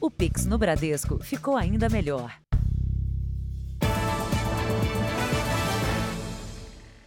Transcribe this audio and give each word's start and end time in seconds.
O 0.00 0.12
Pix 0.12 0.46
no 0.46 0.56
Bradesco 0.56 1.18
ficou 1.18 1.56
ainda 1.56 1.88
melhor. 1.88 2.32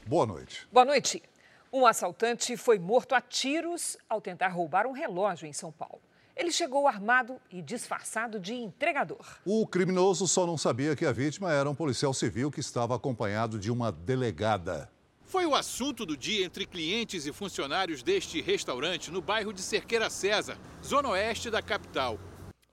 Boa 0.06 0.26
noite. 0.26 0.68
Boa 0.70 0.84
noite. 0.84 1.24
Um 1.72 1.86
assaltante 1.86 2.58
foi 2.58 2.78
morto 2.78 3.16
a 3.16 3.22
tiros 3.22 3.96
ao 4.10 4.20
tentar 4.20 4.50
roubar 4.50 4.86
um 4.86 4.92
relógio 4.92 5.48
em 5.48 5.54
São 5.54 5.72
Paulo. 5.72 6.02
Ele 6.36 6.52
chegou 6.52 6.86
armado 6.86 7.40
e 7.50 7.62
disfarçado 7.62 8.42
de 8.42 8.54
entregador. 8.54 9.40
O 9.46 9.66
criminoso 9.66 10.28
só 10.28 10.46
não 10.46 10.58
sabia 10.58 10.94
que 10.94 11.06
a 11.06 11.14
vítima 11.14 11.54
era 11.54 11.70
um 11.70 11.76
policial 11.76 12.14
civil 12.14 12.52
que 12.52 12.60
estava 12.60 12.94
acompanhado 12.94 13.58
de 13.58 13.72
uma 13.72 13.90
delegada. 13.90 14.92
Foi 15.24 15.46
o 15.46 15.56
assunto 15.56 16.06
do 16.06 16.18
dia 16.18 16.46
entre 16.46 16.66
clientes 16.66 17.26
e 17.26 17.32
funcionários 17.32 18.04
deste 18.04 18.42
restaurante 18.42 19.10
no 19.10 19.22
bairro 19.22 19.54
de 19.54 19.62
Cerqueira 19.62 20.10
César, 20.10 20.58
zona 20.84 21.08
oeste 21.08 21.50
da 21.50 21.62
capital. 21.62 22.20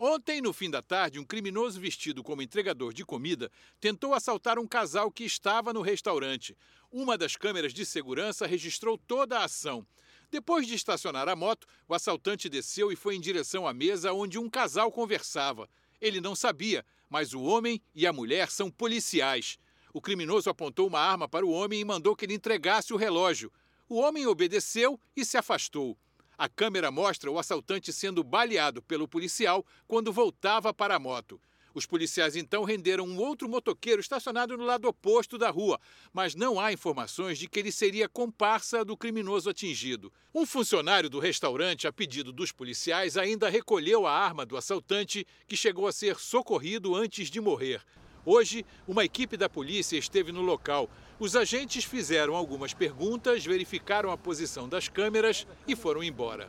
Ontem, 0.01 0.41
no 0.41 0.53
fim 0.53 0.71
da 0.71 0.80
tarde, 0.80 1.19
um 1.19 1.25
criminoso 1.25 1.80
vestido 1.80 2.23
como 2.23 2.41
entregador 2.41 2.93
de 2.93 3.05
comida 3.05 3.51
tentou 3.80 4.15
assaltar 4.15 4.56
um 4.56 4.66
casal 4.66 5.11
que 5.11 5.25
estava 5.25 5.73
no 5.73 5.83
restaurante. 5.83 6.56
Uma 6.89 7.19
das 7.19 7.34
câmeras 7.34 7.75
de 7.75 7.84
segurança 7.84 8.47
registrou 8.47 8.97
toda 8.97 9.41
a 9.41 9.45
ação. 9.45 9.84
Depois 10.30 10.69
de 10.69 10.75
estacionar 10.75 11.29
a 11.29 11.34
moto, 11.34 11.66
o 11.89 11.95
assaltante 11.95 12.48
desceu 12.48 12.92
e 12.92 12.97
foi 12.97 13.16
em 13.16 13.20
direção 13.20 13.66
à 13.66 13.75
mesa 13.75 14.12
onde 14.12 14.39
um 14.39 14.48
casal 14.48 14.92
conversava. 14.92 15.69
Ele 16.01 16.20
não 16.20 16.37
sabia, 16.37 16.87
mas 17.11 17.34
o 17.34 17.42
homem 17.42 17.83
e 17.92 18.06
a 18.06 18.12
mulher 18.12 18.53
são 18.53 18.70
policiais. 18.70 19.59
O 19.92 20.01
criminoso 20.01 20.48
apontou 20.48 20.87
uma 20.87 21.01
arma 21.01 21.28
para 21.28 21.45
o 21.45 21.51
homem 21.51 21.80
e 21.80 21.84
mandou 21.84 22.15
que 22.15 22.25
ele 22.25 22.34
entregasse 22.34 22.92
o 22.92 22.97
relógio. 22.97 23.53
O 23.89 23.97
homem 23.97 24.28
obedeceu 24.28 25.01
e 25.17 25.25
se 25.25 25.37
afastou. 25.37 25.98
A 26.38 26.48
câmera 26.48 26.92
mostra 26.92 27.28
o 27.28 27.37
assaltante 27.37 27.92
sendo 27.92 28.23
baleado 28.23 28.80
pelo 28.80 29.09
policial 29.09 29.66
quando 29.88 30.12
voltava 30.12 30.73
para 30.73 30.95
a 30.95 30.98
moto. 30.98 31.41
Os 31.74 31.84
policiais 31.84 32.37
então 32.37 32.62
renderam 32.62 33.05
um 33.05 33.19
outro 33.19 33.48
motoqueiro 33.48 34.00
estacionado 34.00 34.56
no 34.56 34.64
lado 34.64 34.86
oposto 34.86 35.36
da 35.36 35.50
rua, 35.50 35.81
mas 36.12 36.36
não 36.36 36.61
há 36.61 36.72
informações 36.72 37.41
de 37.41 37.48
que 37.48 37.59
ele 37.59 37.72
seria 37.72 38.09
comparsa 38.09 38.84
do 38.84 38.97
criminoso 38.97 39.50
atingido. 39.50 40.12
Um 40.33 40.47
funcionário 40.47 41.11
do 41.11 41.19
restaurante, 41.19 41.89
a 41.89 41.92
pedido 41.92 42.33
dos 42.33 42.53
policiais, 42.53 43.16
ainda 43.16 43.48
recolheu 43.48 44.06
a 44.06 44.12
arma 44.12 44.47
do 44.47 44.56
assaltante, 44.56 45.27
que 45.48 45.56
chegou 45.56 45.89
a 45.89 45.92
ser 45.92 46.20
socorrido 46.20 46.94
antes 46.94 47.28
de 47.28 47.41
morrer. 47.41 47.83
Hoje, 48.25 48.64
uma 48.86 49.05
equipe 49.05 49.36
da 49.36 49.48
polícia 49.48 49.97
esteve 49.97 50.31
no 50.31 50.42
local. 50.42 50.89
Os 51.20 51.34
agentes 51.34 51.84
fizeram 51.84 52.36
algumas 52.36 52.72
perguntas, 52.72 53.44
verificaram 53.44 54.12
a 54.12 54.16
posição 54.16 54.69
das 54.69 54.86
câmeras 54.86 55.47
e 55.66 55.75
foram 55.75 56.02
embora. 56.02 56.48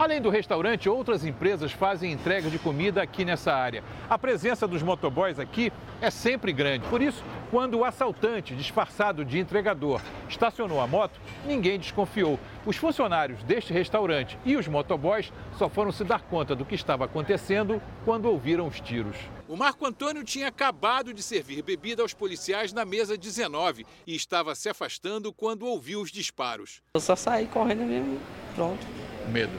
Além 0.00 0.18
do 0.22 0.30
restaurante, 0.30 0.88
outras 0.88 1.26
empresas 1.26 1.72
fazem 1.72 2.10
entrega 2.10 2.48
de 2.48 2.58
comida 2.58 3.02
aqui 3.02 3.22
nessa 3.22 3.52
área. 3.52 3.84
A 4.08 4.18
presença 4.18 4.66
dos 4.66 4.82
motoboys 4.82 5.38
aqui 5.38 5.70
é 6.00 6.10
sempre 6.10 6.54
grande. 6.54 6.86
Por 6.88 7.02
isso, 7.02 7.22
quando 7.50 7.78
o 7.78 7.84
assaltante, 7.84 8.56
disfarçado 8.56 9.26
de 9.26 9.38
entregador, 9.38 10.00
estacionou 10.26 10.80
a 10.80 10.86
moto, 10.86 11.20
ninguém 11.44 11.78
desconfiou. 11.78 12.40
Os 12.64 12.78
funcionários 12.78 13.42
deste 13.42 13.74
restaurante 13.74 14.38
e 14.42 14.56
os 14.56 14.66
motoboys 14.66 15.30
só 15.58 15.68
foram 15.68 15.92
se 15.92 16.02
dar 16.02 16.22
conta 16.22 16.54
do 16.54 16.64
que 16.64 16.74
estava 16.74 17.04
acontecendo 17.04 17.82
quando 18.02 18.24
ouviram 18.24 18.66
os 18.68 18.80
tiros. 18.80 19.16
O 19.46 19.54
Marco 19.54 19.84
Antônio 19.84 20.24
tinha 20.24 20.48
acabado 20.48 21.12
de 21.12 21.22
servir 21.22 21.60
bebida 21.62 22.00
aos 22.00 22.14
policiais 22.14 22.72
na 22.72 22.86
mesa 22.86 23.18
19 23.18 23.84
e 24.06 24.14
estava 24.14 24.54
se 24.54 24.70
afastando 24.70 25.30
quando 25.30 25.66
ouviu 25.66 26.00
os 26.00 26.10
disparos. 26.10 26.80
Eu 26.94 27.00
só 27.00 27.14
saí 27.14 27.46
correndo 27.46 27.82
mesmo, 27.82 28.18
pronto. 28.54 28.86
Medo. 29.30 29.52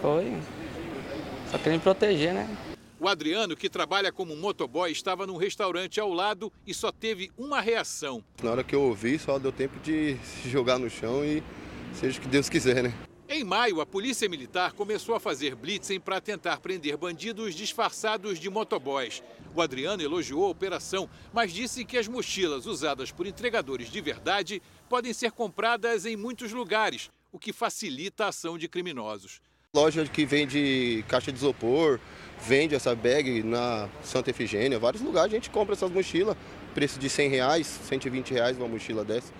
Foi. 0.00 0.36
Só 1.50 1.58
querendo 1.58 1.82
proteger, 1.82 2.34
né? 2.34 2.48
O 2.98 3.08
Adriano, 3.08 3.56
que 3.56 3.68
trabalha 3.68 4.12
como 4.12 4.36
motoboy, 4.36 4.90
estava 4.92 5.26
num 5.26 5.36
restaurante 5.36 5.98
ao 5.98 6.12
lado 6.12 6.52
e 6.66 6.72
só 6.72 6.92
teve 6.92 7.32
uma 7.36 7.60
reação. 7.60 8.22
Na 8.42 8.52
hora 8.52 8.62
que 8.62 8.74
eu 8.74 8.82
ouvi, 8.82 9.18
só 9.18 9.38
deu 9.38 9.50
tempo 9.50 9.78
de 9.80 10.16
se 10.24 10.48
jogar 10.48 10.78
no 10.78 10.88
chão 10.88 11.24
e 11.24 11.42
seja 11.94 12.18
o 12.18 12.22
que 12.22 12.28
Deus 12.28 12.48
quiser, 12.48 12.82
né? 12.82 12.94
Em 13.28 13.42
maio, 13.42 13.80
a 13.80 13.86
Polícia 13.86 14.28
Militar 14.28 14.72
começou 14.72 15.14
a 15.14 15.20
fazer 15.20 15.54
blitzing 15.54 15.98
para 15.98 16.20
tentar 16.20 16.60
prender 16.60 16.96
bandidos 16.96 17.54
disfarçados 17.54 18.38
de 18.38 18.50
motoboys. 18.50 19.22
O 19.54 19.62
Adriano 19.62 20.02
elogiou 20.02 20.44
a 20.44 20.50
operação, 20.50 21.08
mas 21.32 21.52
disse 21.52 21.84
que 21.84 21.96
as 21.96 22.06
mochilas 22.06 22.66
usadas 22.66 23.10
por 23.10 23.26
entregadores 23.26 23.90
de 23.90 24.00
verdade 24.00 24.62
podem 24.88 25.12
ser 25.12 25.32
compradas 25.32 26.04
em 26.04 26.14
muitos 26.14 26.52
lugares, 26.52 27.10
o 27.32 27.38
que 27.38 27.52
facilita 27.52 28.26
a 28.26 28.28
ação 28.28 28.58
de 28.58 28.68
criminosos. 28.68 29.40
Loja 29.74 30.04
que 30.04 30.26
vende 30.26 31.02
caixa 31.08 31.32
de 31.32 31.38
isopor, 31.38 31.98
vende 32.38 32.74
essa 32.74 32.94
bag 32.94 33.42
na 33.42 33.88
Santa 34.04 34.28
Efigênia, 34.28 34.78
vários 34.78 35.02
lugares 35.02 35.32
a 35.32 35.34
gente 35.34 35.48
compra 35.48 35.74
essas 35.74 35.90
mochilas, 35.90 36.36
preço 36.74 36.98
de 36.98 37.08
100 37.08 37.30
reais, 37.30 37.66
120 37.88 38.34
reais 38.34 38.58
uma 38.58 38.68
mochila 38.68 39.02
dessa. 39.02 39.32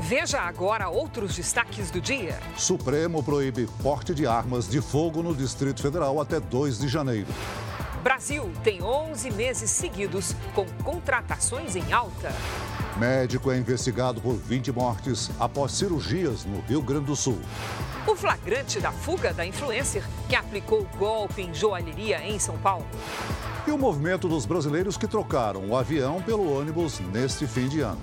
Veja 0.00 0.40
agora 0.40 0.88
outros 0.88 1.36
destaques 1.36 1.90
do 1.90 2.00
dia. 2.00 2.38
Supremo 2.58 3.22
proíbe 3.22 3.66
porte 3.82 4.12
de 4.12 4.26
armas 4.26 4.68
de 4.68 4.82
fogo 4.82 5.22
no 5.22 5.34
Distrito 5.34 5.80
Federal 5.80 6.20
até 6.20 6.40
2 6.40 6.80
de 6.80 6.88
janeiro. 6.88 7.28
Brasil 8.02 8.52
tem 8.62 8.82
11 8.82 9.30
meses 9.30 9.70
seguidos 9.70 10.34
com 10.54 10.66
contratações 10.84 11.74
em 11.74 11.90
alta. 11.90 12.34
Médico 12.96 13.50
é 13.50 13.58
investigado 13.58 14.20
por 14.20 14.36
20 14.36 14.70
mortes 14.70 15.28
após 15.40 15.72
cirurgias 15.72 16.44
no 16.44 16.60
Rio 16.60 16.80
Grande 16.80 17.06
do 17.06 17.16
Sul. 17.16 17.38
O 18.06 18.14
flagrante 18.14 18.78
da 18.78 18.92
fuga 18.92 19.32
da 19.32 19.44
influencer 19.44 20.04
que 20.28 20.36
aplicou 20.36 20.86
golpe 20.96 21.42
em 21.42 21.52
joalheria 21.52 22.24
em 22.24 22.38
São 22.38 22.56
Paulo. 22.58 22.86
E 23.66 23.70
o 23.70 23.78
movimento 23.78 24.28
dos 24.28 24.46
brasileiros 24.46 24.96
que 24.96 25.08
trocaram 25.08 25.68
o 25.70 25.76
avião 25.76 26.22
pelo 26.22 26.56
ônibus 26.56 27.00
neste 27.00 27.46
fim 27.48 27.66
de 27.66 27.80
ano. 27.80 28.00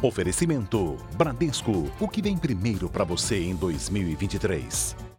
Oferecimento 0.00 0.96
Bradesco, 1.14 1.92
o 2.00 2.08
que 2.08 2.22
vem 2.22 2.36
primeiro 2.36 2.88
para 2.88 3.04
você 3.04 3.38
em 3.44 3.54
2023. 3.54 5.11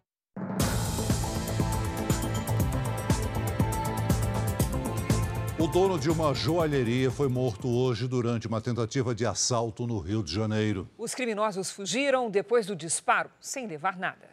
O 5.64 5.68
dono 5.68 5.98
de 5.98 6.10
uma 6.10 6.34
joalheria 6.34 7.10
foi 7.10 7.30
morto 7.30 7.70
hoje 7.70 8.06
durante 8.06 8.48
uma 8.48 8.60
tentativa 8.60 9.16
de 9.16 9.26
assalto 9.26 9.88
no 9.88 9.98
Rio 9.98 10.22
de 10.22 10.30
Janeiro. 10.30 10.90
Os 10.98 11.16
criminosos 11.16 11.72
fugiram 11.72 12.30
depois 12.30 12.66
do 12.66 12.76
disparo, 12.76 13.32
sem 13.40 13.66
levar 13.66 13.98
nada. 13.98 14.30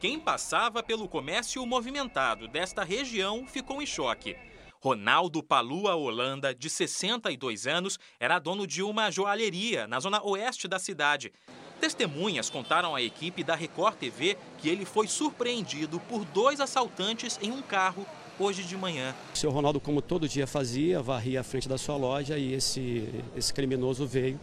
Quem 0.00 0.18
passava 0.18 0.82
pelo 0.82 1.06
comércio 1.06 1.64
movimentado 1.64 2.48
desta 2.48 2.82
região 2.82 3.46
ficou 3.46 3.80
em 3.80 3.86
choque. 3.86 4.36
Ronaldo 4.80 5.44
Palua 5.44 5.94
Holanda, 5.94 6.52
de 6.52 6.68
62 6.68 7.68
anos, 7.68 7.96
era 8.18 8.40
dono 8.40 8.66
de 8.66 8.82
uma 8.82 9.12
joalheria 9.12 9.86
na 9.86 10.00
zona 10.00 10.20
oeste 10.24 10.66
da 10.66 10.80
cidade. 10.80 11.32
Testemunhas 11.80 12.50
contaram 12.50 12.96
à 12.96 13.00
equipe 13.00 13.44
da 13.44 13.54
Record 13.54 13.94
TV 13.94 14.36
que 14.58 14.68
ele 14.68 14.84
foi 14.84 15.06
surpreendido 15.06 16.00
por 16.00 16.24
dois 16.24 16.60
assaltantes 16.60 17.38
em 17.40 17.52
um 17.52 17.62
carro 17.62 18.04
hoje 18.38 18.62
de 18.62 18.76
manhã. 18.76 19.14
O 19.34 19.36
seu 19.36 19.50
Ronaldo, 19.50 19.80
como 19.80 20.00
todo 20.00 20.28
dia 20.28 20.46
fazia, 20.46 21.02
varria 21.02 21.40
a 21.40 21.44
frente 21.44 21.68
da 21.68 21.76
sua 21.76 21.96
loja 21.96 22.38
e 22.38 22.52
esse, 22.52 23.08
esse 23.36 23.52
criminoso 23.52 24.06
veio 24.06 24.38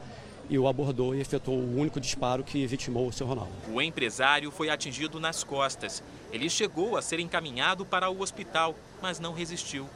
e 0.50 0.60
o 0.60 0.68
abordou 0.68 1.16
e 1.16 1.22
efetuou 1.22 1.58
o 1.58 1.80
único 1.80 2.00
disparo 2.00 2.44
que 2.44 2.68
vitimou 2.68 3.08
o 3.08 3.14
seu 3.14 3.26
Ronaldo. 3.26 3.52
O 3.72 3.82
empresário 3.82 4.52
foi 4.52 4.70
atingido 4.70 5.20
nas 5.20 5.44
costas. 5.44 6.04
Ele 6.32 6.50
chegou 6.50 6.98
a 6.98 7.02
ser 7.02 7.20
encaminhado 7.20 7.86
para 7.86 8.10
o 8.10 8.22
hospital, 8.22 8.76
mas 9.02 9.20
não 9.20 9.34
resistiu. 9.34 9.90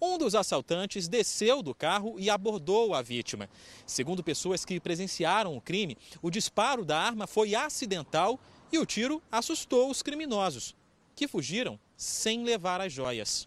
Um 0.00 0.16
dos 0.16 0.34
assaltantes 0.34 1.08
desceu 1.08 1.62
do 1.62 1.74
carro 1.74 2.16
e 2.18 2.30
abordou 2.30 2.94
a 2.94 3.02
vítima. 3.02 3.50
Segundo 3.84 4.24
pessoas 4.24 4.64
que 4.64 4.80
presenciaram 4.80 5.54
o 5.54 5.60
crime, 5.60 5.98
o 6.22 6.30
disparo 6.30 6.86
da 6.86 6.98
arma 6.98 7.26
foi 7.26 7.54
acidental 7.54 8.40
e 8.72 8.78
o 8.78 8.86
tiro 8.86 9.22
assustou 9.30 9.90
os 9.90 10.00
criminosos, 10.00 10.74
que 11.14 11.28
fugiram 11.28 11.78
sem 12.00 12.44
levar 12.44 12.80
as 12.80 12.90
joias. 12.90 13.46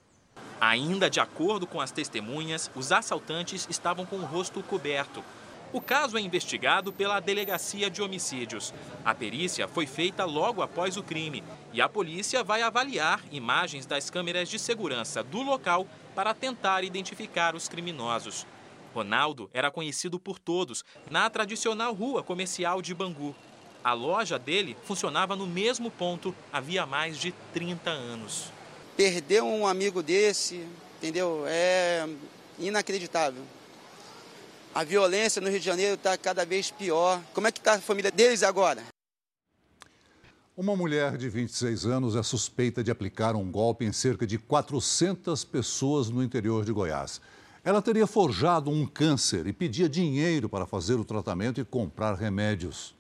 Ainda 0.61 1.09
de 1.09 1.19
acordo 1.19 1.65
com 1.65 1.81
as 1.81 1.91
testemunhas, 1.91 2.69
os 2.75 2.91
assaltantes 2.91 3.65
estavam 3.67 4.05
com 4.05 4.17
o 4.17 4.25
rosto 4.25 4.61
coberto. 4.61 5.23
O 5.73 5.81
caso 5.81 6.19
é 6.19 6.21
investigado 6.21 6.93
pela 6.93 7.19
Delegacia 7.19 7.89
de 7.89 7.99
Homicídios. 7.99 8.71
A 9.03 9.15
perícia 9.15 9.67
foi 9.67 9.87
feita 9.87 10.23
logo 10.23 10.61
após 10.61 10.97
o 10.97 11.01
crime 11.01 11.43
e 11.73 11.81
a 11.81 11.89
polícia 11.89 12.43
vai 12.43 12.61
avaliar 12.61 13.23
imagens 13.31 13.87
das 13.87 14.11
câmeras 14.11 14.47
de 14.47 14.59
segurança 14.59 15.23
do 15.23 15.41
local 15.41 15.87
para 16.13 16.31
tentar 16.35 16.83
identificar 16.83 17.55
os 17.55 17.67
criminosos. 17.67 18.45
Ronaldo 18.93 19.49
era 19.51 19.71
conhecido 19.71 20.19
por 20.19 20.37
todos 20.37 20.85
na 21.09 21.27
tradicional 21.27 21.91
rua 21.91 22.21
comercial 22.21 22.83
de 22.83 22.93
Bangu. 22.93 23.35
A 23.83 23.91
loja 23.91 24.39
dele 24.39 24.77
funcionava 24.85 25.35
no 25.35 25.45
mesmo 25.45 25.91
ponto 25.91 26.33
havia 26.53 26.85
mais 26.85 27.17
de 27.17 27.33
30 27.53 27.89
anos. 27.89 28.45
Perder 28.95 29.43
um 29.43 29.67
amigo 29.67 30.01
desse, 30.01 30.65
entendeu? 30.97 31.43
É 31.47 32.07
inacreditável. 32.57 33.43
A 34.73 34.85
violência 34.85 35.41
no 35.41 35.49
Rio 35.49 35.59
de 35.59 35.65
Janeiro 35.65 35.95
está 35.95 36.17
cada 36.17 36.45
vez 36.45 36.71
pior. 36.71 37.21
Como 37.33 37.45
é 37.45 37.51
que 37.51 37.59
está 37.59 37.73
a 37.73 37.81
família 37.81 38.09
deles 38.09 38.41
agora? 38.41 38.81
Uma 40.55 40.75
mulher 40.75 41.17
de 41.17 41.27
26 41.27 41.85
anos 41.85 42.15
é 42.15 42.23
suspeita 42.23 42.83
de 42.83 42.89
aplicar 42.89 43.35
um 43.35 43.51
golpe 43.51 43.83
em 43.83 43.91
cerca 43.91 44.25
de 44.25 44.37
400 44.37 45.43
pessoas 45.43 46.09
no 46.09 46.23
interior 46.23 46.63
de 46.63 46.71
Goiás. 46.71 47.19
Ela 47.65 47.81
teria 47.81 48.07
forjado 48.07 48.69
um 48.69 48.85
câncer 48.85 49.45
e 49.45 49.51
pedia 49.51 49.89
dinheiro 49.89 50.47
para 50.47 50.65
fazer 50.65 50.95
o 50.95 51.03
tratamento 51.03 51.59
e 51.59 51.65
comprar 51.65 52.13
remédios. 52.13 52.95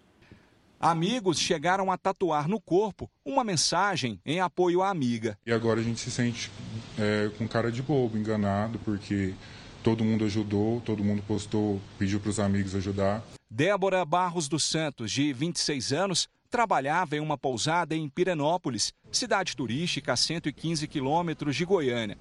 Amigos 0.83 1.39
chegaram 1.39 1.89
a 1.89 1.97
tatuar 1.97 2.49
no 2.49 2.59
corpo 2.59 3.09
uma 3.23 3.41
mensagem 3.41 4.19
em 4.25 4.41
apoio 4.41 4.81
à 4.81 4.89
amiga. 4.89 5.39
E 5.45 5.53
agora 5.53 5.79
a 5.79 5.83
gente 5.83 5.97
se 6.01 6.11
sente 6.11 6.51
é, 6.99 7.31
com 7.37 7.47
cara 7.47 7.71
de 7.71 7.81
bobo, 7.81 8.17
enganado, 8.17 8.77
porque 8.79 9.33
todo 9.81 10.03
mundo 10.03 10.25
ajudou, 10.25 10.81
todo 10.81 11.01
mundo 11.01 11.23
postou, 11.25 11.79
pediu 11.97 12.19
para 12.19 12.31
os 12.31 12.37
amigos 12.37 12.75
ajudar. 12.75 13.23
Débora 13.49 14.03
Barros 14.03 14.49
dos 14.49 14.65
Santos, 14.65 15.09
de 15.09 15.31
26 15.31 15.93
anos, 15.93 16.27
trabalhava 16.49 17.15
em 17.15 17.21
uma 17.21 17.37
pousada 17.37 17.95
em 17.95 18.09
Pirenópolis, 18.09 18.91
cidade 19.09 19.55
turística 19.55 20.11
a 20.11 20.17
115 20.17 20.85
quilômetros 20.89 21.55
de 21.55 21.63
Goiânia. 21.63 22.17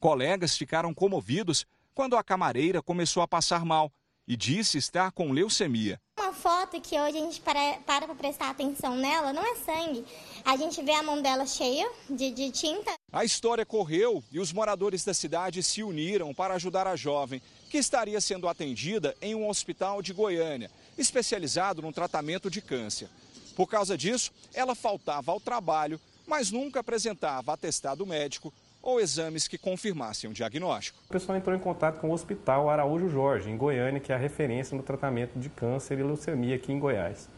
Colegas 0.00 0.56
ficaram 0.56 0.94
comovidos 0.94 1.66
quando 1.94 2.16
a 2.16 2.24
camareira 2.24 2.80
começou 2.80 3.22
a 3.22 3.28
passar 3.28 3.62
mal 3.62 3.92
e 4.26 4.38
disse 4.38 4.78
estar 4.78 5.12
com 5.12 5.32
leucemia. 5.32 6.00
Foto 6.46 6.80
que 6.80 6.94
hoje 6.94 7.18
a 7.18 7.20
gente 7.22 7.40
para 7.40 7.78
para 7.84 8.14
prestar 8.14 8.50
atenção 8.50 8.94
nela 8.94 9.32
não 9.32 9.42
é 9.42 9.56
sangue. 9.56 10.04
A 10.44 10.56
gente 10.56 10.80
vê 10.80 10.92
a 10.92 11.02
mão 11.02 11.20
dela 11.20 11.44
cheia 11.44 11.90
de, 12.08 12.30
de 12.30 12.52
tinta. 12.52 12.94
A 13.12 13.24
história 13.24 13.66
correu 13.66 14.22
e 14.30 14.38
os 14.38 14.52
moradores 14.52 15.04
da 15.04 15.12
cidade 15.12 15.60
se 15.60 15.82
uniram 15.82 16.32
para 16.32 16.54
ajudar 16.54 16.86
a 16.86 16.94
jovem, 16.94 17.42
que 17.68 17.78
estaria 17.78 18.20
sendo 18.20 18.46
atendida 18.46 19.16
em 19.20 19.34
um 19.34 19.48
hospital 19.48 20.00
de 20.00 20.12
Goiânia, 20.12 20.70
especializado 20.96 21.82
no 21.82 21.92
tratamento 21.92 22.48
de 22.48 22.62
câncer. 22.62 23.08
Por 23.56 23.66
causa 23.66 23.98
disso, 23.98 24.30
ela 24.54 24.76
faltava 24.76 25.32
ao 25.32 25.40
trabalho, 25.40 26.00
mas 26.28 26.52
nunca 26.52 26.78
apresentava 26.78 27.54
atestado 27.54 28.06
médico 28.06 28.54
ou 28.86 29.00
exames 29.00 29.48
que 29.48 29.58
confirmassem 29.58 30.30
o 30.30 30.32
diagnóstico. 30.32 31.00
O 31.08 31.12
pessoal 31.12 31.36
entrou 31.36 31.56
em 31.56 31.58
contato 31.58 31.98
com 31.98 32.10
o 32.10 32.12
Hospital 32.12 32.70
Araújo 32.70 33.10
Jorge, 33.10 33.50
em 33.50 33.56
Goiânia, 33.56 33.98
que 33.98 34.12
é 34.12 34.14
a 34.14 34.18
referência 34.18 34.76
no 34.76 34.82
tratamento 34.82 35.36
de 35.40 35.48
câncer 35.48 35.98
e 35.98 36.04
leucemia 36.04 36.54
aqui 36.54 36.72
em 36.72 36.78
Goiás. 36.78 37.28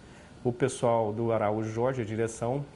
O 0.45 0.53
pessoal 0.53 1.11
do 1.11 1.33
Araújo 1.33 1.73
Jorge, 1.73 2.03
a 2.03 2.05
direção, 2.05 2.67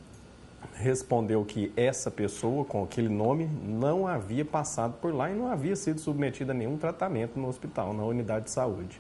respondeu 0.73 1.45
que 1.45 1.71
essa 1.77 2.11
pessoa 2.11 2.65
com 2.65 2.83
aquele 2.83 3.11
nome 3.11 3.45
não 3.63 4.07
havia 4.07 4.45
passado 4.45 4.95
por 5.03 5.15
lá 5.15 5.31
e 5.31 5.35
não 5.35 5.49
havia 5.49 5.77
sido 5.77 6.01
submetida 6.01 6.53
a 6.53 6.55
nenhum 6.55 6.79
tratamento 6.79 7.39
no 7.39 7.49
hospital, 7.49 7.93
na 7.93 8.05
unidade 8.05 8.47
de 8.47 8.53
saúde. 8.53 8.99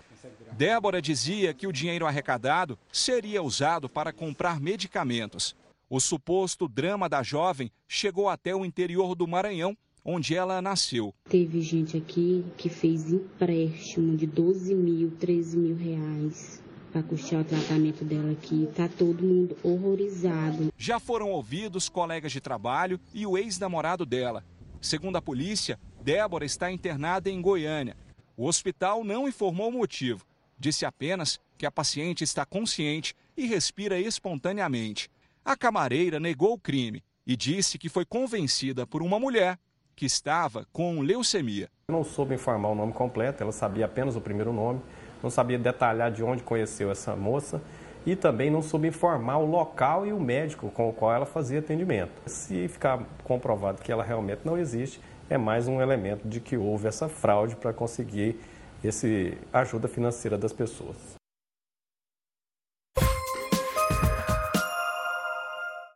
Débora 0.53 1.01
dizia 1.01 1.55
que 1.55 1.67
o 1.67 1.73
dinheiro 1.73 2.07
arrecadado 2.07 2.79
seria 2.93 3.43
usado 3.43 3.89
para 3.89 4.13
comprar 4.13 4.61
medicamentos. 4.61 5.57
O 5.94 6.00
suposto 6.00 6.67
drama 6.67 7.06
da 7.06 7.23
jovem 7.23 7.71
chegou 7.87 8.31
até 8.31 8.56
o 8.56 8.65
interior 8.65 9.15
do 9.15 9.29
Maranhão, 9.29 9.77
onde 10.03 10.35
ela 10.35 10.62
nasceu. 10.62 11.15
Teve 11.29 11.61
gente 11.61 11.99
aqui 11.99 12.47
que 12.56 12.71
fez 12.71 13.12
empréstimo 13.12 14.17
de 14.17 14.27
12 14.27 14.75
mil, 14.75 15.11
13 15.21 15.59
mil 15.59 15.77
reais 15.77 16.62
para 16.91 17.03
custear 17.03 17.43
o 17.43 17.44
tratamento 17.44 18.06
dela 18.06 18.33
aqui. 18.33 18.71
Tá 18.75 18.89
todo 18.89 19.23
mundo 19.23 19.55
horrorizado. 19.62 20.73
Já 20.79 20.99
foram 20.99 21.29
ouvidos 21.29 21.91
colegas 21.91 22.33
de 22.33 22.41
trabalho 22.41 22.99
e 23.12 23.27
o 23.27 23.37
ex-namorado 23.37 24.06
dela. 24.06 24.43
Segundo 24.81 25.17
a 25.17 25.21
polícia, 25.21 25.79
Débora 26.03 26.47
está 26.47 26.73
internada 26.73 27.29
em 27.29 27.43
Goiânia. 27.43 27.99
O 28.35 28.47
hospital 28.47 29.05
não 29.05 29.29
informou 29.29 29.69
o 29.69 29.73
motivo. 29.73 30.25
Disse 30.59 30.87
apenas 30.87 31.39
que 31.59 31.67
a 31.67 31.71
paciente 31.71 32.25
está 32.25 32.47
consciente 32.47 33.15
e 33.37 33.44
respira 33.44 34.00
espontaneamente. 34.00 35.11
A 35.44 35.56
camareira 35.56 36.21
negou 36.21 36.53
o 36.53 36.59
crime 36.59 37.03
e 37.27 37.37
disse 37.37 37.77
que 37.77 37.89
foi 37.89 38.05
convencida 38.05 38.87
por 38.87 39.03
uma 39.03 39.19
mulher 39.19 39.59
que 39.97 40.06
estava 40.06 40.65
com 40.73 41.00
leucemia. 41.00 41.69
Não 41.89 42.05
soube 42.05 42.37
informar 42.37 42.69
o 42.69 42.77
nome 42.77 42.93
completo, 42.93 43.43
ela 43.43 43.50
sabia 43.50 43.87
apenas 43.87 44.15
o 44.15 44.21
primeiro 44.21 44.53
nome, 44.53 44.81
não 45.21 45.31
sabia 45.31 45.59
detalhar 45.59 46.12
de 46.12 46.23
onde 46.23 46.44
conheceu 46.44 46.93
essa 46.93 47.17
moça 47.17 47.61
e 48.06 48.15
também 48.15 48.50
não 48.50 48.62
soube 48.62 48.87
informar 48.87 49.39
o 49.39 49.44
local 49.44 50.06
e 50.06 50.12
o 50.12 50.21
médico 50.21 50.71
com 50.71 50.89
o 50.89 50.93
qual 50.93 51.12
ela 51.12 51.27
fazia 51.27 51.59
atendimento. 51.59 52.12
Se 52.25 52.69
ficar 52.69 53.05
comprovado 53.25 53.83
que 53.83 53.91
ela 53.91 54.05
realmente 54.05 54.43
não 54.44 54.56
existe, 54.56 55.00
é 55.29 55.37
mais 55.37 55.67
um 55.67 55.83
elemento 55.83 56.27
de 56.27 56.41
que 56.41 56.56
houve 56.56 56.87
essa 56.87 57.09
fraude 57.09 57.56
para 57.56 57.73
conseguir 57.73 58.39
esse 58.83 59.37
ajuda 59.53 59.89
financeira 59.89 60.39
das 60.39 60.53
pessoas. 60.53 61.21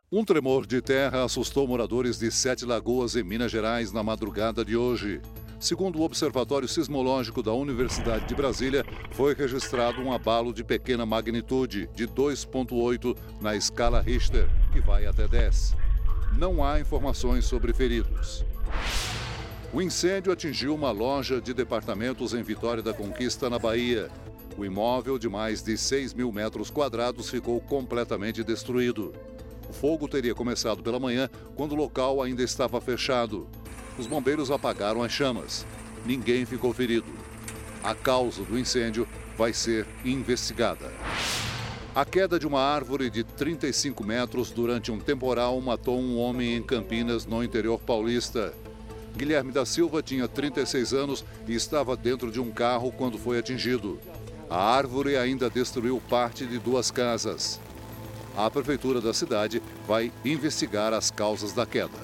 Um 0.09 0.23
tremor 0.23 0.65
de 0.65 0.81
terra 0.81 1.25
assustou 1.25 1.67
moradores 1.67 2.17
de 2.17 2.31
Sete 2.31 2.63
Lagoas, 2.63 3.17
em 3.17 3.23
Minas 3.23 3.51
Gerais, 3.51 3.91
na 3.91 4.01
madrugada 4.01 4.63
de 4.63 4.77
hoje. 4.77 5.19
Segundo 5.59 5.99
o 5.99 6.03
Observatório 6.03 6.65
Sismológico 6.65 7.43
da 7.43 7.51
Universidade 7.51 8.25
de 8.25 8.33
Brasília, 8.33 8.85
foi 9.11 9.33
registrado 9.33 10.01
um 10.01 10.13
abalo 10.13 10.53
de 10.53 10.63
pequena 10.63 11.05
magnitude, 11.05 11.89
de 11.93 12.07
2,8 12.07 13.17
na 13.41 13.53
escala 13.53 13.99
Richter, 13.99 14.47
que 14.71 14.79
vai 14.79 15.05
até 15.05 15.27
10. 15.27 15.75
Não 16.37 16.63
há 16.63 16.79
informações 16.79 17.43
sobre 17.43 17.73
feridos. 17.73 18.45
O 19.73 19.81
incêndio 19.81 20.31
atingiu 20.31 20.73
uma 20.73 20.91
loja 20.91 21.41
de 21.41 21.53
departamentos 21.53 22.33
em 22.33 22.41
Vitória 22.41 22.81
da 22.81 22.93
Conquista, 22.93 23.49
na 23.49 23.59
Bahia. 23.59 24.09
O 24.57 24.63
imóvel, 24.63 25.19
de 25.19 25.27
mais 25.27 25.61
de 25.61 25.77
6 25.77 26.13
mil 26.13 26.31
metros 26.31 26.71
quadrados, 26.71 27.29
ficou 27.29 27.59
completamente 27.59 28.41
destruído. 28.41 29.13
O 29.69 29.73
fogo 29.73 30.07
teria 30.07 30.33
começado 30.33 30.81
pela 30.81 30.99
manhã, 30.99 31.29
quando 31.55 31.73
o 31.73 31.75
local 31.75 32.21
ainda 32.21 32.41
estava 32.41 32.79
fechado. 32.79 33.47
Os 33.97 34.07
bombeiros 34.07 34.49
apagaram 34.49 35.03
as 35.03 35.11
chamas. 35.11 35.65
Ninguém 36.05 36.45
ficou 36.45 36.73
ferido. 36.73 37.11
A 37.83 37.93
causa 37.93 38.43
do 38.43 38.57
incêndio 38.57 39.07
vai 39.37 39.51
ser 39.51 39.85
investigada. 40.05 40.91
A 41.93 42.05
queda 42.05 42.39
de 42.39 42.47
uma 42.47 42.61
árvore 42.61 43.09
de 43.09 43.23
35 43.23 44.05
metros 44.05 44.51
durante 44.51 44.91
um 44.91 44.99
temporal 44.99 45.59
matou 45.59 45.99
um 45.99 46.17
homem 46.17 46.55
em 46.55 46.63
Campinas, 46.63 47.25
no 47.25 47.43
interior 47.43 47.79
paulista. 47.79 48.53
Guilherme 49.15 49.51
da 49.51 49.65
Silva 49.65 50.01
tinha 50.01 50.27
36 50.27 50.93
anos 50.93 51.25
e 51.47 51.55
estava 51.55 51.97
dentro 51.97 52.31
de 52.31 52.39
um 52.39 52.51
carro 52.51 52.91
quando 52.91 53.17
foi 53.17 53.39
atingido. 53.39 53.99
A 54.49 54.63
árvore 54.63 55.17
ainda 55.17 55.49
destruiu 55.49 56.01
parte 56.07 56.45
de 56.45 56.57
duas 56.59 56.91
casas 56.91 57.59
a 58.37 58.51
prefeitura 58.51 59.01
da 59.01 59.15
cidade 59.15 59.63
vai 59.87 60.13
investigar 60.23 60.93
as 60.93 61.09
causas 61.09 61.53
da 61.53 61.65
queda. 61.65 61.97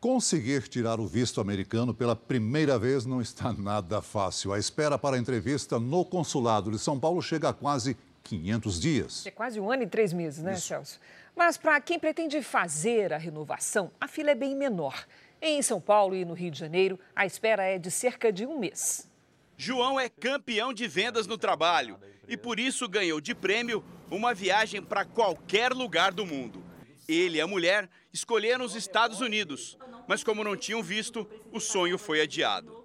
Conseguir 0.00 0.66
tirar 0.66 0.98
o 0.98 1.06
visto 1.06 1.40
americano 1.40 1.94
pela 1.94 2.16
primeira 2.16 2.76
vez 2.76 3.06
não 3.06 3.20
está 3.20 3.52
nada 3.56 4.02
fácil. 4.02 4.52
A 4.52 4.58
espera 4.58 4.98
para 4.98 5.16
a 5.16 5.18
entrevista 5.18 5.78
no 5.78 6.04
consulado 6.04 6.72
de 6.72 6.78
São 6.78 6.98
Paulo 6.98 7.22
chega 7.22 7.50
a 7.50 7.52
quase 7.52 7.96
500 8.24 8.80
dias. 8.80 9.26
É 9.26 9.30
quase 9.30 9.60
um 9.60 9.70
ano 9.70 9.84
e 9.84 9.86
três 9.86 10.12
meses, 10.12 10.42
né, 10.42 10.54
Isso. 10.54 10.66
Celso? 10.66 11.00
Mas 11.36 11.56
para 11.56 11.80
quem 11.80 12.00
pretende 12.00 12.42
fazer 12.42 13.12
a 13.12 13.16
renovação, 13.16 13.92
a 14.00 14.08
fila 14.08 14.32
é 14.32 14.34
bem 14.34 14.56
menor. 14.56 15.06
Em 15.40 15.62
São 15.62 15.80
Paulo 15.80 16.16
e 16.16 16.24
no 16.24 16.34
Rio 16.34 16.50
de 16.50 16.58
Janeiro, 16.58 16.98
a 17.14 17.24
espera 17.24 17.62
é 17.62 17.78
de 17.78 17.92
cerca 17.92 18.32
de 18.32 18.44
um 18.44 18.58
mês. 18.58 19.08
João 19.56 20.00
é 20.00 20.08
campeão 20.08 20.72
de 20.72 20.88
vendas 20.88 21.28
no 21.28 21.38
trabalho 21.38 21.96
e 22.26 22.36
por 22.36 22.58
isso 22.58 22.88
ganhou 22.88 23.20
de 23.20 23.36
prêmio 23.36 23.84
uma 24.10 24.34
viagem 24.34 24.82
para 24.82 25.04
qualquer 25.04 25.72
lugar 25.72 26.12
do 26.12 26.24
mundo. 26.24 26.62
Ele 27.08 27.38
e 27.38 27.40
a 27.40 27.46
mulher 27.46 27.88
escolheram 28.12 28.64
os 28.64 28.74
Estados 28.74 29.20
Unidos, 29.20 29.78
mas 30.06 30.22
como 30.22 30.44
não 30.44 30.56
tinham 30.56 30.82
visto, 30.82 31.26
o 31.52 31.60
sonho 31.60 31.98
foi 31.98 32.20
adiado. 32.20 32.84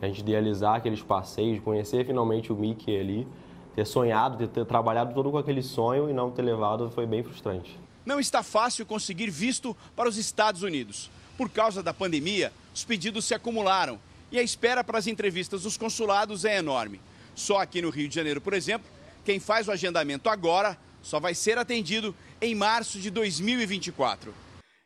A 0.00 0.06
gente 0.06 0.20
idealizar 0.20 0.74
aqueles 0.74 1.02
passeios, 1.02 1.60
conhecer 1.60 2.04
finalmente 2.04 2.52
o 2.52 2.56
Mickey 2.56 2.96
ali, 2.96 3.26
ter 3.74 3.86
sonhado, 3.86 4.46
ter, 4.46 4.64
trabalhado 4.64 5.14
todo 5.14 5.30
com 5.30 5.38
aquele 5.38 5.62
sonho 5.62 6.10
e 6.10 6.12
não 6.12 6.30
ter 6.30 6.42
levado 6.42 6.90
foi 6.90 7.06
bem 7.06 7.22
frustrante. 7.22 7.78
Não 8.04 8.20
está 8.20 8.42
fácil 8.42 8.86
conseguir 8.86 9.30
visto 9.30 9.76
para 9.94 10.08
os 10.08 10.16
Estados 10.16 10.62
Unidos. 10.62 11.10
Por 11.36 11.50
causa 11.50 11.82
da 11.82 11.92
pandemia, 11.92 12.52
os 12.74 12.84
pedidos 12.84 13.24
se 13.24 13.34
acumularam 13.34 13.98
e 14.30 14.38
a 14.38 14.42
espera 14.42 14.84
para 14.84 14.98
as 14.98 15.06
entrevistas 15.06 15.62
dos 15.62 15.76
consulados 15.76 16.44
é 16.44 16.56
enorme. 16.58 17.00
Só 17.34 17.58
aqui 17.58 17.82
no 17.82 17.90
Rio 17.90 18.08
de 18.08 18.14
Janeiro, 18.14 18.40
por 18.40 18.54
exemplo, 18.54 18.88
quem 19.26 19.40
faz 19.40 19.66
o 19.66 19.72
agendamento 19.72 20.28
agora 20.28 20.78
só 21.02 21.18
vai 21.18 21.34
ser 21.34 21.58
atendido 21.58 22.14
em 22.40 22.54
março 22.54 23.00
de 23.00 23.10
2024. 23.10 24.32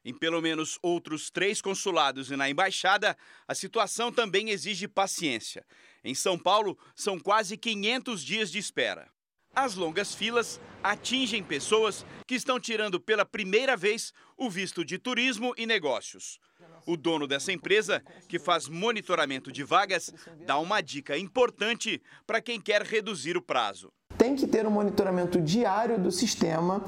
Em 0.02 0.14
pelo 0.14 0.40
menos 0.40 0.78
outros 0.82 1.30
três 1.30 1.60
consulados 1.60 2.30
e 2.30 2.36
na 2.36 2.48
embaixada, 2.48 3.14
a 3.46 3.54
situação 3.54 4.10
também 4.10 4.48
exige 4.48 4.88
paciência. 4.88 5.62
Em 6.02 6.14
São 6.14 6.38
Paulo, 6.38 6.78
são 6.96 7.20
quase 7.20 7.58
500 7.58 8.24
dias 8.24 8.50
de 8.50 8.58
espera. 8.58 9.10
As 9.54 9.74
longas 9.74 10.14
filas 10.14 10.58
atingem 10.82 11.42
pessoas 11.42 12.06
que 12.26 12.34
estão 12.34 12.58
tirando 12.58 12.98
pela 12.98 13.26
primeira 13.26 13.76
vez 13.76 14.10
o 14.38 14.48
visto 14.48 14.82
de 14.86 14.96
turismo 14.96 15.52
e 15.58 15.66
negócios. 15.66 16.38
O 16.86 16.96
dono 16.96 17.26
dessa 17.26 17.52
empresa, 17.52 18.02
que 18.26 18.38
faz 18.38 18.68
monitoramento 18.68 19.52
de 19.52 19.62
vagas, 19.62 20.10
dá 20.46 20.58
uma 20.58 20.80
dica 20.80 21.18
importante 21.18 22.00
para 22.26 22.40
quem 22.40 22.58
quer 22.58 22.82
reduzir 22.82 23.36
o 23.36 23.42
prazo. 23.42 23.92
Tem 24.20 24.36
que 24.36 24.46
ter 24.46 24.66
um 24.66 24.70
monitoramento 24.70 25.40
diário 25.40 25.98
do 25.98 26.12
sistema 26.12 26.84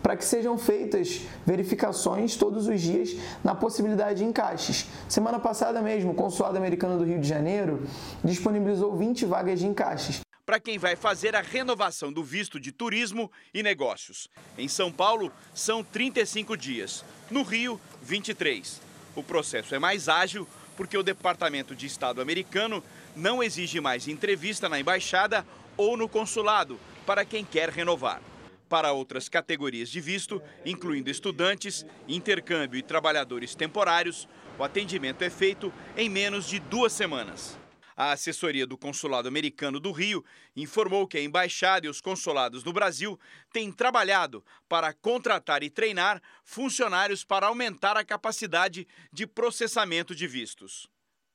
para 0.00 0.16
que 0.16 0.24
sejam 0.24 0.56
feitas 0.56 1.22
verificações 1.44 2.36
todos 2.36 2.68
os 2.68 2.80
dias 2.80 3.16
na 3.42 3.52
possibilidade 3.52 4.20
de 4.20 4.24
encaixes. 4.24 4.86
Semana 5.08 5.40
passada 5.40 5.82
mesmo, 5.82 6.12
o 6.12 6.14
Consulado 6.14 6.56
Americano 6.56 6.96
do 6.96 7.02
Rio 7.02 7.20
de 7.20 7.26
Janeiro 7.26 7.82
disponibilizou 8.22 8.96
20 8.96 9.26
vagas 9.26 9.58
de 9.58 9.66
encaixes 9.66 10.20
para 10.46 10.60
quem 10.60 10.78
vai 10.78 10.94
fazer 10.94 11.34
a 11.34 11.40
renovação 11.40 12.12
do 12.12 12.22
visto 12.22 12.60
de 12.60 12.70
turismo 12.70 13.28
e 13.52 13.60
negócios. 13.60 14.30
Em 14.56 14.68
São 14.68 14.92
Paulo, 14.92 15.32
são 15.52 15.82
35 15.82 16.56
dias. 16.56 17.04
No 17.28 17.42
Rio, 17.42 17.78
23. 18.02 18.80
O 19.16 19.22
processo 19.24 19.74
é 19.74 19.80
mais 19.80 20.08
ágil 20.08 20.46
porque 20.76 20.96
o 20.96 21.02
Departamento 21.02 21.74
de 21.74 21.86
Estado 21.86 22.20
americano 22.20 22.84
não 23.16 23.42
exige 23.42 23.80
mais 23.80 24.06
entrevista 24.06 24.68
na 24.68 24.78
embaixada 24.78 25.44
ou 25.78 25.96
no 25.96 26.08
consulado 26.08 26.78
para 27.06 27.24
quem 27.24 27.42
quer 27.42 27.70
renovar. 27.70 28.20
Para 28.68 28.92
outras 28.92 29.30
categorias 29.30 29.88
de 29.88 29.98
visto, 29.98 30.42
incluindo 30.66 31.08
estudantes, 31.08 31.86
intercâmbio 32.06 32.78
e 32.78 32.82
trabalhadores 32.82 33.54
temporários, 33.54 34.28
o 34.58 34.64
atendimento 34.64 35.22
é 35.22 35.30
feito 35.30 35.72
em 35.96 36.10
menos 36.10 36.46
de 36.46 36.58
duas 36.58 36.92
semanas. 36.92 37.58
A 37.96 38.12
assessoria 38.12 38.66
do 38.66 38.76
Consulado 38.76 39.26
Americano 39.26 39.80
do 39.80 39.90
Rio 39.90 40.24
informou 40.54 41.06
que 41.06 41.18
a 41.18 41.22
embaixada 41.22 41.86
e 41.86 41.88
os 41.88 42.00
consulados 42.00 42.62
do 42.62 42.72
Brasil 42.72 43.18
têm 43.52 43.72
trabalhado 43.72 44.44
para 44.68 44.92
contratar 44.92 45.62
e 45.62 45.70
treinar 45.70 46.22
funcionários 46.44 47.24
para 47.24 47.46
aumentar 47.46 47.96
a 47.96 48.04
capacidade 48.04 48.86
de 49.12 49.26
processamento 49.26 50.14
de 50.14 50.28
vistos. 50.28 50.88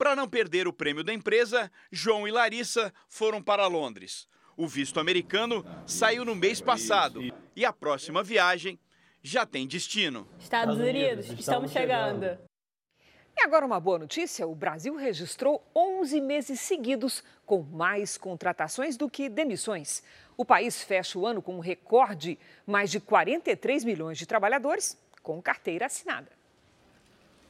Para 0.04 0.18
não 0.18 0.28
perder 0.28 0.68
o 0.68 0.74
prêmio 0.74 1.02
da 1.02 1.14
empresa, 1.14 1.72
João 1.90 2.28
e 2.28 2.32
Larissa 2.32 2.94
foram 3.08 3.42
para 3.42 3.68
Londres. 3.68 4.28
O 4.58 4.68
visto 4.68 5.00
americano 5.00 5.66
saiu 5.88 6.26
no 6.26 6.36
mês 6.36 6.60
passado 6.60 7.22
e 7.56 7.64
a 7.64 7.72
próxima 7.72 8.22
viagem 8.22 8.78
já 9.22 9.46
tem 9.46 9.66
destino. 9.66 10.28
Estados 10.38 10.78
Unidos, 10.78 11.28
estamos 11.30 11.72
chegando. 11.72 12.38
E 13.34 13.44
agora 13.46 13.66
uma 13.66 13.80
boa 13.80 13.98
notícia: 13.98 14.46
o 14.46 14.54
Brasil 14.54 14.94
registrou 14.98 15.66
11 15.74 16.20
meses 16.20 16.60
seguidos 16.60 17.24
com 17.46 17.64
mais 17.64 18.18
contratações 18.18 18.98
do 18.98 19.10
que 19.10 19.30
demissões. 19.30 20.04
O 20.36 20.44
país 20.44 20.84
fecha 20.84 21.18
o 21.18 21.26
ano 21.26 21.42
com 21.42 21.56
um 21.56 21.62
recorde: 21.62 22.38
mais 22.68 22.92
de 22.92 23.00
43 23.00 23.86
milhões 23.86 24.18
de 24.18 24.26
trabalhadores 24.26 25.02
com 25.22 25.42
carteira 25.42 25.86
assinada. 25.86 26.43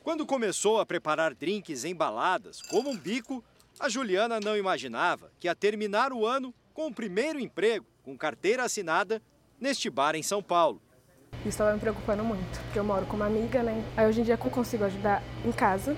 Quando 0.04 0.26
começou 0.26 0.82
a 0.82 0.86
preparar 0.86 1.34
drinks 1.34 1.86
embaladas, 1.86 2.62
como 2.62 2.90
um 2.90 2.98
bico, 2.98 3.42
a 3.80 3.88
Juliana 3.88 4.38
não 4.38 4.58
imaginava 4.58 5.32
que 5.40 5.48
ia 5.48 5.56
terminar 5.56 6.12
o 6.12 6.26
ano 6.26 6.54
com 6.74 6.88
o 6.88 6.94
primeiro 6.94 7.40
emprego 7.40 7.86
com 8.04 8.18
carteira 8.18 8.66
assinada 8.66 9.22
neste 9.62 9.90
bar 9.90 10.14
em 10.14 10.22
São 10.22 10.44
Paulo. 10.44 10.82
Isso 11.40 11.50
estava 11.50 11.72
me 11.72 11.80
preocupando 11.80 12.22
muito, 12.22 12.60
porque 12.64 12.78
eu 12.78 12.84
moro 12.84 13.06
com 13.06 13.16
uma 13.16 13.28
amiga, 13.28 13.64
né? 13.64 13.82
Aí 13.96 14.06
hoje 14.06 14.20
em 14.20 14.24
dia 14.26 14.34
eu 14.34 14.52
consigo 14.52 14.84
ajudar 14.84 15.24
em 15.46 15.54
casa, 15.54 15.96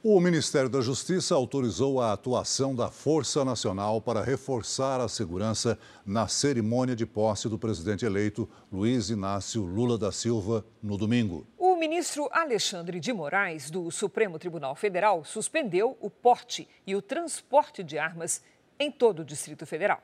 O 0.00 0.20
Ministério 0.20 0.68
da 0.68 0.80
Justiça 0.80 1.34
autorizou 1.34 2.00
a 2.00 2.12
atuação 2.12 2.72
da 2.72 2.88
Força 2.88 3.44
Nacional 3.44 4.00
para 4.00 4.22
reforçar 4.22 5.00
a 5.00 5.08
segurança 5.08 5.76
na 6.06 6.28
cerimônia 6.28 6.94
de 6.94 7.04
posse 7.04 7.48
do 7.48 7.58
presidente 7.58 8.06
eleito 8.06 8.48
Luiz 8.70 9.10
Inácio 9.10 9.64
Lula 9.64 9.98
da 9.98 10.12
Silva 10.12 10.64
no 10.80 10.96
domingo. 10.96 11.44
O 11.58 11.74
ministro 11.74 12.28
Alexandre 12.30 13.00
de 13.00 13.12
Moraes, 13.12 13.72
do 13.72 13.90
Supremo 13.90 14.38
Tribunal 14.38 14.76
Federal, 14.76 15.24
suspendeu 15.24 15.98
o 16.00 16.08
porte 16.08 16.68
e 16.86 16.94
o 16.94 17.02
transporte 17.02 17.82
de 17.82 17.98
armas 17.98 18.40
em 18.78 18.92
todo 18.92 19.22
o 19.22 19.24
Distrito 19.24 19.66
Federal. 19.66 20.00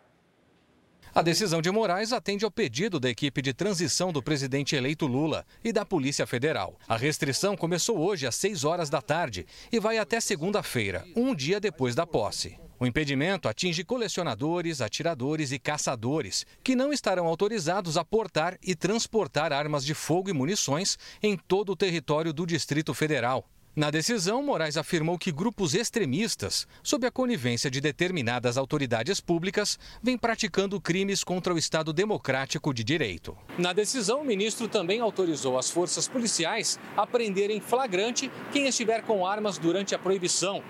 A 1.14 1.22
decisão 1.22 1.62
de 1.62 1.70
Moraes 1.70 2.12
atende 2.12 2.44
ao 2.44 2.50
pedido 2.50 2.98
da 2.98 3.08
equipe 3.08 3.40
de 3.40 3.54
transição 3.54 4.12
do 4.12 4.20
presidente 4.20 4.74
eleito 4.74 5.06
Lula 5.06 5.46
e 5.62 5.72
da 5.72 5.84
Polícia 5.84 6.26
Federal. 6.26 6.76
A 6.88 6.96
restrição 6.96 7.56
começou 7.56 8.00
hoje 8.00 8.26
às 8.26 8.34
6 8.34 8.64
horas 8.64 8.90
da 8.90 9.00
tarde 9.00 9.46
e 9.70 9.78
vai 9.78 9.96
até 9.96 10.18
segunda-feira, 10.20 11.06
um 11.14 11.32
dia 11.32 11.60
depois 11.60 11.94
da 11.94 12.04
posse. 12.04 12.58
O 12.80 12.84
impedimento 12.84 13.48
atinge 13.48 13.84
colecionadores, 13.84 14.80
atiradores 14.80 15.52
e 15.52 15.58
caçadores, 15.60 16.44
que 16.64 16.74
não 16.74 16.92
estarão 16.92 17.28
autorizados 17.28 17.96
a 17.96 18.04
portar 18.04 18.58
e 18.60 18.74
transportar 18.74 19.52
armas 19.52 19.84
de 19.84 19.94
fogo 19.94 20.30
e 20.30 20.32
munições 20.32 20.98
em 21.22 21.36
todo 21.36 21.70
o 21.70 21.76
território 21.76 22.32
do 22.32 22.44
Distrito 22.44 22.92
Federal. 22.92 23.48
Na 23.76 23.90
decisão, 23.90 24.40
Moraes 24.40 24.76
afirmou 24.76 25.18
que 25.18 25.32
grupos 25.32 25.74
extremistas, 25.74 26.64
sob 26.80 27.08
a 27.08 27.10
conivência 27.10 27.68
de 27.68 27.80
determinadas 27.80 28.56
autoridades 28.56 29.20
públicas, 29.20 29.76
vêm 30.00 30.16
praticando 30.16 30.80
crimes 30.80 31.24
contra 31.24 31.52
o 31.52 31.58
Estado 31.58 31.92
Democrático 31.92 32.72
de 32.72 32.84
Direito. 32.84 33.36
Na 33.58 33.72
decisão, 33.72 34.20
o 34.20 34.24
ministro 34.24 34.68
também 34.68 35.00
autorizou 35.00 35.58
as 35.58 35.70
forças 35.70 36.06
policiais 36.06 36.78
a 36.96 37.04
prender 37.04 37.50
em 37.50 37.60
flagrante 37.60 38.30
quem 38.52 38.68
estiver 38.68 39.02
com 39.02 39.26
armas 39.26 39.58
durante 39.58 39.92
a 39.92 39.98
proibição. 39.98 40.62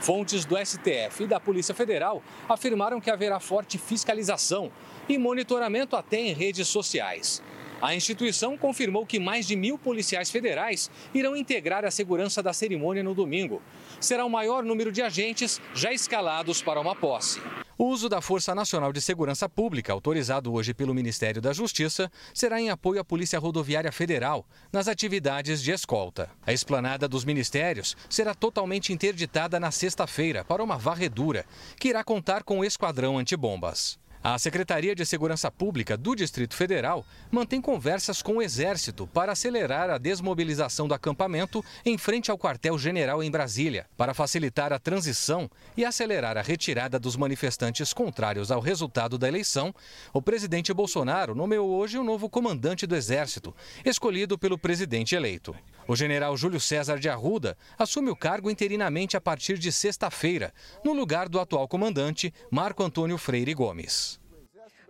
Fontes 0.00 0.44
do 0.44 0.56
STF 0.56 1.22
e 1.24 1.26
da 1.28 1.38
Polícia 1.38 1.76
Federal 1.76 2.24
afirmaram 2.48 3.00
que 3.00 3.10
haverá 3.10 3.38
forte 3.38 3.78
fiscalização 3.78 4.72
e 5.08 5.16
monitoramento 5.16 5.94
até 5.94 6.18
em 6.18 6.32
redes 6.32 6.66
sociais. 6.66 7.40
A 7.80 7.94
instituição 7.94 8.58
confirmou 8.58 9.06
que 9.06 9.20
mais 9.20 9.46
de 9.46 9.54
mil 9.54 9.78
policiais 9.78 10.30
federais 10.30 10.90
irão 11.14 11.36
integrar 11.36 11.84
a 11.84 11.90
segurança 11.90 12.42
da 12.42 12.52
cerimônia 12.52 13.04
no 13.04 13.14
domingo. 13.14 13.62
Será 14.00 14.24
o 14.24 14.30
maior 14.30 14.64
número 14.64 14.90
de 14.90 15.00
agentes 15.00 15.60
já 15.74 15.92
escalados 15.92 16.60
para 16.60 16.80
uma 16.80 16.96
posse. 16.96 17.40
O 17.76 17.84
uso 17.84 18.08
da 18.08 18.20
Força 18.20 18.52
Nacional 18.56 18.92
de 18.92 19.00
Segurança 19.00 19.48
Pública, 19.48 19.92
autorizado 19.92 20.52
hoje 20.52 20.74
pelo 20.74 20.92
Ministério 20.92 21.40
da 21.40 21.52
Justiça, 21.52 22.10
será 22.34 22.60
em 22.60 22.70
apoio 22.70 23.00
à 23.00 23.04
Polícia 23.04 23.38
Rodoviária 23.38 23.92
Federal, 23.92 24.44
nas 24.72 24.88
atividades 24.88 25.62
de 25.62 25.70
escolta. 25.70 26.28
A 26.44 26.52
esplanada 26.52 27.06
dos 27.06 27.24
ministérios 27.24 27.96
será 28.10 28.34
totalmente 28.34 28.92
interditada 28.92 29.60
na 29.60 29.70
sexta-feira 29.70 30.44
para 30.44 30.64
uma 30.64 30.76
varredura, 30.76 31.46
que 31.78 31.90
irá 31.90 32.02
contar 32.02 32.42
com 32.42 32.58
o 32.58 32.64
esquadrão 32.64 33.16
antibombas. 33.16 33.96
A 34.34 34.38
Secretaria 34.38 34.94
de 34.94 35.06
Segurança 35.06 35.50
Pública 35.50 35.96
do 35.96 36.14
Distrito 36.14 36.54
Federal 36.54 37.02
mantém 37.30 37.62
conversas 37.62 38.20
com 38.20 38.36
o 38.36 38.42
Exército 38.42 39.06
para 39.06 39.32
acelerar 39.32 39.88
a 39.88 39.96
desmobilização 39.96 40.86
do 40.86 40.92
acampamento 40.92 41.64
em 41.82 41.96
frente 41.96 42.30
ao 42.30 42.36
quartel-general 42.36 43.22
em 43.22 43.30
Brasília, 43.30 43.86
para 43.96 44.12
facilitar 44.12 44.70
a 44.70 44.78
transição 44.78 45.50
e 45.74 45.82
acelerar 45.82 46.36
a 46.36 46.42
retirada 46.42 46.98
dos 46.98 47.16
manifestantes 47.16 47.94
contrários 47.94 48.50
ao 48.50 48.60
resultado 48.60 49.16
da 49.16 49.26
eleição. 49.26 49.74
O 50.12 50.20
presidente 50.20 50.74
Bolsonaro 50.74 51.34
nomeou 51.34 51.70
hoje 51.70 51.96
o 51.96 52.04
novo 52.04 52.28
comandante 52.28 52.86
do 52.86 52.94
Exército, 52.94 53.56
escolhido 53.82 54.36
pelo 54.36 54.58
presidente 54.58 55.14
eleito. 55.14 55.56
O 55.90 55.96
general 55.96 56.36
Júlio 56.36 56.60
César 56.60 56.98
de 56.98 57.08
Arruda 57.08 57.56
assume 57.78 58.10
o 58.10 58.16
cargo 58.16 58.50
interinamente 58.50 59.16
a 59.16 59.20
partir 59.22 59.56
de 59.56 59.72
sexta-feira, 59.72 60.52
no 60.84 60.92
lugar 60.92 61.30
do 61.30 61.40
atual 61.40 61.66
comandante 61.66 62.30
Marco 62.50 62.82
Antônio 62.82 63.16
Freire 63.16 63.54
Gomes. 63.54 64.20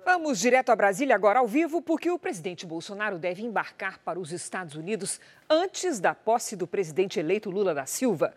Vamos 0.05 0.41
direto 0.41 0.71
a 0.71 0.77
Brasília 0.77 1.15
agora 1.15 1.39
ao 1.39 1.47
vivo, 1.47 1.81
porque 1.81 2.11
o 2.11 2.19
presidente 2.19 2.67
Bolsonaro 2.67 3.17
deve 3.17 3.45
embarcar 3.45 4.01
para 4.01 4.19
os 4.19 4.33
Estados 4.33 4.75
Unidos 4.75 5.21
antes 5.49 6.01
da 6.01 6.17
posse 6.17 6.57
do 6.57 6.67
presidente 6.67 7.21
eleito 7.21 7.49
Lula 7.49 7.73
da 7.73 7.87
Silva. 7.87 8.35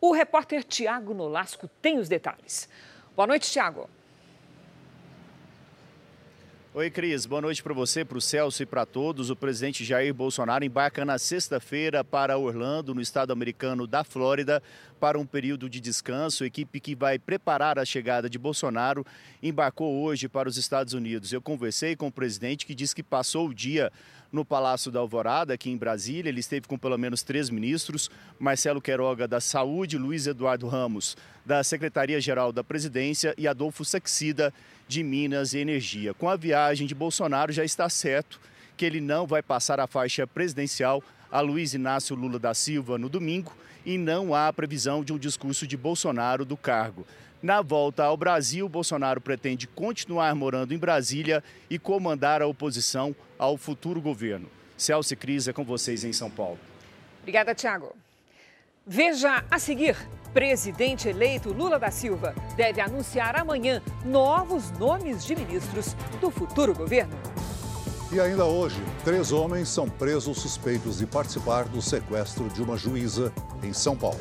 O 0.00 0.12
repórter 0.12 0.62
Tiago 0.62 1.14
Nolasco 1.14 1.66
tem 1.82 1.98
os 1.98 2.08
detalhes. 2.08 2.68
Boa 3.16 3.26
noite, 3.26 3.50
Tiago. 3.50 3.90
Oi, 6.76 6.90
Cris. 6.90 7.24
Boa 7.24 7.40
noite 7.40 7.62
para 7.62 7.72
você, 7.72 8.04
para 8.04 8.18
o 8.18 8.20
Celso 8.20 8.60
e 8.60 8.66
para 8.66 8.84
todos. 8.84 9.30
O 9.30 9.36
presidente 9.36 9.84
Jair 9.84 10.12
Bolsonaro 10.12 10.64
embarca 10.64 11.04
na 11.04 11.20
sexta-feira 11.20 12.02
para 12.02 12.36
Orlando, 12.36 12.92
no 12.92 13.00
estado 13.00 13.32
americano 13.32 13.86
da 13.86 14.02
Flórida, 14.02 14.60
para 14.94 15.18
um 15.18 15.26
período 15.26 15.68
de 15.68 15.80
descanso. 15.80 16.44
A 16.44 16.46
equipe 16.46 16.80
que 16.80 16.94
vai 16.94 17.18
preparar 17.18 17.78
a 17.78 17.84
chegada 17.84 18.28
de 18.30 18.38
Bolsonaro 18.38 19.04
embarcou 19.42 20.02
hoje 20.02 20.28
para 20.28 20.48
os 20.48 20.56
Estados 20.56 20.94
Unidos. 20.94 21.32
Eu 21.32 21.42
conversei 21.42 21.94
com 21.96 22.06
o 22.06 22.12
presidente 22.12 22.64
que 22.64 22.74
disse 22.74 22.94
que 22.94 23.02
passou 23.02 23.48
o 23.48 23.54
dia 23.54 23.92
no 24.32 24.44
Palácio 24.44 24.90
da 24.90 25.00
Alvorada, 25.00 25.54
aqui 25.54 25.70
em 25.70 25.76
Brasília. 25.76 26.28
Ele 26.28 26.40
esteve 26.40 26.66
com 26.66 26.76
pelo 26.76 26.98
menos 26.98 27.22
três 27.22 27.50
ministros: 27.50 28.10
Marcelo 28.38 28.80
Queiroga, 28.80 29.28
da 29.28 29.40
Saúde, 29.40 29.98
Luiz 29.98 30.26
Eduardo 30.26 30.66
Ramos, 30.66 31.16
da 31.44 31.62
Secretaria-Geral 31.62 32.52
da 32.52 32.64
Presidência, 32.64 33.34
e 33.38 33.46
Adolfo 33.46 33.84
Saxida, 33.84 34.52
de 34.88 35.02
Minas 35.02 35.52
e 35.52 35.58
Energia. 35.58 36.14
Com 36.14 36.28
a 36.28 36.36
viagem 36.36 36.86
de 36.86 36.94
Bolsonaro, 36.94 37.52
já 37.52 37.64
está 37.64 37.88
certo 37.88 38.40
que 38.76 38.84
ele 38.84 39.00
não 39.00 39.26
vai 39.26 39.42
passar 39.42 39.78
a 39.78 39.86
faixa 39.86 40.26
presidencial 40.26 41.02
a 41.30 41.40
Luiz 41.40 41.74
Inácio 41.74 42.14
Lula 42.14 42.38
da 42.38 42.54
Silva 42.54 42.96
no 42.96 43.08
domingo 43.08 43.52
e 43.84 43.98
não 43.98 44.34
há 44.34 44.52
previsão 44.52 45.04
de 45.04 45.12
um 45.12 45.18
discurso 45.18 45.66
de 45.66 45.76
Bolsonaro 45.76 46.44
do 46.44 46.56
cargo. 46.56 47.06
Na 47.42 47.60
volta 47.60 48.04
ao 48.04 48.16
Brasil, 48.16 48.68
Bolsonaro 48.68 49.20
pretende 49.20 49.66
continuar 49.66 50.34
morando 50.34 50.72
em 50.72 50.78
Brasília 50.78 51.44
e 51.68 51.78
comandar 51.78 52.40
a 52.40 52.46
oposição 52.46 53.14
ao 53.38 53.58
futuro 53.58 54.00
governo. 54.00 54.48
Celso 54.76 55.12
e 55.12 55.16
Cris, 55.16 55.46
é 55.46 55.52
com 55.52 55.64
vocês 55.64 56.04
em 56.04 56.12
São 56.12 56.30
Paulo. 56.30 56.58
Obrigada, 57.20 57.54
Tiago. 57.54 57.94
Veja 58.86 59.44
a 59.50 59.58
seguir. 59.58 59.96
Presidente 60.32 61.08
eleito 61.08 61.52
Lula 61.52 61.78
da 61.78 61.90
Silva 61.90 62.34
deve 62.56 62.80
anunciar 62.80 63.36
amanhã 63.36 63.80
novos 64.04 64.70
nomes 64.72 65.24
de 65.24 65.36
ministros 65.36 65.94
do 66.20 66.30
futuro 66.30 66.74
governo. 66.74 67.16
E 68.14 68.20
ainda 68.20 68.44
hoje, 68.44 68.80
três 69.02 69.32
homens 69.32 69.68
são 69.68 69.90
presos 69.90 70.38
suspeitos 70.38 70.98
de 70.98 71.04
participar 71.04 71.64
do 71.64 71.82
sequestro 71.82 72.48
de 72.48 72.62
uma 72.62 72.76
juíza 72.76 73.32
em 73.60 73.72
São 73.72 73.96
Paulo. 73.96 74.20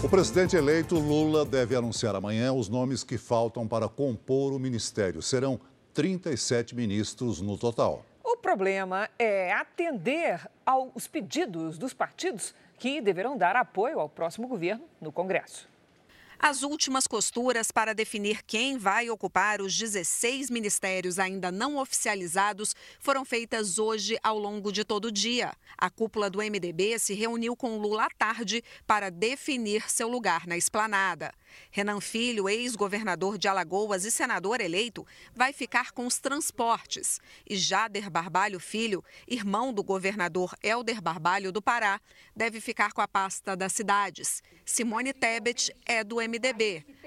O 0.00 0.08
presidente 0.08 0.54
eleito 0.54 0.94
Lula 0.94 1.44
deve 1.44 1.74
anunciar 1.74 2.14
amanhã 2.14 2.52
os 2.52 2.68
nomes 2.68 3.02
que 3.02 3.18
faltam 3.18 3.66
para 3.66 3.88
compor 3.88 4.52
o 4.52 4.60
ministério. 4.60 5.20
Serão 5.20 5.58
37 5.92 6.76
ministros 6.76 7.40
no 7.40 7.58
total. 7.58 8.06
O 8.22 8.36
problema 8.36 9.08
é 9.18 9.52
atender 9.52 10.48
aos 10.64 11.08
pedidos 11.08 11.78
dos 11.78 11.92
partidos 11.92 12.54
que 12.78 13.00
deverão 13.00 13.36
dar 13.36 13.56
apoio 13.56 14.00
ao 14.00 14.08
próximo 14.08 14.46
governo 14.48 14.84
no 15.00 15.10
Congresso. 15.12 15.68
As 16.38 16.62
últimas 16.62 17.06
costuras 17.06 17.70
para 17.70 17.94
definir 17.94 18.42
quem 18.42 18.76
vai 18.76 19.08
ocupar 19.08 19.62
os 19.62 19.76
16 19.76 20.50
ministérios 20.50 21.18
ainda 21.18 21.50
não 21.50 21.78
oficializados 21.78 22.76
foram 23.00 23.24
feitas 23.24 23.78
hoje 23.78 24.18
ao 24.22 24.38
longo 24.38 24.70
de 24.70 24.84
todo 24.84 25.06
o 25.06 25.12
dia. 25.12 25.52
A 25.78 25.88
cúpula 25.88 26.28
do 26.28 26.38
MDB 26.38 26.98
se 26.98 27.14
reuniu 27.14 27.56
com 27.56 27.78
Lula 27.78 28.04
à 28.04 28.10
tarde 28.10 28.62
para 28.86 29.10
definir 29.10 29.90
seu 29.90 30.08
lugar 30.08 30.46
na 30.46 30.56
esplanada. 30.56 31.32
Renan 31.70 32.00
Filho, 32.00 32.48
ex-governador 32.48 33.38
de 33.38 33.48
Alagoas 33.48 34.04
e 34.04 34.10
senador 34.10 34.60
eleito, 34.60 35.06
vai 35.34 35.52
ficar 35.52 35.92
com 35.92 36.06
os 36.06 36.18
transportes. 36.18 37.18
E 37.48 37.56
Jader 37.56 38.10
Barbalho 38.10 38.60
Filho, 38.60 39.02
irmão 39.26 39.72
do 39.72 39.82
governador 39.82 40.54
Helder 40.62 41.00
Barbalho 41.00 41.50
do 41.50 41.62
Pará, 41.62 42.00
deve 42.34 42.60
ficar 42.60 42.92
com 42.92 43.00
a 43.00 43.08
pasta 43.08 43.56
das 43.56 43.72
cidades. 43.72 44.42
Simone 44.64 45.12
Tebet 45.12 45.74
é 45.86 46.02
do 46.02 46.16
MDB, 46.16 46.25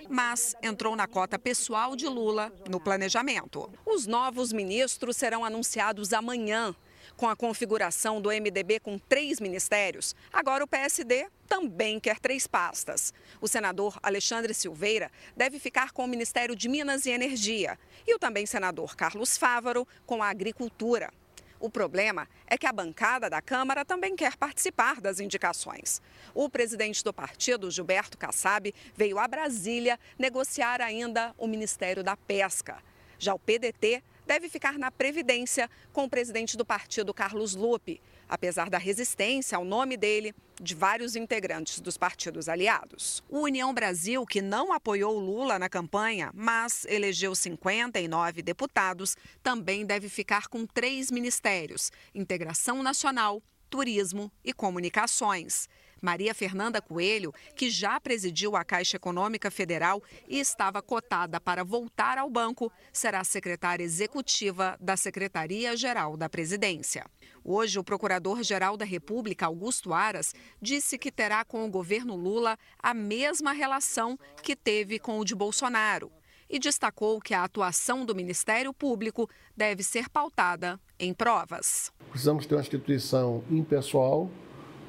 mas 0.10 0.56
entrou 0.62 0.96
na 0.96 1.08
cota 1.08 1.38
pessoal 1.38 1.96
de 1.96 2.08
Lula 2.08 2.52
no 2.70 2.80
planejamento. 2.80 3.72
Os 3.86 4.08
novos 4.08 4.52
ministros 4.52 5.18
serão 5.18 5.46
anunciados 5.46 6.14
amanhã 6.14 6.76
com 7.20 7.28
a 7.28 7.36
configuração 7.36 8.22
do 8.22 8.30
MDB 8.30 8.80
com 8.80 8.98
três 8.98 9.42
ministérios, 9.42 10.16
agora 10.32 10.64
o 10.64 10.68
PSD 10.68 11.28
também 11.50 12.00
quer 12.00 12.18
três 12.18 12.48
pastas. 12.48 13.14
O 13.42 13.48
senador 13.48 14.00
Alexandre 14.02 14.54
Silveira 14.54 15.12
deve 15.36 15.60
ficar 15.60 15.92
com 15.92 16.06
o 16.06 16.08
Ministério 16.08 16.56
de 16.56 16.70
Minas 16.70 17.06
e 17.06 17.10
Energia 17.10 17.78
e 18.08 18.16
o 18.16 18.20
também 18.20 18.46
senador 18.46 18.96
Carlos 18.96 19.38
Fávaro 19.38 19.86
com 20.06 20.24
a 20.24 20.30
Agricultura. 20.30 21.12
O 21.60 21.70
problema 21.70 22.28
é 22.48 22.58
que 22.58 22.66
a 22.66 22.72
bancada 22.72 23.30
da 23.30 23.42
Câmara 23.42 23.84
também 23.84 24.16
quer 24.16 24.38
participar 24.38 25.02
das 25.02 25.20
indicações. 25.20 26.02
O 26.34 26.50
presidente 26.50 27.04
do 27.04 27.14
partido, 27.14 27.70
Gilberto 27.70 28.18
Kassab, 28.18 28.74
veio 28.96 29.20
a 29.20 29.28
Brasília 29.28 30.00
negociar 30.18 30.80
ainda 30.80 31.36
o 31.38 31.48
Ministério 31.48 32.02
da 32.02 32.16
Pesca. 32.16 32.82
Já 33.18 33.34
o 33.34 33.40
PDT 33.40 34.02
deve 34.26 34.48
ficar 34.48 34.78
na 34.78 34.90
Previdência 34.90 35.70
com 35.92 36.06
o 36.06 36.10
presidente 36.10 36.56
do 36.56 36.64
partido, 36.64 37.14
Carlos 37.14 37.56
Lupe, 37.56 38.02
apesar 38.30 38.70
da 38.70 38.78
resistência 38.78 39.58
ao 39.58 39.66
nome 39.66 39.98
dele 39.98 40.34
de 40.62 40.76
vários 40.76 41.16
integrantes 41.16 41.80
dos 41.80 41.98
partidos 41.98 42.48
aliados. 42.48 43.24
O 43.28 43.40
União 43.40 43.74
Brasil, 43.74 44.26
que 44.26 44.42
não 44.42 44.72
apoiou 44.72 45.18
Lula 45.18 45.58
na 45.58 45.68
campanha, 45.68 46.32
mas 46.34 46.86
elegeu 46.86 47.34
59 47.34 48.42
deputados, 48.42 49.18
também 49.42 49.86
deve 49.86 50.08
ficar 50.08 50.48
com 50.48 50.66
três 50.66 51.10
ministérios: 51.10 51.92
Integração 52.14 52.84
Nacional, 52.84 53.42
Turismo 53.70 54.32
e 54.44 54.54
Comunicações. 54.54 55.68
Maria 56.02 56.34
Fernanda 56.34 56.82
Coelho, 56.82 57.34
que 57.56 57.70
já 57.70 58.00
presidiu 58.00 58.56
a 58.56 58.64
Caixa 58.64 58.98
Econômica 58.98 59.52
Federal 59.52 60.02
e 60.28 60.40
estava 60.40 60.82
cotada 60.82 61.40
para 61.40 61.64
voltar 61.64 62.18
ao 62.18 62.30
banco, 62.30 62.72
será 62.92 63.24
secretária 63.24 63.84
executiva 63.84 64.78
da 64.80 64.96
Secretaria-Geral 64.96 66.18
da 66.18 66.30
Presidência. 66.30 67.06
Hoje, 67.44 67.80
o 67.80 67.84
Procurador-Geral 67.84 68.78
da 68.78 68.86
República, 68.86 69.46
Augusto 69.46 69.94
Aras, 69.94 70.34
disse 70.62 70.98
que 70.98 71.12
terá 71.12 71.44
com 71.44 71.66
o 71.66 71.70
governo 71.70 72.16
Lula 72.16 72.58
a 72.78 72.94
mesma 72.94 73.52
relação 73.52 74.18
que 74.44 74.56
teve 74.56 75.00
com 75.00 75.20
o 75.20 75.26
de 75.26 75.36
Bolsonaro 75.36 76.12
e 76.50 76.58
destacou 76.58 77.22
que 77.22 77.34
a 77.34 77.44
atuação 77.44 78.04
do 78.04 78.16
Ministério 78.16 78.74
Público 78.74 79.30
deve 79.56 79.84
ser 79.84 80.10
pautada 80.10 80.80
em 81.00 81.14
provas. 81.14 81.92
Precisamos 82.10 82.46
ter 82.46 82.56
uma 82.56 82.62
instituição 82.62 83.44
impessoal, 83.52 84.30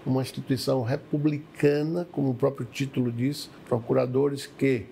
uma 0.07 0.23
instituição 0.23 0.83
republicana, 0.83 2.07
como 2.11 2.31
o 2.31 2.35
próprio 2.35 2.67
título 2.67 3.13
diz, 3.13 3.51
procuradores 3.69 4.47
que 4.47 4.87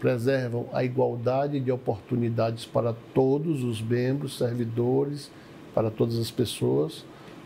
preservam 0.00 0.68
a 0.72 0.82
igualdade 0.84 1.60
de 1.60 1.70
oportunidades 1.70 2.64
para 2.64 2.92
todos 3.14 3.62
os 3.62 3.80
membros, 3.80 4.36
servidores, 4.36 5.30
para 5.74 5.90
todas 5.90 6.18
as 6.18 6.30
pessoas, 6.30 7.04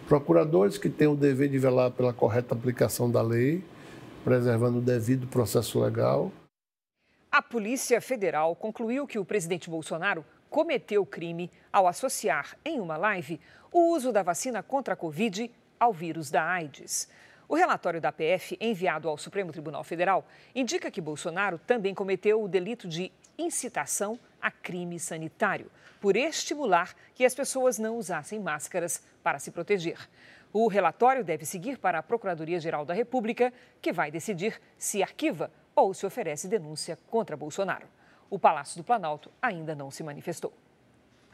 procuradores 0.08 0.78
que 0.78 0.88
têm 0.88 1.06
o 1.06 1.16
dever 1.16 1.48
de 1.48 1.58
velar 1.58 1.90
pela 1.90 2.12
correta 2.12 2.54
aplicação 2.54 3.10
da 3.10 3.20
lei, 3.20 3.62
preservando 4.24 4.78
o 4.78 4.82
devido 4.82 5.26
processo 5.26 5.80
legal. 5.80 6.32
A 7.30 7.42
Polícia 7.42 8.00
Federal 8.00 8.56
concluiu 8.56 9.06
que 9.06 9.18
o 9.18 9.24
presidente 9.24 9.68
Bolsonaro 9.68 10.24
cometeu 10.48 11.04
crime 11.04 11.50
ao 11.72 11.86
associar 11.86 12.56
em 12.64 12.80
uma 12.80 12.96
live 12.96 13.38
o 13.70 13.92
uso 13.94 14.10
da 14.10 14.22
vacina 14.22 14.62
contra 14.62 14.94
a 14.94 14.96
Covid 14.96 15.50
ao 15.78 15.92
vírus 15.92 16.30
da 16.30 16.42
AIDS. 16.42 17.08
O 17.48 17.54
relatório 17.54 18.00
da 18.00 18.10
PF, 18.10 18.56
enviado 18.60 19.08
ao 19.08 19.16
Supremo 19.16 19.52
Tribunal 19.52 19.84
Federal, 19.84 20.26
indica 20.54 20.90
que 20.90 21.00
Bolsonaro 21.00 21.58
também 21.58 21.94
cometeu 21.94 22.42
o 22.42 22.48
delito 22.48 22.88
de 22.88 23.12
incitação 23.38 24.18
a 24.40 24.50
crime 24.50 24.98
sanitário, 24.98 25.70
por 26.00 26.16
estimular 26.16 26.94
que 27.14 27.24
as 27.24 27.34
pessoas 27.34 27.78
não 27.78 27.96
usassem 27.96 28.40
máscaras 28.40 29.02
para 29.22 29.38
se 29.38 29.50
proteger. 29.50 30.08
O 30.52 30.68
relatório 30.68 31.24
deve 31.24 31.44
seguir 31.44 31.78
para 31.78 31.98
a 31.98 32.02
Procuradoria-Geral 32.02 32.84
da 32.84 32.94
República, 32.94 33.52
que 33.80 33.92
vai 33.92 34.10
decidir 34.10 34.60
se 34.78 35.02
arquiva 35.02 35.50
ou 35.74 35.92
se 35.92 36.06
oferece 36.06 36.48
denúncia 36.48 36.98
contra 37.08 37.36
Bolsonaro. 37.36 37.86
O 38.30 38.38
Palácio 38.38 38.76
do 38.76 38.84
Planalto 38.84 39.30
ainda 39.40 39.74
não 39.74 39.90
se 39.90 40.02
manifestou. 40.02 40.52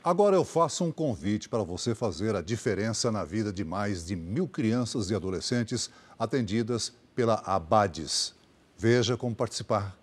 Agora 0.05 0.35
eu 0.35 0.45
faço 0.45 0.83
um 0.83 0.91
convite 0.91 1.49
para 1.49 1.63
você 1.63 1.95
fazer 1.95 2.35
a 2.35 2.43
diferença 2.43 3.13
na 3.13 3.25
vida 3.25 3.53
de 3.53 3.65
mais 3.65 4.05
de 4.05 4.17
mil 4.17 4.49
crianças 4.49 5.11
e 5.11 5.15
adolescentes 5.15 5.89
atendidas 6.19 6.93
pela 7.15 7.41
Abades. 7.47 8.35
Veja 8.77 9.17
como 9.17 9.33
participar. 9.33 9.97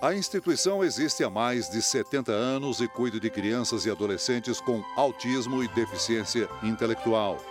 A 0.00 0.14
instituição 0.14 0.84
existe 0.84 1.24
há 1.24 1.30
mais 1.30 1.68
de 1.68 1.82
70 1.82 2.30
anos 2.30 2.80
e 2.80 2.86
cuida 2.86 3.18
de 3.18 3.28
crianças 3.28 3.84
e 3.84 3.90
adolescentes 3.90 4.60
com 4.60 4.84
autismo 4.96 5.64
e 5.64 5.68
deficiência 5.68 6.48
intelectual. 6.62 7.42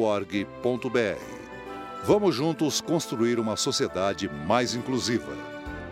Vamos 2.04 2.34
juntos 2.34 2.80
construir 2.80 3.38
uma 3.38 3.56
sociedade 3.56 4.28
mais 4.28 4.74
inclusiva. 4.74 5.36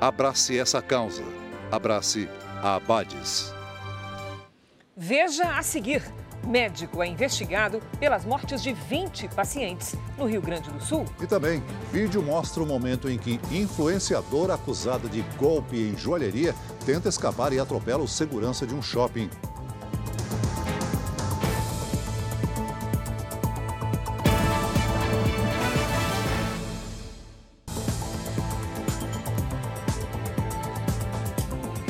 Abrace 0.00 0.58
essa 0.58 0.80
causa. 0.80 1.22
Abrace 1.70 2.28
a 2.62 2.76
Abades. 2.76 3.52
Veja 4.96 5.56
a 5.56 5.62
seguir. 5.62 6.02
Médico 6.48 7.02
é 7.02 7.06
investigado 7.06 7.78
pelas 8.00 8.24
mortes 8.24 8.62
de 8.62 8.72
20 8.72 9.28
pacientes 9.28 9.94
no 10.16 10.24
Rio 10.24 10.40
Grande 10.40 10.70
do 10.70 10.82
Sul. 10.82 11.04
E 11.20 11.26
também, 11.26 11.62
vídeo 11.92 12.22
mostra 12.22 12.62
o 12.62 12.66
momento 12.66 13.10
em 13.10 13.18
que 13.18 13.38
influenciadora 13.50 14.54
acusada 14.54 15.10
de 15.10 15.20
golpe 15.36 15.76
em 15.76 15.94
joalheria 15.94 16.54
tenta 16.86 17.10
escapar 17.10 17.52
e 17.52 17.60
atropela 17.60 18.02
o 18.02 18.08
segurança 18.08 18.66
de 18.66 18.74
um 18.74 18.80
shopping. 18.80 19.28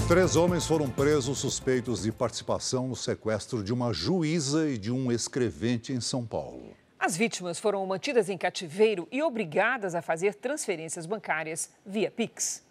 Três 0.08 0.36
homens 0.36 0.66
foram 0.66 0.88
presos 0.88 1.38
suspeitos 1.38 2.04
de 2.04 2.10
participação 2.10 2.88
no 2.88 2.96
sequestro 2.96 3.62
de 3.62 3.74
uma 3.74 3.92
juíza 3.92 4.66
e 4.66 4.78
de 4.78 4.90
um 4.90 5.12
escrevente 5.12 5.92
em 5.92 6.00
São 6.00 6.24
Paulo. 6.24 6.74
As 6.98 7.14
vítimas 7.14 7.58
foram 7.58 7.84
mantidas 7.84 8.30
em 8.30 8.38
cativeiro 8.38 9.06
e 9.12 9.22
obrigadas 9.22 9.94
a 9.94 10.00
fazer 10.00 10.34
transferências 10.34 11.04
bancárias 11.04 11.70
via 11.84 12.10
Pix. 12.10 12.64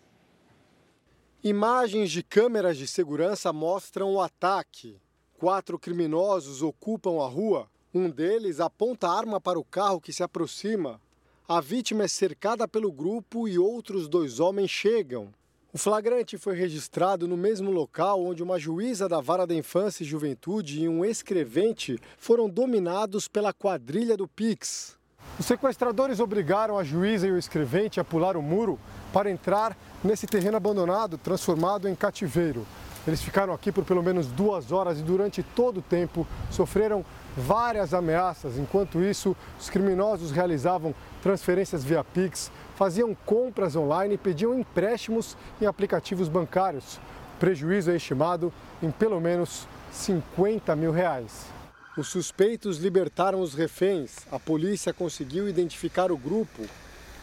Imagens 1.43 2.09
de 2.09 2.23
câmeras 2.23 2.75
de 2.75 2.87
segurança 2.87 3.53
mostram 3.53 4.15
o 4.15 4.19
ataque. 4.19 4.99
Quatro 5.37 5.77
criminosos 5.77 6.63
ocupam 6.63 7.23
a 7.23 7.27
rua. 7.27 7.69
Um 7.93 8.09
deles 8.09 8.59
aponta 8.59 9.09
a 9.09 9.15
arma 9.15 9.39
para 9.39 9.59
o 9.59 9.63
carro 9.63 10.01
que 10.01 10.11
se 10.11 10.23
aproxima. 10.23 10.99
A 11.47 11.61
vítima 11.61 12.05
é 12.05 12.07
cercada 12.07 12.67
pelo 12.67 12.91
grupo 12.91 13.47
e 13.47 13.59
outros 13.59 14.07
dois 14.07 14.39
homens 14.39 14.71
chegam. 14.71 15.31
O 15.73 15.77
flagrante 15.77 16.37
foi 16.37 16.55
registrado 16.55 17.27
no 17.27 17.35
mesmo 17.35 17.69
local 17.69 18.23
onde 18.23 18.41
uma 18.41 18.57
juíza 18.57 19.09
da 19.09 19.19
Vara 19.19 19.45
da 19.45 19.53
Infância 19.53 20.01
e 20.01 20.07
Juventude 20.07 20.83
e 20.83 20.87
um 20.87 21.03
escrevente 21.03 21.99
foram 22.17 22.49
dominados 22.49 23.27
pela 23.27 23.51
quadrilha 23.51 24.15
do 24.15 24.29
Pix. 24.29 24.95
Os 25.37 25.45
sequestradores 25.45 26.21
obrigaram 26.21 26.77
a 26.77 26.85
juíza 26.85 27.27
e 27.27 27.31
o 27.31 27.37
escrevente 27.37 27.99
a 27.99 28.03
pular 28.03 28.37
o 28.37 28.41
muro 28.41 28.79
para 29.11 29.29
entrar 29.29 29.77
nesse 30.01 30.25
terreno 30.25 30.55
abandonado, 30.55 31.17
transformado 31.17 31.89
em 31.89 31.95
cativeiro. 31.95 32.65
Eles 33.05 33.21
ficaram 33.21 33.53
aqui 33.53 33.71
por 33.71 33.83
pelo 33.83 34.01
menos 34.01 34.27
duas 34.27 34.71
horas 34.71 34.99
e 34.99 35.03
durante 35.03 35.43
todo 35.43 35.77
o 35.77 35.81
tempo 35.81 36.25
sofreram 36.49 37.05
várias 37.35 37.93
ameaças. 37.93 38.57
Enquanto 38.57 39.01
isso, 39.01 39.35
os 39.59 39.69
criminosos 39.69 40.31
realizavam 40.31 40.95
transferências 41.21 41.83
via 41.83 42.03
Pix, 42.03 42.51
faziam 42.77 43.17
compras 43.25 43.75
online 43.75 44.13
e 44.13 44.19
pediam 44.19 44.57
empréstimos 44.57 45.35
em 45.59 45.65
aplicativos 45.65 46.29
bancários. 46.29 46.97
O 47.35 47.39
prejuízo 47.39 47.89
é 47.89 47.95
estimado 47.95 48.53
em 48.83 48.91
pelo 48.91 49.19
menos 49.19 49.67
50 49.91 50.75
mil 50.75 50.91
reais. 50.91 51.47
Os 51.97 52.07
suspeitos 52.07 52.77
libertaram 52.77 53.41
os 53.41 53.55
reféns. 53.55 54.17
A 54.31 54.37
polícia 54.37 54.93
conseguiu 54.93 55.49
identificar 55.49 56.11
o 56.11 56.17
grupo. 56.17 56.63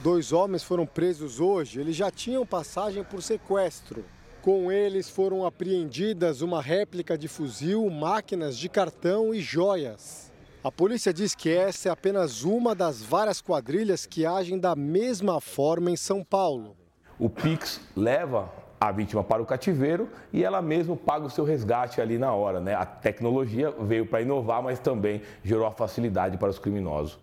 Dois 0.01 0.33
homens 0.33 0.65
foram 0.65 0.85
presos 0.85 1.39
hoje. 1.39 1.81
Eles 1.81 1.95
já 1.95 2.11
tinham 2.11 2.45
passagem 2.45 3.05
por 3.05 3.23
sequestro. 3.23 4.05
Com 4.43 4.73
eles 4.73 5.09
foram 5.09 5.47
apreendidas 5.47 6.43
uma 6.43 6.61
réplica 6.61 7.17
de 7.17 7.29
fuzil, 7.29 7.89
máquinas 7.89 8.59
de 8.59 8.69
cartão 8.69 9.33
e 9.33 9.41
joias. 9.41 10.24
A 10.65 10.73
polícia 10.73 11.13
diz 11.13 11.35
que 11.35 11.51
essa 11.51 11.91
é 11.91 11.93
apenas 11.93 12.43
uma 12.43 12.75
das 12.75 13.03
várias 13.03 13.39
quadrilhas 13.39 14.07
que 14.07 14.25
agem 14.25 14.59
da 14.59 14.75
mesma 14.75 15.39
forma 15.39 15.91
em 15.91 15.97
São 15.97 16.25
Paulo. 16.25 16.75
O 17.19 17.29
Pix 17.29 17.83
leva 17.95 18.51
a 18.81 18.91
vítima 18.91 19.23
para 19.23 19.43
o 19.43 19.47
cativeiro 19.47 20.09
e 20.33 20.43
ela 20.43 20.63
mesma 20.63 20.97
paga 20.97 21.27
o 21.27 21.31
seu 21.31 21.45
resgate 21.45 22.01
ali 22.01 22.17
na 22.17 22.33
hora. 22.33 22.61
Né? 22.61 22.75
A 22.75 22.87
tecnologia 22.87 23.71
veio 23.73 24.07
para 24.07 24.23
inovar, 24.23 24.63
mas 24.63 24.79
também 24.79 25.21
gerou 25.45 25.67
a 25.67 25.71
facilidade 25.71 26.39
para 26.39 26.49
os 26.49 26.59
criminosos. 26.59 27.19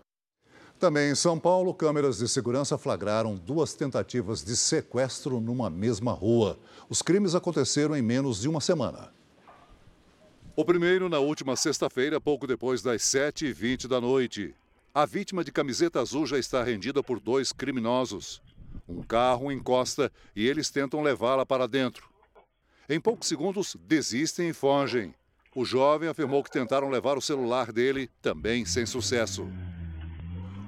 Também 0.78 1.10
em 1.10 1.16
São 1.16 1.36
Paulo, 1.36 1.74
câmeras 1.74 2.18
de 2.18 2.28
segurança 2.28 2.78
flagraram 2.78 3.34
duas 3.34 3.74
tentativas 3.74 4.44
de 4.44 4.56
sequestro 4.56 5.40
numa 5.40 5.68
mesma 5.68 6.12
rua. 6.12 6.60
Os 6.88 7.02
crimes 7.02 7.34
aconteceram 7.34 7.96
em 7.96 8.02
menos 8.02 8.40
de 8.40 8.48
uma 8.48 8.60
semana. 8.60 9.10
O 10.54 10.66
primeiro 10.66 11.08
na 11.08 11.18
última 11.18 11.56
sexta-feira, 11.56 12.20
pouco 12.20 12.46
depois 12.46 12.82
das 12.82 13.00
7h20 13.00 13.88
da 13.88 13.98
noite. 13.98 14.54
A 14.92 15.06
vítima 15.06 15.42
de 15.42 15.50
camiseta 15.50 15.98
azul 15.98 16.26
já 16.26 16.38
está 16.38 16.62
rendida 16.62 17.02
por 17.02 17.18
dois 17.18 17.52
criminosos. 17.52 18.42
Um 18.86 19.02
carro 19.02 19.50
encosta 19.50 20.12
e 20.36 20.46
eles 20.46 20.68
tentam 20.68 21.00
levá-la 21.00 21.46
para 21.46 21.66
dentro. 21.66 22.06
Em 22.86 23.00
poucos 23.00 23.28
segundos, 23.28 23.78
desistem 23.80 24.50
e 24.50 24.52
fogem. 24.52 25.14
O 25.54 25.64
jovem 25.64 26.10
afirmou 26.10 26.44
que 26.44 26.50
tentaram 26.50 26.90
levar 26.90 27.16
o 27.16 27.22
celular 27.22 27.72
dele, 27.72 28.10
também 28.20 28.66
sem 28.66 28.84
sucesso. 28.84 29.48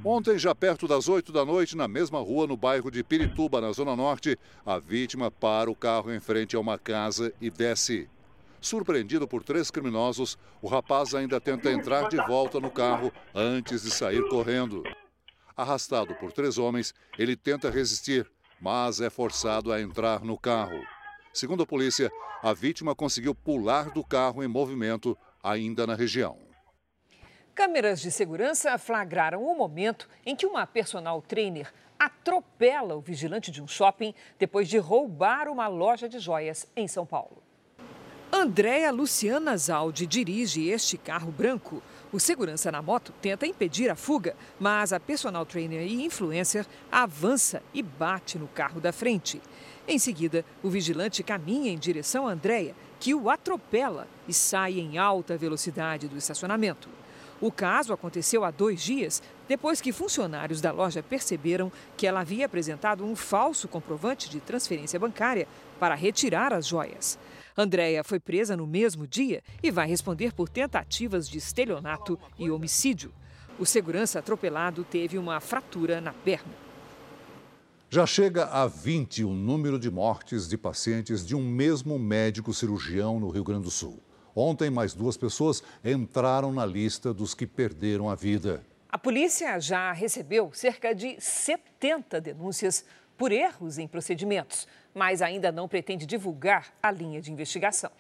Ontem, 0.03 0.39
já 0.39 0.55
perto 0.55 0.89
das 0.89 1.09
8 1.09 1.31
da 1.31 1.45
noite, 1.45 1.77
na 1.77 1.87
mesma 1.87 2.21
rua, 2.21 2.47
no 2.47 2.57
bairro 2.57 2.91
de 2.91 3.05
Pirituba, 3.05 3.61
na 3.61 3.71
Zona 3.73 3.95
Norte, 3.95 4.39
a 4.65 4.79
vítima 4.79 5.31
para 5.31 5.71
o 5.71 5.77
carro 5.77 6.11
em 6.11 6.21
frente 6.21 6.57
a 6.57 6.61
uma 6.61 6.79
casa 6.79 7.35
e 7.39 7.51
desce. 7.51 8.09
Surpreendido 8.65 9.29
por 9.29 9.45
três 9.45 9.71
criminosos, 9.71 10.39
o 10.63 10.69
rapaz 10.69 11.15
ainda 11.15 11.39
tenta 11.39 11.71
entrar 11.71 12.09
de 12.09 12.17
volta 12.17 12.59
no 12.59 12.71
carro 12.71 13.13
antes 13.35 13.83
de 13.83 13.91
sair 13.91 14.27
correndo. 14.31 14.83
Arrastado 15.55 16.15
por 16.15 16.33
três 16.33 16.57
homens, 16.57 16.95
ele 17.19 17.37
tenta 17.37 17.69
resistir, 17.69 18.27
mas 18.59 19.03
é 19.03 19.11
forçado 19.11 19.71
a 19.71 19.83
entrar 19.83 20.25
no 20.25 20.39
carro. 20.39 20.83
Segundo 21.31 21.65
a 21.65 21.67
polícia, 21.67 22.11
a 22.43 22.55
vítima 22.55 22.95
conseguiu 22.95 23.35
pular 23.35 23.91
do 23.91 24.03
carro 24.03 24.43
em 24.43 24.49
movimento 24.49 25.15
ainda 25.43 25.87
na 25.87 25.95
região. 25.95 26.39
Câmeras 27.55 28.01
de 28.01 28.11
segurança 28.11 28.79
flagraram 28.79 29.45
o 29.45 29.55
momento 29.55 30.09
em 30.25 30.35
que 30.35 30.47
uma 30.47 30.67
personal 30.67 31.21
trainer 31.21 31.71
atropela 31.99 32.97
o 32.97 33.01
vigilante 33.03 33.51
de 33.51 33.63
um 33.63 33.69
shopping 33.69 34.15
depois 34.39 34.71
de 34.71 34.79
roubar 34.79 35.49
uma 35.49 35.67
loja 35.67 36.09
de 36.09 36.19
joias 36.19 36.67
em 36.75 36.89
São 36.89 37.05
Paulo. 37.05 37.44
Andréa 38.37 38.91
Luciana 38.91 39.57
Zaldi 39.57 40.09
dirige 40.09 40.69
este 40.69 40.99
carro 40.99 41.31
branco. 41.31 41.81
O 42.13 42.19
segurança 42.19 42.71
na 42.73 42.83
moto 42.83 43.15
tenta 43.23 43.47
impedir 43.47 43.89
a 43.89 43.95
fuga, 43.95 44.35
mas 44.59 44.93
a 44.93 44.99
personal 44.99 45.47
trainer 45.47 45.87
e 45.87 46.05
influencer 46.05 46.67
avança 46.91 47.63
e 47.73 47.81
bate 47.81 48.37
no 48.37 48.49
carro 48.49 48.81
da 48.81 48.93
frente. 48.93 49.41
Em 49.87 50.01
seguida, 50.01 50.45
o 50.65 50.69
vigilante 50.69 51.23
caminha 51.23 51.71
em 51.71 51.79
direção 51.79 52.27
a 52.27 52.33
Andréa, 52.33 52.75
que 52.99 53.15
o 53.15 53.31
atropela 53.31 54.09
e 54.27 54.35
sai 54.35 54.81
em 54.81 54.99
alta 54.99 55.37
velocidade 55.37 56.09
do 56.09 56.19
estacionamento. 56.19 56.89
O 57.41 57.53
caso 57.53 57.93
aconteceu 57.93 58.45
há 58.45 58.51
dois 58.51 58.83
dias, 58.83 59.23
depois 59.47 59.81
que 59.81 59.93
funcionários 59.93 60.61
da 60.61 60.73
loja 60.73 61.05
perceberam 61.05 61.71
que 61.97 62.05
ela 62.05 62.23
havia 62.23 62.47
apresentado 62.47 63.05
um 63.05 63.15
falso 63.15 63.69
comprovante 63.69 64.29
de 64.29 64.41
transferência 64.41 64.99
bancária 64.99 65.47
para 65.79 65.95
retirar 65.95 66.53
as 66.53 66.67
joias. 66.67 67.17
Andréia 67.57 68.03
foi 68.03 68.19
presa 68.19 68.57
no 68.57 68.67
mesmo 68.67 69.07
dia 69.07 69.43
e 69.63 69.71
vai 69.71 69.87
responder 69.87 70.33
por 70.33 70.49
tentativas 70.49 71.29
de 71.29 71.39
estelionato 71.39 72.19
e 72.39 72.51
homicídio. 72.51 73.13
O 73.59 73.65
segurança 73.65 74.19
atropelado 74.19 74.83
teve 74.83 75.17
uma 75.17 75.39
fratura 75.39 76.01
na 76.01 76.13
perna. 76.13 76.53
Já 77.89 78.05
chega 78.05 78.47
a 78.47 78.67
20 78.67 79.23
o 79.23 79.31
número 79.31 79.79
de 79.79 79.89
mortes 79.89 80.49
de 80.49 80.59
pacientes 80.59 81.25
de 81.25 81.37
um 81.37 81.49
mesmo 81.49 81.97
médico 81.97 82.53
cirurgião 82.53 83.21
no 83.21 83.29
Rio 83.29 83.45
Grande 83.45 83.63
do 83.63 83.71
Sul. 83.71 84.03
Ontem, 84.35 84.69
mais 84.69 84.95
duas 84.95 85.17
pessoas 85.17 85.63
entraram 85.85 86.53
na 86.53 86.67
lista 86.67 87.15
dos 87.15 87.35
que 87.35 87.47
perderam 87.47 88.11
a 88.11 88.17
vida. 88.17 88.65
A 88.89 88.99
polícia 88.99 89.61
já 89.61 89.93
recebeu 89.93 90.51
cerca 90.53 90.93
de 90.93 91.17
70 91.21 92.21
denúncias 92.21 92.85
por 93.17 93.33
erros 93.33 93.79
em 93.79 93.87
procedimentos, 93.87 94.67
mas 94.95 95.23
ainda 95.23 95.53
não 95.53 95.69
pretende 95.69 96.07
divulgar 96.07 96.73
a 96.83 96.91
linha 96.91 97.21
de 97.21 97.33
investigação. 97.33 97.91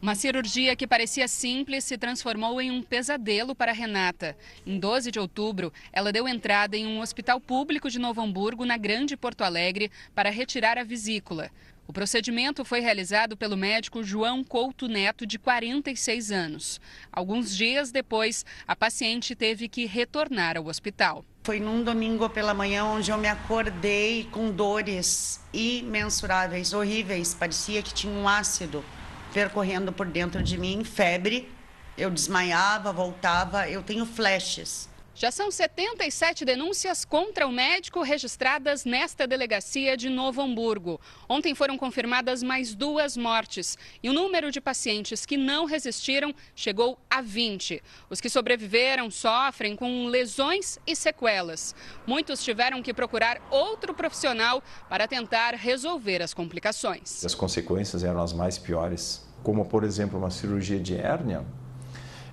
Uma 0.00 0.14
cirurgia 0.14 0.76
que 0.76 0.86
parecia 0.86 1.26
simples 1.26 1.82
se 1.82 1.98
transformou 1.98 2.60
em 2.60 2.70
um 2.70 2.80
pesadelo 2.80 3.52
para 3.52 3.72
Renata. 3.72 4.36
Em 4.64 4.78
12 4.78 5.10
de 5.10 5.18
outubro, 5.18 5.72
ela 5.92 6.12
deu 6.12 6.28
entrada 6.28 6.76
em 6.76 6.86
um 6.86 7.00
hospital 7.00 7.40
público 7.40 7.90
de 7.90 7.98
Novo 7.98 8.20
Hamburgo, 8.20 8.64
na 8.64 8.76
Grande 8.76 9.16
Porto 9.16 9.42
Alegre, 9.42 9.90
para 10.14 10.30
retirar 10.30 10.78
a 10.78 10.84
vesícula. 10.84 11.50
O 11.88 11.92
procedimento 11.92 12.66
foi 12.66 12.80
realizado 12.80 13.34
pelo 13.34 13.56
médico 13.56 14.04
João 14.04 14.44
Couto 14.44 14.86
Neto, 14.86 15.26
de 15.26 15.38
46 15.38 16.30
anos. 16.30 16.78
Alguns 17.10 17.56
dias 17.56 17.90
depois, 17.90 18.44
a 18.66 18.76
paciente 18.76 19.34
teve 19.34 19.70
que 19.70 19.86
retornar 19.86 20.58
ao 20.58 20.66
hospital. 20.66 21.24
Foi 21.44 21.58
num 21.58 21.82
domingo 21.82 22.28
pela 22.28 22.52
manhã 22.52 22.84
onde 22.84 23.10
eu 23.10 23.16
me 23.16 23.26
acordei 23.26 24.28
com 24.30 24.50
dores 24.50 25.40
imensuráveis, 25.50 26.74
horríveis. 26.74 27.32
Parecia 27.32 27.82
que 27.82 27.94
tinha 27.94 28.12
um 28.12 28.28
ácido 28.28 28.84
percorrendo 29.32 29.90
por 29.90 30.04
dentro 30.04 30.42
de 30.42 30.58
mim, 30.58 30.84
febre. 30.84 31.50
Eu 31.96 32.10
desmaiava, 32.10 32.92
voltava, 32.92 33.66
eu 33.66 33.82
tenho 33.82 34.04
flashes. 34.04 34.90
Já 35.18 35.32
são 35.32 35.50
77 35.50 36.44
denúncias 36.44 37.04
contra 37.04 37.44
o 37.44 37.50
médico 37.50 38.02
registradas 38.02 38.84
nesta 38.84 39.26
delegacia 39.26 39.96
de 39.96 40.08
Novo 40.08 40.40
Hamburgo. 40.40 41.00
Ontem 41.28 41.56
foram 41.56 41.76
confirmadas 41.76 42.40
mais 42.40 42.72
duas 42.72 43.16
mortes 43.16 43.76
e 44.00 44.08
o 44.08 44.12
número 44.12 44.52
de 44.52 44.60
pacientes 44.60 45.26
que 45.26 45.36
não 45.36 45.64
resistiram 45.64 46.32
chegou 46.54 46.96
a 47.10 47.20
20. 47.20 47.82
Os 48.08 48.20
que 48.20 48.30
sobreviveram 48.30 49.10
sofrem 49.10 49.74
com 49.74 50.06
lesões 50.06 50.78
e 50.86 50.94
sequelas. 50.94 51.74
Muitos 52.06 52.44
tiveram 52.44 52.80
que 52.80 52.94
procurar 52.94 53.42
outro 53.50 53.92
profissional 53.92 54.62
para 54.88 55.08
tentar 55.08 55.52
resolver 55.56 56.22
as 56.22 56.32
complicações. 56.32 57.24
As 57.24 57.34
consequências 57.34 58.04
eram 58.04 58.22
as 58.22 58.32
mais 58.32 58.56
piores, 58.56 59.26
como 59.42 59.64
por 59.64 59.82
exemplo 59.82 60.16
uma 60.16 60.30
cirurgia 60.30 60.78
de 60.78 60.94
hérnia. 60.94 61.44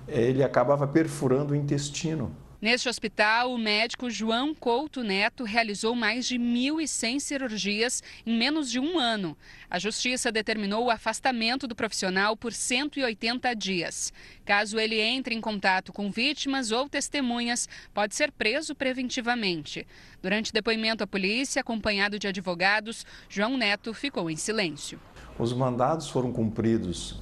Ele 0.06 0.44
acabava 0.44 0.86
perfurando 0.86 1.52
o 1.52 1.56
intestino 1.56 2.45
Neste 2.60 2.88
hospital, 2.88 3.52
o 3.52 3.58
médico 3.58 4.08
João 4.08 4.54
Couto 4.54 5.02
Neto 5.02 5.44
realizou 5.44 5.94
mais 5.94 6.26
de 6.26 6.38
1.100 6.38 7.20
cirurgias 7.20 8.02
em 8.24 8.34
menos 8.34 8.70
de 8.70 8.80
um 8.80 8.98
ano. 8.98 9.36
A 9.68 9.78
justiça 9.78 10.32
determinou 10.32 10.86
o 10.86 10.90
afastamento 10.90 11.66
do 11.66 11.76
profissional 11.76 12.34
por 12.34 12.54
180 12.54 13.54
dias. 13.54 14.10
Caso 14.42 14.78
ele 14.78 14.98
entre 14.98 15.34
em 15.34 15.40
contato 15.40 15.92
com 15.92 16.10
vítimas 16.10 16.70
ou 16.70 16.88
testemunhas, 16.88 17.68
pode 17.92 18.14
ser 18.14 18.32
preso 18.32 18.74
preventivamente. 18.74 19.86
Durante 20.22 20.50
depoimento 20.50 21.04
à 21.04 21.06
polícia, 21.06 21.60
acompanhado 21.60 22.18
de 22.18 22.26
advogados, 22.26 23.04
João 23.28 23.58
Neto 23.58 23.92
ficou 23.92 24.30
em 24.30 24.36
silêncio. 24.36 24.98
Os 25.38 25.52
mandados 25.52 26.08
foram 26.08 26.32
cumpridos 26.32 27.20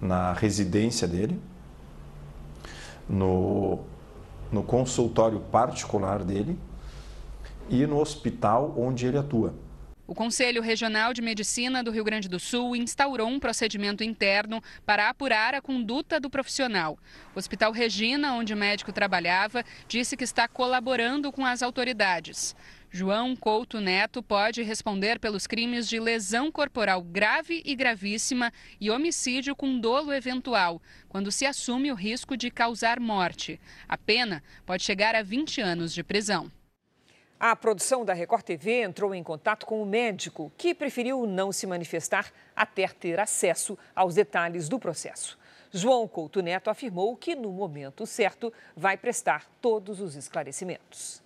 na 0.00 0.32
residência 0.32 1.08
dele, 1.08 1.40
no 3.08 3.84
no 4.50 4.62
consultório 4.62 5.40
particular 5.40 6.22
dele 6.22 6.58
e 7.68 7.86
no 7.86 8.00
hospital 8.00 8.74
onde 8.76 9.06
ele 9.06 9.18
atua. 9.18 9.54
O 10.08 10.14
Conselho 10.14 10.62
Regional 10.62 11.12
de 11.12 11.20
Medicina 11.20 11.82
do 11.82 11.90
Rio 11.90 12.04
Grande 12.04 12.28
do 12.28 12.38
Sul 12.38 12.76
instaurou 12.76 13.26
um 13.26 13.40
procedimento 13.40 14.04
interno 14.04 14.62
para 14.84 15.08
apurar 15.08 15.52
a 15.52 15.60
conduta 15.60 16.20
do 16.20 16.30
profissional. 16.30 16.96
O 17.34 17.38
Hospital 17.40 17.72
Regina, 17.72 18.34
onde 18.34 18.54
o 18.54 18.56
médico 18.56 18.92
trabalhava, 18.92 19.64
disse 19.88 20.16
que 20.16 20.22
está 20.22 20.46
colaborando 20.46 21.32
com 21.32 21.44
as 21.44 21.60
autoridades. 21.60 22.54
João 22.90 23.34
Couto 23.34 23.80
Neto 23.80 24.22
pode 24.22 24.62
responder 24.62 25.18
pelos 25.18 25.46
crimes 25.46 25.88
de 25.88 25.98
lesão 25.98 26.50
corporal 26.50 27.02
grave 27.02 27.62
e 27.64 27.74
gravíssima 27.74 28.52
e 28.80 28.90
homicídio 28.90 29.54
com 29.54 29.78
dolo 29.78 30.12
eventual, 30.12 30.80
quando 31.08 31.32
se 31.32 31.44
assume 31.44 31.90
o 31.90 31.94
risco 31.94 32.36
de 32.36 32.50
causar 32.50 33.00
morte. 33.00 33.60
A 33.88 33.98
pena 33.98 34.42
pode 34.64 34.82
chegar 34.82 35.14
a 35.14 35.22
20 35.22 35.60
anos 35.60 35.92
de 35.92 36.02
prisão. 36.02 36.50
A 37.38 37.54
produção 37.54 38.02
da 38.02 38.14
Record 38.14 38.42
TV 38.44 38.82
entrou 38.82 39.14
em 39.14 39.22
contato 39.22 39.66
com 39.66 39.82
o 39.82 39.86
médico, 39.86 40.50
que 40.56 40.74
preferiu 40.74 41.26
não 41.26 41.52
se 41.52 41.66
manifestar 41.66 42.32
até 42.54 42.88
ter 42.88 43.20
acesso 43.20 43.76
aos 43.94 44.14
detalhes 44.14 44.70
do 44.70 44.78
processo. 44.78 45.38
João 45.70 46.08
Couto 46.08 46.40
Neto 46.40 46.70
afirmou 46.70 47.14
que, 47.14 47.34
no 47.34 47.50
momento 47.50 48.06
certo, 48.06 48.50
vai 48.74 48.96
prestar 48.96 49.44
todos 49.60 50.00
os 50.00 50.14
esclarecimentos. 50.14 51.25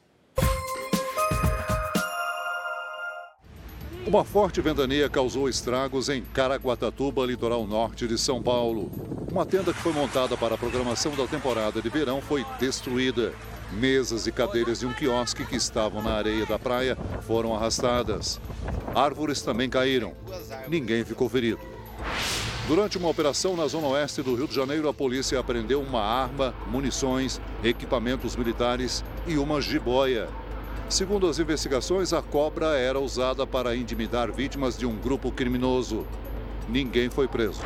Uma 4.11 4.25
forte 4.25 4.61
ventania 4.61 5.09
causou 5.09 5.49
estragos 5.49 6.09
em 6.09 6.21
Caraguatatuba, 6.21 7.25
litoral 7.25 7.65
norte 7.65 8.09
de 8.09 8.19
São 8.19 8.43
Paulo. 8.43 8.91
Uma 9.31 9.47
tenda 9.47 9.73
que 9.73 9.79
foi 9.79 9.93
montada 9.93 10.37
para 10.37 10.57
a 10.57 10.59
programação 10.59 11.15
da 11.15 11.29
temporada 11.29 11.81
de 11.81 11.89
verão 11.89 12.21
foi 12.21 12.45
destruída. 12.59 13.33
Mesas 13.71 14.27
e 14.27 14.33
cadeiras 14.33 14.81
de 14.81 14.87
um 14.87 14.93
quiosque 14.93 15.47
que 15.47 15.55
estavam 15.55 16.03
na 16.03 16.11
areia 16.11 16.45
da 16.45 16.59
praia 16.59 16.99
foram 17.21 17.55
arrastadas. 17.55 18.41
Árvores 18.97 19.43
também 19.43 19.71
caíram. 19.71 20.13
Ninguém 20.67 21.05
ficou 21.05 21.29
ferido. 21.29 21.61
Durante 22.67 22.99
uma 22.99 23.09
operação 23.09 23.55
na 23.55 23.69
zona 23.69 23.87
oeste 23.87 24.23
do 24.23 24.35
Rio 24.35 24.49
de 24.49 24.55
Janeiro, 24.57 24.89
a 24.89 24.93
polícia 24.93 25.39
apreendeu 25.39 25.81
uma 25.81 26.03
arma, 26.03 26.53
munições, 26.67 27.41
equipamentos 27.63 28.35
militares 28.35 29.05
e 29.25 29.39
uma 29.39 29.61
jiboia. 29.61 30.29
Segundo 30.91 31.29
as 31.29 31.39
investigações, 31.39 32.13
a 32.13 32.21
cobra 32.21 32.77
era 32.77 32.99
usada 32.99 33.47
para 33.47 33.77
intimidar 33.77 34.33
vítimas 34.33 34.77
de 34.77 34.85
um 34.85 34.97
grupo 34.97 35.31
criminoso. 35.31 36.05
Ninguém 36.69 37.09
foi 37.09 37.29
preso. 37.29 37.61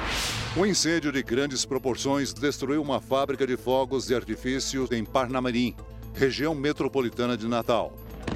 Um 0.55 0.67
incêndio 0.67 1.11
de 1.11 1.23
grandes 1.23 1.65
proporções 1.65 2.35
destruiu 2.35 2.83
uma 2.83 3.01
fábrica 3.01 3.47
de 3.47 3.57
fogos 3.57 4.07
de 4.07 4.15
artifício 4.15 4.87
em 4.93 5.07
Parnamirim, 5.07 5.75
região 6.13 6.55
metropolitana 6.55 7.35
de 7.35 7.49
Natal. 7.49 7.95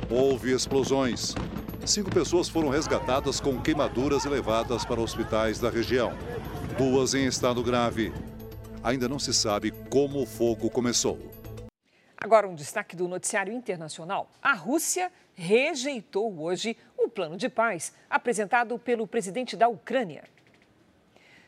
Houve 0.09 0.53
explosões. 0.53 1.35
Cinco 1.85 2.11
pessoas 2.11 2.49
foram 2.49 2.71
resgatadas 2.71 3.41
com 3.41 3.61
queimaduras 3.61 4.25
e 4.25 4.29
levadas 4.31 4.87
para 4.87 5.03
hospitais 5.03 5.59
da 5.59 5.69
região. 5.69 6.15
Duas 6.79 7.13
em 7.13 7.27
estado 7.27 7.63
grave. 7.63 8.11
Ainda 8.83 9.07
não 9.07 9.19
se 9.19 9.35
sabe 9.35 9.71
como 9.91 10.23
o 10.23 10.27
fogo 10.27 10.71
começou. 10.71 11.38
Agora, 12.21 12.49
um 12.49 12.55
destaque 12.55 12.97
do 12.97 13.07
noticiário 13.07 13.53
internacional. 13.53 14.29
A 14.43 14.53
Rússia 14.53 15.11
rejeitou 15.37 16.41
hoje 16.41 16.77
um 16.99 17.09
plano 17.09 17.37
de 17.37 17.49
paz 17.49 17.93
apresentado 18.11 18.77
pelo 18.77 19.07
presidente 19.07 19.57
da 19.57 19.69
Ucrânia. 19.69 20.25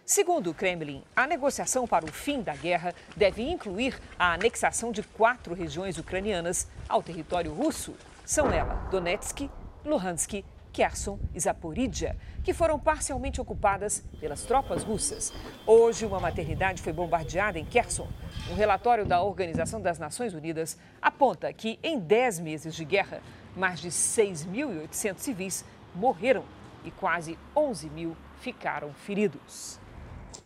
Segundo 0.06 0.50
o 0.50 0.54
Kremlin, 0.54 1.02
a 1.14 1.26
negociação 1.26 1.86
para 1.86 2.04
o 2.04 2.12
fim 2.12 2.40
da 2.40 2.54
guerra 2.54 2.94
deve 3.16 3.42
incluir 3.42 4.00
a 4.18 4.34
anexação 4.34 4.92
de 4.92 5.02
quatro 5.02 5.54
regiões 5.54 5.98
ucranianas 5.98 6.68
ao 6.88 7.02
território 7.02 7.52
russo. 7.52 7.94
São 8.24 8.50
elas 8.52 8.88
Donetsk, 8.90 9.50
Luhansk, 9.84 10.44
Kherson 10.72 11.18
e 11.34 11.40
Zaporizhia, 11.40 12.16
que 12.42 12.52
foram 12.52 12.78
parcialmente 12.78 13.40
ocupadas 13.40 14.02
pelas 14.20 14.42
tropas 14.42 14.82
russas. 14.82 15.32
Hoje, 15.66 16.06
uma 16.06 16.20
maternidade 16.20 16.82
foi 16.82 16.92
bombardeada 16.92 17.58
em 17.58 17.64
Kherson. 17.64 18.08
Um 18.50 18.54
relatório 18.54 19.04
da 19.04 19.22
Organização 19.22 19.80
das 19.80 19.98
Nações 19.98 20.34
Unidas 20.34 20.78
aponta 21.00 21.52
que, 21.52 21.78
em 21.82 21.98
10 21.98 22.40
meses 22.40 22.74
de 22.74 22.84
guerra, 22.84 23.20
mais 23.56 23.80
de 23.80 23.88
6.800 23.88 25.18
civis 25.18 25.64
morreram 25.94 26.44
e 26.84 26.90
quase 26.90 27.38
11 27.54 27.90
mil 27.90 28.16
ficaram 28.40 28.92
feridos. 28.92 29.78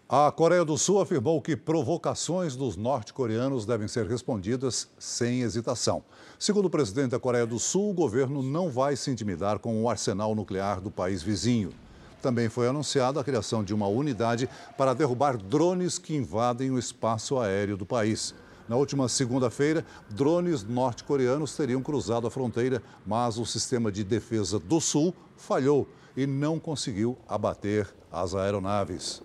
A 0.07 0.31
Coreia 0.31 0.67
do 0.67 0.77
Sul 0.77 1.01
afirmou 1.01 1.41
que 1.41 1.57
provocações 1.57 2.55
dos 2.55 2.77
norte-coreanos 2.77 3.65
devem 3.65 3.89
ser 3.89 4.07
respondidas 4.07 4.87
sem 4.99 5.41
hesitação. 5.41 6.05
Segundo 6.39 6.67
o 6.67 6.71
presidente 6.71 7.13
da 7.13 7.19
Coreia 7.19 7.47
do 7.47 7.59
Sul, 7.59 7.89
o 7.89 7.95
governo 7.95 8.43
não 8.43 8.71
vai 8.71 8.97
se 8.97 9.11
intimidar 9.11 9.59
com 9.59 9.83
o 9.83 9.89
arsenal 9.89 10.35
nuclear 10.35 10.79
do 10.79 10.91
país 10.91 11.23
vizinho. 11.23 11.73
Também 12.21 12.51
foi 12.51 12.69
anunciada 12.69 13.19
a 13.19 13.25
criação 13.25 13.65
de 13.65 13.73
uma 13.73 13.87
unidade 13.87 14.47
para 14.77 14.93
derrubar 14.93 15.39
drones 15.39 15.99
que 15.99 16.15
invadem 16.15 16.71
o 16.71 16.79
espaço 16.79 17.39
aéreo 17.39 17.79
do 17.79 17.87
país. 17.87 18.35
Na 18.69 18.77
última 18.77 19.09
segunda-feira, 19.09 19.87
drones 20.11 20.63
norte-coreanos 20.65 21.57
teriam 21.57 21.83
cruzado 21.83 22.27
a 22.27 22.31
fronteira, 22.31 22.83
mas 23.07 23.39
o 23.39 23.47
sistema 23.47 23.91
de 23.91 24.05
defesa 24.05 24.59
do 24.59 24.83
Sul 24.83 25.15
falhou 25.35 25.89
e 26.15 26.27
não 26.27 26.61
conseguiu 26.61 27.17
abater 27.27 27.89
as 28.13 28.35
aeronaves. 28.35 29.23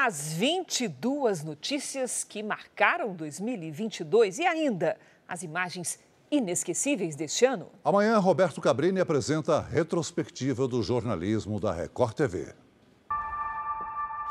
As 0.00 0.32
22 0.32 1.42
notícias 1.42 2.22
que 2.22 2.40
marcaram 2.40 3.16
2022 3.16 4.38
e 4.38 4.46
ainda 4.46 4.96
as 5.26 5.42
imagens 5.42 5.98
inesquecíveis 6.30 7.16
deste 7.16 7.44
ano. 7.44 7.66
Amanhã, 7.84 8.16
Roberto 8.18 8.60
Cabrini 8.60 9.00
apresenta 9.00 9.56
a 9.56 9.60
retrospectiva 9.60 10.68
do 10.68 10.84
jornalismo 10.84 11.58
da 11.58 11.72
Record 11.72 12.14
TV. 12.14 12.54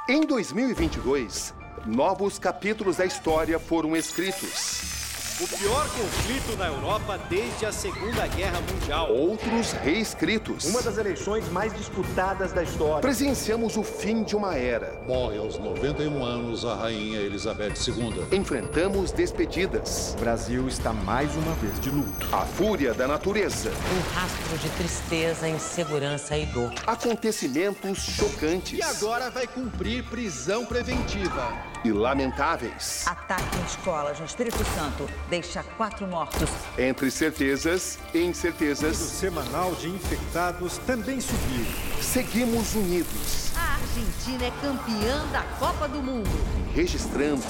Em 0.07 0.21
2022, 0.21 1.53
novos 1.85 2.39
capítulos 2.39 2.95
da 2.95 3.05
história 3.05 3.59
foram 3.59 3.93
escritos. 3.93 4.96
O 5.39 5.47
pior 5.47 5.87
conflito 5.89 6.57
na 6.57 6.65
Europa 6.65 7.15
desde 7.29 7.67
a 7.67 7.71
Segunda 7.71 8.25
Guerra 8.25 8.59
Mundial. 8.59 9.13
Outros 9.13 9.71
reescritos. 9.71 10.65
Uma 10.65 10.81
das 10.81 10.97
eleições 10.97 11.47
mais 11.51 11.71
disputadas 11.75 12.51
da 12.51 12.63
história. 12.63 13.01
Presenciamos 13.01 13.77
o 13.77 13.83
fim 13.83 14.23
de 14.23 14.35
uma 14.35 14.55
era. 14.55 14.99
Morre 15.05 15.37
aos 15.37 15.59
91 15.59 16.25
anos 16.25 16.65
a 16.65 16.73
rainha 16.73 17.19
Elizabeth 17.19 17.75
II. 17.87 18.35
Enfrentamos 18.35 19.11
despedidas. 19.11 20.15
O 20.17 20.21
Brasil 20.21 20.67
está 20.67 20.91
mais 20.91 21.35
uma 21.35 21.53
vez 21.57 21.79
de 21.81 21.91
luto. 21.91 22.35
A 22.35 22.41
fúria 22.41 22.95
da 22.95 23.07
natureza. 23.07 23.69
Um 23.69 24.15
rastro 24.15 24.57
de 24.57 24.69
tristeza, 24.71 25.47
insegurança 25.47 26.35
e 26.35 26.47
dor. 26.47 26.73
Acontecimentos 26.87 27.99
chocantes. 27.99 28.79
E 28.79 28.81
agora 28.81 29.29
vai 29.29 29.45
cumprir 29.45 30.03
prisão 30.05 30.65
preventiva. 30.65 31.53
E 31.87 31.91
lamentáveis. 31.93 33.07
Ataque 33.07 33.57
em 33.57 33.63
escolas 33.63 34.19
no 34.19 34.25
Espírito 34.25 34.57
Santo 34.75 35.09
deixa 35.29 35.63
quatro 35.63 36.05
mortos. 36.05 36.49
Entre 36.77 37.09
certezas 37.09 37.97
e 38.13 38.19
incertezas. 38.19 38.99
O 38.99 39.05
semanal 39.05 39.73
de 39.73 39.87
infectados 39.87 40.79
também 40.79 41.21
subiu. 41.21 41.65
Seguimos 42.01 42.75
unidos. 42.75 43.53
A 43.55 43.75
Argentina 43.75 44.47
é 44.47 44.51
campeã 44.61 45.25
da 45.31 45.43
Copa 45.57 45.87
do 45.87 46.01
Mundo. 46.01 46.29
Registrando 46.73 47.45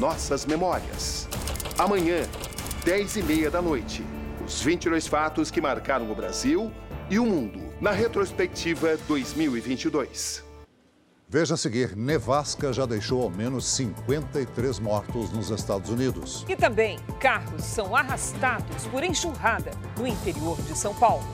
nossas 0.00 0.44
memórias. 0.44 1.28
Amanhã, 1.78 2.26
10 2.84 3.18
e 3.18 3.22
meia 3.22 3.52
da 3.52 3.62
noite. 3.62 4.04
Os 4.44 4.62
22 4.62 5.06
fatos 5.06 5.48
que 5.48 5.60
marcaram 5.60 6.10
o 6.10 6.14
Brasil 6.16 6.72
e 7.08 7.20
o 7.20 7.24
mundo 7.24 7.60
na 7.80 7.92
retrospectiva 7.92 8.96
2022. 9.06 10.45
Veja 11.28 11.54
a 11.54 11.56
seguir, 11.56 11.96
nevasca 11.96 12.72
já 12.72 12.86
deixou 12.86 13.20
ao 13.20 13.28
menos 13.28 13.66
53 13.66 14.78
mortos 14.78 15.32
nos 15.32 15.50
Estados 15.50 15.90
Unidos. 15.90 16.46
E 16.48 16.54
também, 16.54 17.00
carros 17.18 17.64
são 17.64 17.96
arrastados 17.96 18.86
por 18.86 19.02
enxurrada 19.02 19.72
no 19.98 20.06
interior 20.06 20.56
de 20.62 20.78
São 20.78 20.94
Paulo. 20.94 21.24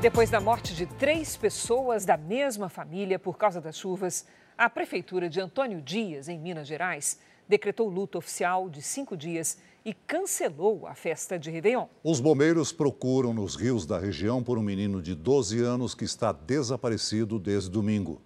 Depois 0.00 0.28
da 0.28 0.40
morte 0.40 0.74
de 0.74 0.86
três 0.86 1.36
pessoas 1.36 2.04
da 2.04 2.16
mesma 2.16 2.68
família 2.68 3.16
por 3.16 3.38
causa 3.38 3.60
das 3.60 3.78
chuvas, 3.78 4.26
a 4.58 4.68
Prefeitura 4.68 5.28
de 5.30 5.40
Antônio 5.40 5.80
Dias, 5.80 6.28
em 6.28 6.36
Minas 6.36 6.66
Gerais, 6.66 7.20
decretou 7.50 7.88
luto 7.88 8.16
oficial 8.16 8.70
de 8.70 8.80
cinco 8.80 9.16
dias 9.16 9.58
e 9.84 9.92
cancelou 9.92 10.86
a 10.86 10.94
festa 10.94 11.36
de 11.36 11.50
Réveillon. 11.50 11.86
Os 12.04 12.20
bombeiros 12.20 12.70
procuram 12.70 13.34
nos 13.34 13.56
rios 13.56 13.84
da 13.84 13.98
região 13.98 14.42
por 14.42 14.56
um 14.56 14.62
menino 14.62 15.02
de 15.02 15.14
12 15.14 15.60
anos 15.60 15.94
que 15.94 16.04
está 16.04 16.30
desaparecido 16.30 17.38
desde 17.40 17.68
domingo. 17.68 18.22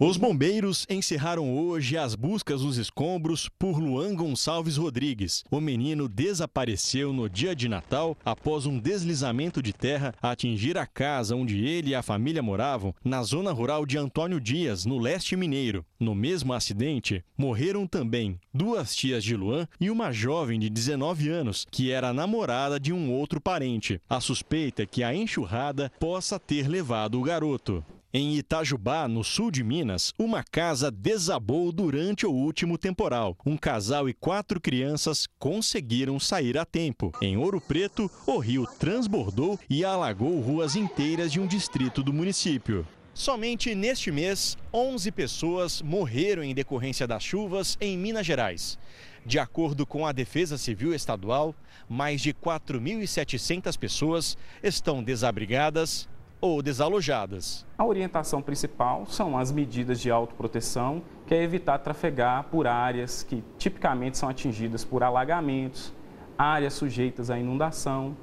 Os 0.00 0.16
bombeiros 0.16 0.86
encerraram 0.88 1.58
hoje 1.58 1.98
as 1.98 2.14
buscas 2.14 2.62
nos 2.62 2.76
escombros 2.76 3.48
por 3.58 3.80
Luan 3.80 4.14
Gonçalves 4.14 4.76
Rodrigues. 4.76 5.42
O 5.50 5.60
menino 5.60 6.08
desapareceu 6.08 7.12
no 7.12 7.28
dia 7.28 7.52
de 7.52 7.68
Natal 7.68 8.16
após 8.24 8.64
um 8.64 8.78
deslizamento 8.78 9.60
de 9.60 9.72
terra 9.72 10.14
atingir 10.22 10.78
a 10.78 10.86
casa 10.86 11.34
onde 11.34 11.64
ele 11.64 11.90
e 11.90 11.94
a 11.96 12.02
família 12.02 12.40
moravam, 12.40 12.94
na 13.04 13.24
zona 13.24 13.50
rural 13.50 13.84
de 13.84 13.98
Antônio 13.98 14.40
Dias, 14.40 14.86
no 14.86 15.00
leste 15.00 15.34
mineiro. 15.34 15.84
No 15.98 16.14
mesmo 16.14 16.52
acidente, 16.52 17.24
morreram 17.36 17.84
também 17.84 18.38
duas 18.54 18.94
tias 18.94 19.24
de 19.24 19.34
Luan 19.34 19.66
e 19.80 19.90
uma 19.90 20.12
jovem 20.12 20.60
de 20.60 20.70
19 20.70 21.28
anos, 21.28 21.66
que 21.68 21.90
era 21.90 22.12
namorada 22.12 22.78
de 22.78 22.92
um 22.92 23.10
outro 23.10 23.40
parente. 23.40 24.00
A 24.08 24.20
suspeita 24.20 24.84
é 24.84 24.86
que 24.86 25.02
a 25.02 25.12
enxurrada 25.12 25.90
possa 25.98 26.38
ter 26.38 26.68
levado 26.68 27.18
o 27.18 27.24
garoto. 27.24 27.84
Em 28.10 28.36
Itajubá, 28.36 29.06
no 29.06 29.22
sul 29.22 29.50
de 29.50 29.62
Minas, 29.62 30.14
uma 30.18 30.42
casa 30.42 30.90
desabou 30.90 31.70
durante 31.70 32.24
o 32.24 32.32
último 32.32 32.78
temporal. 32.78 33.36
Um 33.44 33.54
casal 33.54 34.08
e 34.08 34.14
quatro 34.14 34.58
crianças 34.58 35.26
conseguiram 35.38 36.18
sair 36.18 36.56
a 36.56 36.64
tempo. 36.64 37.12
Em 37.20 37.36
Ouro 37.36 37.60
Preto, 37.60 38.10
o 38.26 38.38
rio 38.38 38.66
transbordou 38.78 39.60
e 39.68 39.84
alagou 39.84 40.40
ruas 40.40 40.74
inteiras 40.74 41.30
de 41.30 41.38
um 41.38 41.46
distrito 41.46 42.02
do 42.02 42.10
município. 42.10 42.86
Somente 43.12 43.74
neste 43.74 44.10
mês, 44.10 44.56
11 44.72 45.12
pessoas 45.12 45.82
morreram 45.82 46.42
em 46.42 46.54
decorrência 46.54 47.06
das 47.06 47.22
chuvas 47.22 47.76
em 47.78 47.98
Minas 47.98 48.24
Gerais. 48.24 48.78
De 49.26 49.38
acordo 49.38 49.84
com 49.84 50.06
a 50.06 50.12
Defesa 50.12 50.56
Civil 50.56 50.94
Estadual, 50.94 51.54
mais 51.86 52.22
de 52.22 52.32
4.700 52.32 53.76
pessoas 53.76 54.38
estão 54.62 55.02
desabrigadas 55.02 56.08
ou 56.40 56.62
desalojadas. 56.62 57.66
A 57.76 57.84
orientação 57.84 58.40
principal 58.40 59.06
são 59.06 59.36
as 59.36 59.50
medidas 59.50 60.00
de 60.00 60.10
autoproteção, 60.10 61.02
que 61.26 61.34
é 61.34 61.42
evitar 61.42 61.78
trafegar 61.78 62.44
por 62.44 62.66
áreas 62.66 63.22
que 63.22 63.42
tipicamente 63.58 64.16
são 64.18 64.28
atingidas 64.28 64.84
por 64.84 65.02
alagamentos, 65.02 65.92
áreas 66.36 66.74
sujeitas 66.74 67.30
à 67.30 67.38
inundação. 67.38 68.16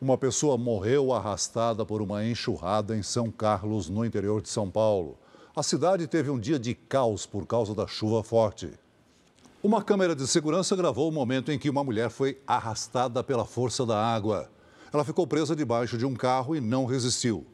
Uma 0.00 0.18
pessoa 0.18 0.58
morreu 0.58 1.12
arrastada 1.12 1.86
por 1.86 2.02
uma 2.02 2.24
enxurrada 2.24 2.96
em 2.96 3.02
São 3.02 3.30
Carlos, 3.30 3.88
no 3.88 4.04
interior 4.04 4.42
de 4.42 4.48
São 4.48 4.70
Paulo. 4.70 5.16
A 5.56 5.62
cidade 5.62 6.06
teve 6.08 6.30
um 6.30 6.38
dia 6.38 6.58
de 6.58 6.74
caos 6.74 7.24
por 7.24 7.46
causa 7.46 7.74
da 7.74 7.86
chuva 7.86 8.22
forte. 8.22 8.72
Uma 9.62 9.82
câmera 9.82 10.14
de 10.14 10.26
segurança 10.26 10.76
gravou 10.76 11.08
o 11.08 11.12
momento 11.12 11.50
em 11.50 11.58
que 11.58 11.70
uma 11.70 11.82
mulher 11.82 12.10
foi 12.10 12.38
arrastada 12.46 13.24
pela 13.24 13.46
força 13.46 13.86
da 13.86 13.96
água. 13.96 14.50
Ela 14.94 15.04
ficou 15.04 15.26
presa 15.26 15.56
debaixo 15.56 15.98
de 15.98 16.06
um 16.06 16.14
carro 16.14 16.54
e 16.54 16.60
não 16.60 16.84
resistiu. 16.84 17.44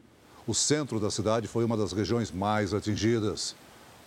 O 0.45 0.53
centro 0.53 0.99
da 0.99 1.09
cidade 1.09 1.47
foi 1.47 1.65
uma 1.65 1.75
das 1.75 1.91
regiões 1.91 2.29
mais 2.29 2.71
atingidas. 2.71 3.55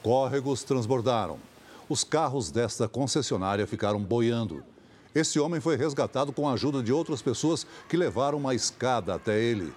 Córregos 0.04 0.62
transbordaram. 0.62 1.40
Os 1.88 2.04
carros 2.04 2.52
desta 2.52 2.86
concessionária 2.86 3.66
ficaram 3.66 3.98
boiando. 3.98 4.62
Esse 5.12 5.40
homem 5.40 5.60
foi 5.60 5.76
resgatado 5.76 6.32
com 6.32 6.48
a 6.48 6.52
ajuda 6.52 6.80
de 6.80 6.92
outras 6.92 7.20
pessoas 7.20 7.66
que 7.88 7.96
levaram 7.96 8.38
uma 8.38 8.54
escada 8.54 9.16
até 9.16 9.36
ele. 9.36 9.74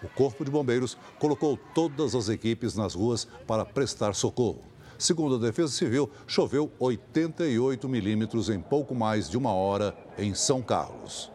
O 0.00 0.06
Corpo 0.06 0.44
de 0.44 0.50
Bombeiros 0.52 0.96
colocou 1.18 1.58
todas 1.74 2.14
as 2.14 2.28
equipes 2.28 2.76
nas 2.76 2.94
ruas 2.94 3.26
para 3.48 3.64
prestar 3.64 4.14
socorro. 4.14 4.62
Segundo 4.96 5.34
a 5.34 5.38
Defesa 5.38 5.72
Civil, 5.72 6.08
choveu 6.24 6.70
88 6.78 7.88
milímetros 7.88 8.48
em 8.48 8.60
pouco 8.60 8.94
mais 8.94 9.28
de 9.28 9.36
uma 9.36 9.52
hora 9.52 9.92
em 10.16 10.34
São 10.34 10.62
Carlos. 10.62 11.32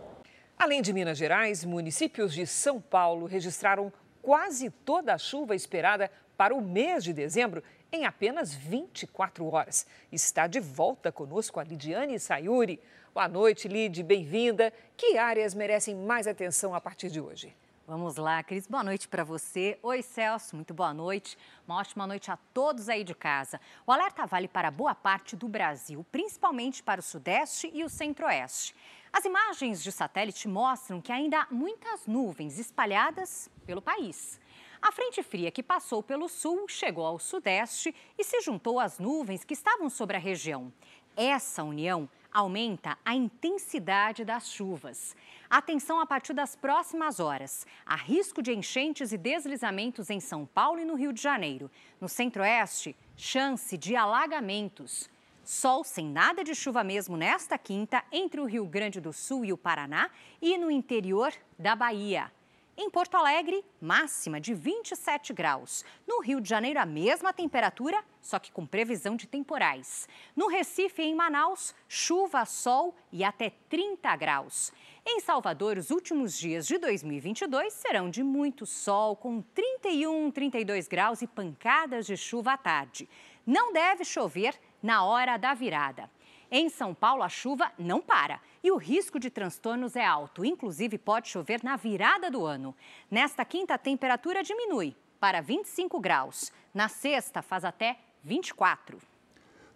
Além 0.59 0.81
de 0.81 0.91
Minas 0.91 1.19
Gerais, 1.19 1.63
municípios 1.63 2.33
de 2.33 2.47
São 2.47 2.81
Paulo 2.81 3.27
registraram 3.27 3.93
quase 4.23 4.71
toda 4.71 5.13
a 5.13 5.17
chuva 5.17 5.55
esperada 5.55 6.11
para 6.35 6.53
o 6.55 6.59
mês 6.59 7.03
de 7.03 7.13
dezembro 7.13 7.63
em 7.91 8.05
apenas 8.05 8.55
24 8.55 9.45
horas. 9.45 9.85
Está 10.11 10.47
de 10.47 10.59
volta 10.59 11.11
conosco 11.11 11.59
a 11.59 11.63
Lidiane 11.63 12.19
Sayuri. 12.19 12.81
Boa 13.13 13.27
noite, 13.27 13.67
Lid, 13.67 14.01
bem-vinda. 14.01 14.73
Que 14.97 15.15
áreas 15.15 15.53
merecem 15.53 15.95
mais 15.95 16.25
atenção 16.25 16.73
a 16.73 16.81
partir 16.81 17.11
de 17.11 17.21
hoje? 17.21 17.55
Vamos 17.85 18.17
lá, 18.17 18.43
Cris. 18.43 18.67
Boa 18.67 18.83
noite 18.83 19.07
para 19.07 19.23
você. 19.23 19.79
Oi, 19.81 20.01
Celso. 20.01 20.57
Muito 20.57 20.73
boa 20.73 20.93
noite. 20.93 21.37
Uma 21.65 21.77
ótima 21.77 22.05
noite 22.05 22.29
a 22.29 22.37
todos 22.53 22.89
aí 22.89 23.01
de 23.01 23.15
casa. 23.15 23.61
O 23.85 23.91
alerta 23.93 24.25
vale 24.25 24.47
para 24.49 24.69
boa 24.69 24.93
parte 24.93 25.37
do 25.37 25.47
Brasil, 25.47 26.05
principalmente 26.11 26.83
para 26.83 26.99
o 26.99 27.03
Sudeste 27.03 27.71
e 27.73 27.85
o 27.85 27.89
Centro-Oeste. 27.89 28.75
As 29.17 29.25
imagens 29.25 29.81
de 29.81 29.91
satélite 29.91 30.47
mostram 30.47 31.01
que 31.01 31.11
ainda 31.11 31.39
há 31.39 31.47
muitas 31.49 32.05
nuvens 32.05 32.59
espalhadas 32.59 33.49
pelo 33.65 33.81
país. 33.81 34.39
A 34.79 34.91
frente 34.91 35.23
fria 35.23 35.49
que 35.49 35.63
passou 35.63 36.03
pelo 36.03 36.29
sul 36.29 36.67
chegou 36.67 37.03
ao 37.03 37.17
sudeste 37.17 37.95
e 38.15 38.23
se 38.23 38.41
juntou 38.41 38.79
às 38.79 38.99
nuvens 38.99 39.43
que 39.43 39.55
estavam 39.55 39.89
sobre 39.89 40.17
a 40.17 40.19
região. 40.19 40.71
Essa 41.15 41.63
união 41.63 42.07
aumenta 42.31 42.95
a 43.03 43.15
intensidade 43.15 44.23
das 44.23 44.51
chuvas. 44.51 45.15
Atenção 45.49 45.99
a 45.99 46.05
partir 46.05 46.33
das 46.33 46.55
próximas 46.55 47.19
horas. 47.19 47.65
Há 47.87 47.95
risco 47.95 48.39
de 48.39 48.53
enchentes 48.53 49.11
e 49.11 49.17
deslizamentos 49.17 50.11
em 50.11 50.19
São 50.19 50.45
Paulo 50.45 50.79
e 50.79 50.85
no 50.85 50.93
Rio 50.93 51.11
de 51.11 51.23
Janeiro. 51.23 51.71
No 51.99 52.07
centro-oeste, 52.07 52.95
chance 53.15 53.75
de 53.79 53.95
alagamentos. 53.95 55.09
Sol 55.47 55.81
sem 55.81 56.05
nada 56.09 56.43
de 56.43 56.53
chuva 56.53 56.83
mesmo 56.83 57.15
nesta 57.15 57.57
quinta 57.57 58.03
entre 58.11 58.41
o 58.41 58.43
Rio 58.43 58.65
Grande 58.65 58.99
do 58.99 59.13
Sul 59.13 59.45
e 59.45 59.53
o 59.53 59.57
Paraná 59.57 60.11
e 60.41 60.57
no 60.57 60.69
interior 60.69 61.31
da 61.57 61.73
Bahia. 61.73 62.29
Em 62.75 62.89
Porto 62.89 63.15
Alegre, 63.15 63.63
máxima 63.79 64.41
de 64.41 64.53
27 64.53 65.31
graus. 65.31 65.85
No 66.05 66.21
Rio 66.21 66.41
de 66.41 66.49
Janeiro, 66.49 66.81
a 66.81 66.85
mesma 66.85 67.31
temperatura, 67.31 68.03
só 68.21 68.37
que 68.37 68.51
com 68.51 68.65
previsão 68.65 69.15
de 69.15 69.25
temporais. 69.25 70.05
No 70.35 70.47
Recife 70.47 71.01
e 71.01 71.05
em 71.05 71.15
Manaus, 71.15 71.73
chuva, 71.87 72.43
sol 72.43 72.93
e 73.09 73.23
até 73.23 73.49
30 73.69 74.13
graus. 74.17 74.73
Em 75.05 75.21
Salvador, 75.21 75.77
os 75.77 75.91
últimos 75.91 76.37
dias 76.37 76.67
de 76.67 76.77
2022 76.77 77.71
serão 77.71 78.09
de 78.09 78.21
muito 78.21 78.65
sol, 78.65 79.15
com 79.15 79.41
31, 79.41 80.29
32 80.29 80.89
graus 80.89 81.21
e 81.21 81.27
pancadas 81.27 82.05
de 82.05 82.17
chuva 82.17 82.51
à 82.51 82.57
tarde. 82.57 83.07
Não 83.45 83.71
deve 83.71 84.03
chover 84.03 84.59
na 84.81 85.03
hora 85.03 85.37
da 85.37 85.53
virada. 85.53 86.09
Em 86.49 86.69
São 86.69 86.93
Paulo, 86.93 87.23
a 87.23 87.29
chuva 87.29 87.71
não 87.77 88.01
para 88.01 88.39
e 88.63 88.71
o 88.71 88.77
risco 88.77 89.19
de 89.19 89.29
transtornos 89.29 89.95
é 89.95 90.05
alto, 90.05 90.45
inclusive 90.45 90.97
pode 90.97 91.27
chover 91.27 91.61
na 91.61 91.75
virada 91.75 92.31
do 92.31 92.45
ano. 92.45 92.73
Nesta 93.11 93.43
quinta, 93.43 93.73
a 93.73 93.77
temperatura 93.77 94.41
diminui 94.41 94.95
para 95.19 95.41
25 95.41 95.99
graus. 95.99 96.51
Na 96.73 96.87
sexta, 96.87 97.41
faz 97.41 97.65
até 97.65 97.99
24. 98.23 98.97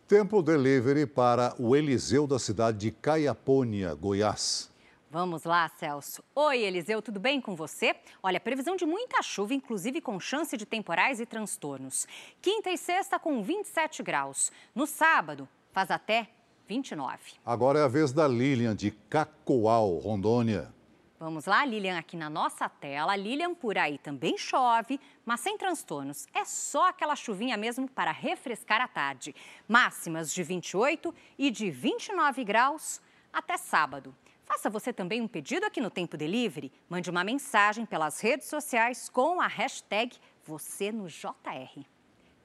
Tempo 0.07 0.41
delivery 0.41 1.05
para 1.05 1.53
o 1.59 1.75
Eliseu 1.75 2.25
da 2.25 2.39
cidade 2.39 2.77
de 2.77 2.91
Caiapônia, 2.91 3.93
Goiás. 3.93 4.70
Vamos 5.11 5.43
lá, 5.43 5.67
Celso. 5.67 6.23
Oi, 6.33 6.59
Eliseu, 6.59 7.01
tudo 7.01 7.19
bem 7.19 7.41
com 7.41 7.53
você? 7.53 7.93
Olha, 8.23 8.39
previsão 8.39 8.77
de 8.77 8.85
muita 8.85 9.21
chuva, 9.21 9.53
inclusive 9.53 9.99
com 9.99 10.17
chance 10.21 10.55
de 10.55 10.65
temporais 10.65 11.19
e 11.19 11.25
transtornos. 11.25 12.07
Quinta 12.41 12.69
e 12.69 12.77
sexta 12.77 13.19
com 13.19 13.43
27 13.43 14.01
graus. 14.03 14.53
No 14.73 14.87
sábado, 14.87 15.49
faz 15.73 15.91
até 15.91 16.29
29. 16.65 17.33
Agora 17.45 17.79
é 17.79 17.83
a 17.83 17.89
vez 17.89 18.13
da 18.13 18.25
Lilian 18.25 18.73
de 18.73 18.91
Cacoal, 19.09 19.97
Rondônia. 19.97 20.73
Vamos 21.19 21.45
lá, 21.45 21.65
Lilian, 21.65 21.97
aqui 21.97 22.15
na 22.15 22.29
nossa 22.29 22.69
tela. 22.69 23.13
Lilian, 23.13 23.53
por 23.53 23.77
aí 23.77 23.97
também 23.97 24.37
chove, 24.37 24.97
mas 25.25 25.41
sem 25.41 25.57
transtornos. 25.57 26.25
É 26.33 26.45
só 26.45 26.87
aquela 26.87 27.17
chuvinha 27.17 27.57
mesmo 27.57 27.85
para 27.85 28.13
refrescar 28.13 28.79
a 28.79 28.87
tarde. 28.87 29.35
Máximas 29.67 30.33
de 30.33 30.41
28 30.41 31.13
e 31.37 31.51
de 31.51 31.69
29 31.69 32.45
graus 32.45 33.01
até 33.33 33.57
sábado. 33.57 34.15
Faça 34.51 34.69
você 34.69 34.91
também 34.91 35.21
um 35.21 35.29
pedido 35.29 35.65
aqui 35.65 35.79
no 35.79 35.89
Tempo 35.89 36.17
Delivery. 36.17 36.73
Mande 36.89 37.09
uma 37.09 37.23
mensagem 37.23 37.85
pelas 37.85 38.19
redes 38.19 38.49
sociais 38.49 39.07
com 39.07 39.39
a 39.39 39.47
hashtag 39.47 40.17
você 40.43 40.91
no 40.91 41.07
JR. 41.07 41.85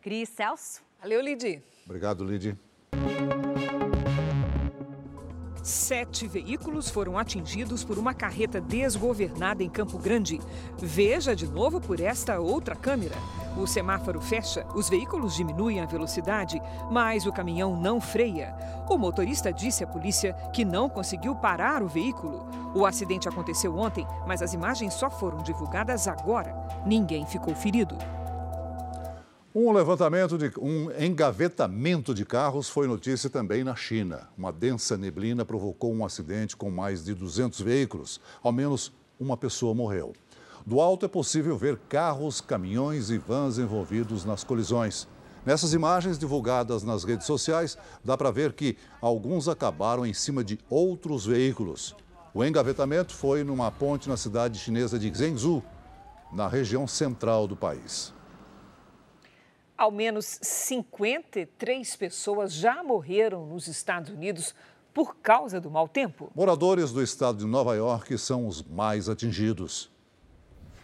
Cris 0.01 0.29
Celso. 0.29 0.85
Valeu, 1.01 1.21
Lidi. 1.21 1.61
Obrigado, 1.85 2.25
Lidi. 2.25 2.57
Sete 5.67 6.29
veículos 6.29 6.89
foram 6.89 7.19
atingidos 7.19 7.83
por 7.83 7.99
uma 7.99 8.15
carreta 8.15 8.61
desgovernada 8.61 9.65
em 9.65 9.69
Campo 9.69 9.99
Grande. 9.99 10.41
Veja 10.79 11.35
de 11.35 11.45
novo 11.49 11.81
por 11.81 11.99
esta 11.99 12.39
outra 12.39 12.77
câmera. 12.77 13.17
O 13.57 13.67
semáforo 13.67 14.21
fecha, 14.21 14.65
os 14.77 14.89
veículos 14.89 15.35
diminuem 15.35 15.81
a 15.81 15.85
velocidade, 15.85 16.63
mas 16.89 17.27
o 17.27 17.33
caminhão 17.33 17.75
não 17.75 18.01
freia. 18.01 18.55
O 18.89 18.97
motorista 18.97 19.53
disse 19.53 19.83
à 19.83 19.89
polícia 19.89 20.35
que 20.53 20.65
não 20.65 20.89
conseguiu 20.89 21.35
parar 21.35 21.83
o 21.83 21.89
veículo. 21.89 22.47
O 22.73 22.87
acidente 22.87 23.29
aconteceu 23.29 23.77
ontem, 23.77 24.07
mas 24.25 24.43
as 24.43 24.55
imagens 24.55 24.95
só 24.95 25.11
foram 25.11 25.39
divulgadas 25.39 26.07
agora. 26.07 26.55
Ninguém 26.87 27.27
ficou 27.27 27.57
ferido. 27.57 27.99
Um 29.59 29.73
levantamento 29.73 30.37
de 30.37 30.53
um 30.61 30.91
engavetamento 31.03 32.13
de 32.13 32.27
carros 32.27 32.69
foi 32.69 32.87
notícia 32.87 33.31
também 33.31 33.65
na 33.65 33.75
China. 33.75 34.29
Uma 34.37 34.53
densa 34.53 34.99
neblina 34.99 35.47
provocou 35.47 35.95
um 35.95 36.05
acidente 36.05 36.55
com 36.55 36.71
mais 36.71 37.03
de 37.03 37.15
200 37.15 37.63
veículos. 37.63 38.21
Ao 38.43 38.53
menos 38.53 38.93
uma 39.19 39.35
pessoa 39.35 39.75
morreu. 39.75 40.13
Do 40.67 40.79
alto 40.79 41.07
é 41.07 41.09
possível 41.09 41.57
ver 41.57 41.79
carros, 41.89 42.39
caminhões 42.39 43.09
e 43.09 43.17
vans 43.17 43.57
envolvidos 43.57 44.27
nas 44.27 44.45
colisões. 44.45 45.09
Nessas 45.47 45.73
imagens 45.73 46.19
divulgadas 46.19 46.83
nas 46.83 47.03
redes 47.03 47.27
sociais, 47.27 47.79
dá 48.05 48.15
para 48.15 48.31
ver 48.31 48.53
que 48.53 48.77
alguns 49.01 49.49
acabaram 49.49 50.05
em 50.05 50.13
cima 50.13 50.45
de 50.45 50.59
outros 50.69 51.25
veículos. 51.25 51.97
O 52.35 52.45
engavetamento 52.45 53.15
foi 53.15 53.43
numa 53.43 53.71
ponte 53.71 54.07
na 54.07 54.19
cidade 54.19 54.59
chinesa 54.59 54.99
de 54.99 55.11
Zhengzhou, 55.17 55.65
na 56.31 56.47
região 56.47 56.87
central 56.87 57.49
do 57.49 57.57
país. 57.57 58.15
Ao 59.77 59.91
menos 59.91 60.39
53 60.41 61.97
pessoas 61.97 62.55
já 62.55 62.83
morreram 62.83 63.47
nos 63.47 63.69
Estados 63.69 64.11
Unidos 64.11 64.55
por 64.95 65.17
causa 65.17 65.61
do 65.61 65.71
mau 65.71 65.87
tempo. 65.87 66.31
Moradores 66.35 66.93
do 66.93 67.03
estado 67.03 67.39
de 67.39 67.45
Nova 67.45 67.75
York 67.75 68.17
são 68.17 68.47
os 68.47 68.63
mais 68.63 69.07
atingidos. 69.07 69.93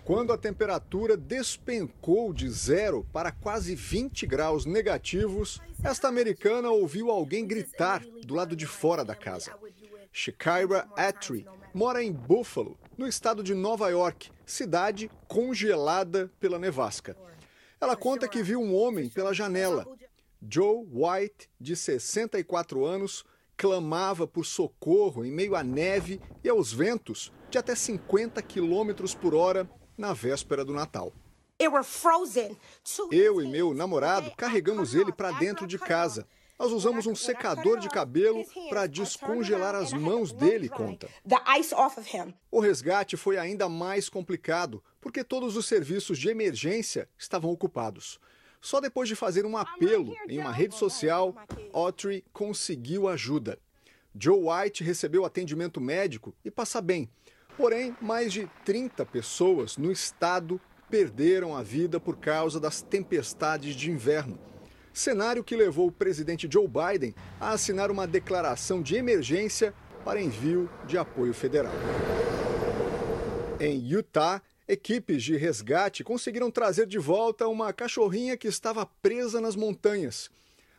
Quando 0.05 0.31
a 0.31 0.37
temperatura 0.37 1.17
despencou 1.17 2.35
de 2.35 2.51
zero 2.51 3.07
para 3.13 3.33
quase 3.33 3.75
20 3.75 4.27
graus 4.27 4.67
negativos, 4.67 5.59
esta 5.83 6.09
americana 6.09 6.69
ouviu 6.71 7.11
alguém 7.11 7.47
gritar 7.47 8.05
do 8.27 8.35
lado 8.35 8.55
de 8.55 8.67
fora 8.67 9.05
da 9.05 9.15
casa. 9.15 9.57
Shakira 10.13 10.87
Atri 10.95 11.47
mora 11.73 12.05
em 12.05 12.13
Buffalo, 12.13 12.77
no 12.99 13.07
estado 13.07 13.43
de 13.43 13.55
Nova 13.55 13.89
York, 13.89 14.31
cidade 14.45 15.11
congelada 15.27 16.31
pela 16.39 16.59
nevasca. 16.59 17.17
Ela 17.83 17.97
conta 17.97 18.29
que 18.29 18.45
viu 18.45 18.61
um 18.61 18.77
homem 18.77 19.09
pela 19.09 19.35
janela. 19.35 19.85
Joe 20.41 20.87
White, 20.89 21.51
de 21.61 21.75
64 21.75 22.87
anos, 22.87 23.25
clamava 23.57 24.25
por 24.25 24.47
socorro 24.47 25.25
em 25.25 25.33
meio 25.33 25.57
à 25.57 25.65
neve 25.65 26.21
e 26.45 26.49
aos 26.49 26.73
ventos 26.73 27.33
de 27.51 27.59
até 27.59 27.75
50 27.75 28.41
quilômetros 28.41 29.17
por 29.17 29.35
hora 29.35 29.69
na 29.99 30.13
véspera 30.13 30.65
do 30.65 30.73
Natal. 30.73 31.13
Eu 33.11 33.43
e 33.43 33.49
meu 33.49 33.75
namorado 33.75 34.31
carregamos 34.37 34.95
ele 34.95 35.11
para 35.11 35.33
dentro 35.33 35.67
de 35.67 35.77
casa. 35.77 36.25
Nós 36.63 36.71
usamos 36.71 37.09
um 37.09 37.15
secador 37.17 37.81
de 37.81 37.89
cabelo 37.89 38.45
para 38.69 38.87
descongelar 38.87 39.75
as 39.75 39.93
mãos 39.93 40.33
dele, 40.33 40.69
conta. 40.69 41.09
O 42.53 42.61
resgate 42.61 43.17
foi 43.17 43.37
ainda 43.37 43.69
mais 43.69 44.09
complicado, 44.09 44.81
porque 45.01 45.25
todos 45.25 45.57
os 45.57 45.67
serviços 45.67 46.17
de 46.17 46.29
emergência 46.29 47.09
estavam 47.19 47.51
ocupados. 47.51 48.21
Só 48.61 48.81
depois 48.81 49.09
de 49.09 49.17
fazer 49.17 49.45
um 49.45 49.57
apelo 49.57 50.15
em 50.29 50.39
uma 50.39 50.53
rede 50.53 50.77
social, 50.77 51.35
Autry 51.73 52.25
conseguiu 52.33 53.09
ajuda. 53.09 53.59
Joe 54.17 54.45
White 54.45 54.85
recebeu 54.85 55.25
atendimento 55.25 55.81
médico 55.81 56.33
e 56.45 56.51
passa 56.51 56.81
bem. 56.81 57.11
Porém, 57.57 57.97
mais 58.01 58.33
de 58.33 58.49
30 58.65 59.05
pessoas 59.07 59.77
no 59.77 59.91
estado 59.91 60.61
perderam 60.89 61.57
a 61.57 61.63
vida 61.65 61.99
por 61.99 62.19
causa 62.19 62.61
das 62.61 62.83
tempestades 62.83 63.75
de 63.75 63.91
inverno 63.91 64.39
cenário 64.93 65.45
que 65.45 65.57
levou 65.57 65.89
o 65.89 65.93
presidente 65.93 66.49
Joe 66.51 66.69
Biden 66.69 67.15
a 67.41 67.51
assinar 67.51 67.91
uma 67.91 68.07
declaração 68.07 68.83
de 68.83 68.97
emergência 68.97 69.75
para 70.05 70.21
envio 70.21 70.69
de 70.87 70.99
apoio 70.99 71.33
federal. 71.33 71.73
Em 73.61 73.79
Utah, 73.79 74.43
equipes 74.67 75.23
de 75.23 75.37
resgate 75.37 76.03
conseguiram 76.03 76.51
trazer 76.51 76.87
de 76.87 76.99
volta 76.99 77.47
uma 77.47 77.73
cachorrinha 77.73 78.37
que 78.37 78.49
estava 78.49 78.85
presa 78.85 79.41
nas 79.41 79.55
montanhas. 79.55 80.31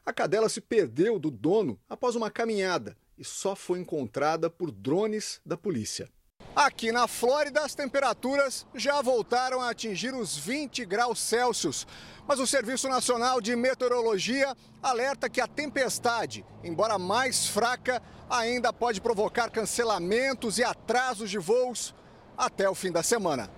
A 0.05 0.11
cadela 0.11 0.49
se 0.49 0.59
perdeu 0.59 1.17
do 1.17 1.31
dono 1.31 1.79
após 1.89 2.15
uma 2.15 2.29
caminhada 2.29 2.97
e 3.17 3.23
só 3.23 3.55
foi 3.55 3.79
encontrada 3.79 4.49
por 4.49 4.71
drones 4.71 5.39
da 5.45 5.55
polícia. 5.55 6.09
Aqui 6.55 6.91
na 6.91 7.07
Flórida, 7.07 7.61
as 7.61 7.73
temperaturas 7.73 8.67
já 8.75 9.01
voltaram 9.01 9.59
a 9.59 9.71
atingir 9.71 10.13
os 10.13 10.37
20 10.37 10.85
graus 10.85 11.19
Celsius. 11.19 11.87
Mas 12.27 12.39
o 12.39 12.45
Serviço 12.45 12.87
Nacional 12.87 13.41
de 13.41 13.55
Meteorologia 13.55 14.55
alerta 14.81 15.27
que 15.27 15.41
a 15.41 15.47
tempestade, 15.47 16.45
embora 16.63 16.99
mais 16.99 17.47
fraca, 17.47 17.99
ainda 18.29 18.71
pode 18.71 19.01
provocar 19.01 19.49
cancelamentos 19.49 20.59
e 20.59 20.63
atrasos 20.63 21.31
de 21.31 21.39
voos 21.39 21.95
até 22.37 22.69
o 22.69 22.75
fim 22.75 22.91
da 22.91 23.01
semana. 23.01 23.49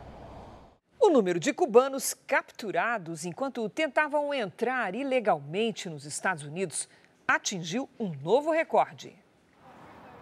O 0.97 1.09
número 1.09 1.37
de 1.37 1.51
cubanos 1.51 2.13
capturados 2.25 3.25
enquanto 3.25 3.67
tentavam 3.69 4.33
entrar 4.33 4.95
ilegalmente 4.95 5.89
nos 5.89 6.05
Estados 6.05 6.43
Unidos 6.43 6.87
atingiu 7.27 7.89
um 7.99 8.13
novo 8.23 8.51
recorde. 8.51 9.24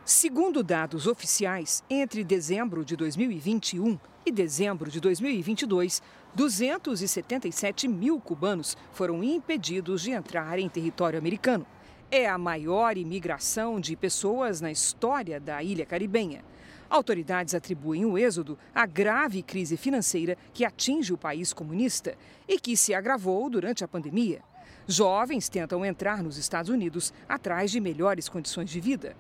Segundo 0.06 0.62
dados 0.62 1.08
oficiais, 1.08 1.82
entre 1.90 2.26
dezembro 2.26 2.84
de 2.84 2.94
2021 2.98 3.98
e 4.26 4.34
dezembro 4.34 4.92
de 4.92 5.00
2022, 5.00 6.02
277 6.36 7.88
mil 7.88 8.20
cubanos 8.20 8.76
foram 8.92 9.24
impedidos 9.24 10.02
de 10.02 10.12
entrar 10.12 10.60
em 10.60 10.68
território 10.68 11.18
americano. 11.18 11.66
É 12.12 12.28
a 12.28 12.38
maior 12.38 12.98
imigração 12.98 13.80
de 13.80 13.96
pessoas 13.96 14.60
na 14.60 14.70
história 14.70 15.40
da 15.40 15.64
ilha 15.64 15.86
caribenha. 15.86 16.44
Autoridades 16.90 17.56
atribuem 17.56 18.04
o 18.04 18.18
êxodo 18.18 18.60
à 18.76 18.86
grave 18.86 19.42
crise 19.42 19.78
financeira 19.78 20.38
que 20.54 20.66
atinge 20.66 21.14
o 21.14 21.18
país 21.18 21.54
comunista 21.54 22.18
e 22.46 22.60
que 22.60 22.76
se 22.76 22.94
agravou 22.94 23.50
durante 23.50 23.86
a 23.86 23.88
pandemia. 23.88 24.42
Jovens 24.86 25.48
tentam 25.48 25.86
entrar 25.86 26.22
nos 26.22 26.38
Estados 26.38 26.70
Unidos 26.70 27.14
atrás 27.28 27.72
de 27.72 27.80
melhores 27.80 28.28
condições 28.28 28.70
de 28.70 28.82
vida. 28.82 29.16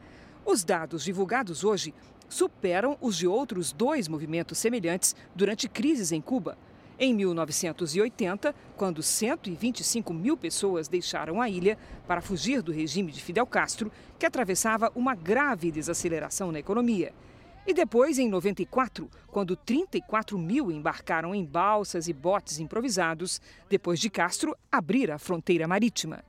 Os 0.45 0.63
dados 0.63 1.03
divulgados 1.03 1.63
hoje 1.63 1.93
superam 2.27 2.97
os 2.99 3.15
de 3.15 3.25
outros 3.27 3.71
dois 3.71 4.07
movimentos 4.07 4.57
semelhantes 4.57 5.15
durante 5.33 5.69
crises 5.69 6.11
em 6.11 6.19
Cuba. 6.19 6.57
Em 6.99 7.13
1980, 7.13 8.53
quando 8.75 9.01
125 9.01 10.13
mil 10.13 10.35
pessoas 10.35 10.87
deixaram 10.87 11.41
a 11.41 11.49
ilha 11.49 11.77
para 12.07 12.21
fugir 12.21 12.61
do 12.61 12.71
regime 12.71 13.11
de 13.11 13.21
Fidel 13.21 13.47
Castro, 13.47 13.91
que 14.19 14.25
atravessava 14.25 14.91
uma 14.95 15.15
grave 15.15 15.71
desaceleração 15.71 16.51
na 16.51 16.59
economia. 16.59 17.13
E 17.65 17.73
depois, 17.73 18.19
em 18.19 18.27
94, 18.27 19.09
quando 19.27 19.55
34 19.55 20.37
mil 20.37 20.69
embarcaram 20.69 21.33
em 21.33 21.45
balsas 21.45 22.09
e 22.09 22.13
botes 22.13 22.59
improvisados, 22.59 23.41
depois 23.69 23.99
de 23.99 24.09
Castro 24.09 24.55
abrir 24.69 25.09
a 25.09 25.17
fronteira 25.17 25.67
marítima. 25.67 26.23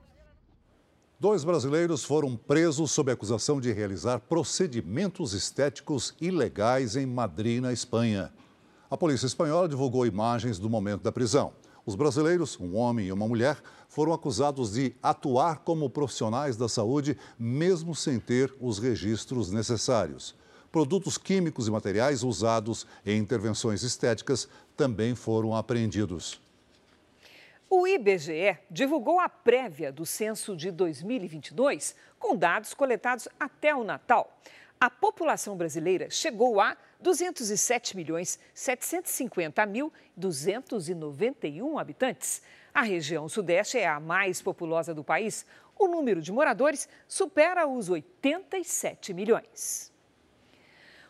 Dois 1.25 1.43
brasileiros 1.43 2.05
foram 2.05 2.37
presos 2.37 2.91
sob 2.91 3.11
acusação 3.11 3.59
de 3.59 3.72
realizar 3.72 4.20
procedimentos 4.20 5.33
estéticos 5.33 6.14
ilegais 6.20 6.97
em 6.97 7.07
Madrid, 7.07 7.62
na 7.62 7.72
Espanha. 7.72 8.31
A 8.91 8.97
polícia 8.99 9.25
espanhola 9.25 9.66
divulgou 9.66 10.05
imagens 10.05 10.59
do 10.59 10.68
momento 10.68 11.01
da 11.01 11.11
prisão. 11.11 11.55
Os 11.87 11.95
brasileiros, 11.95 12.61
um 12.61 12.77
homem 12.77 13.07
e 13.07 13.12
uma 13.12 13.27
mulher, 13.27 13.57
foram 13.89 14.12
acusados 14.12 14.75
de 14.75 14.95
atuar 15.03 15.61
como 15.61 15.89
profissionais 15.89 16.59
da 16.59 16.68
saúde, 16.68 17.16
mesmo 17.39 17.95
sem 17.95 18.20
ter 18.20 18.55
os 18.61 18.79
registros 18.79 19.51
necessários. 19.51 20.35
Produtos 20.70 21.16
químicos 21.16 21.66
e 21.66 21.70
materiais 21.70 22.22
usados 22.22 22.87
em 23.07 23.16
intervenções 23.18 23.83
estéticas 23.83 24.47
também 24.77 25.14
foram 25.14 25.57
apreendidos. 25.57 26.39
O 27.77 27.89
IBGE 27.89 28.57
divulgou 28.70 29.18
a 29.18 29.29
prévia 29.29 29.91
do 29.91 30.07
censo 30.07 30.57
de 30.57 30.70
2022 30.70 31.97
com 32.20 32.37
dados 32.37 32.72
coletados 32.72 33.27
até 33.39 33.75
o 33.75 33.83
Natal. 33.83 34.39
A 34.81 34.89
população 34.89 35.57
brasileira 35.57 36.09
chegou 36.09 36.61
a 36.61 36.77
207 37.01 37.97
milhões 37.97 38.39
750 38.55 39.66
mil 39.66 39.93
291 40.16 41.77
habitantes. 41.77 42.43
A 42.72 42.83
região 42.83 43.29
sudeste 43.29 43.77
é 43.77 43.89
a 43.89 43.99
mais 43.99 44.41
populosa 44.41 44.95
do 44.95 45.03
país. 45.03 45.45
O 45.77 45.89
número 45.89 46.22
de 46.22 46.31
moradores 46.31 46.89
supera 47.09 47.66
os 47.66 47.89
87 47.91 49.12
milhões. 49.12 49.93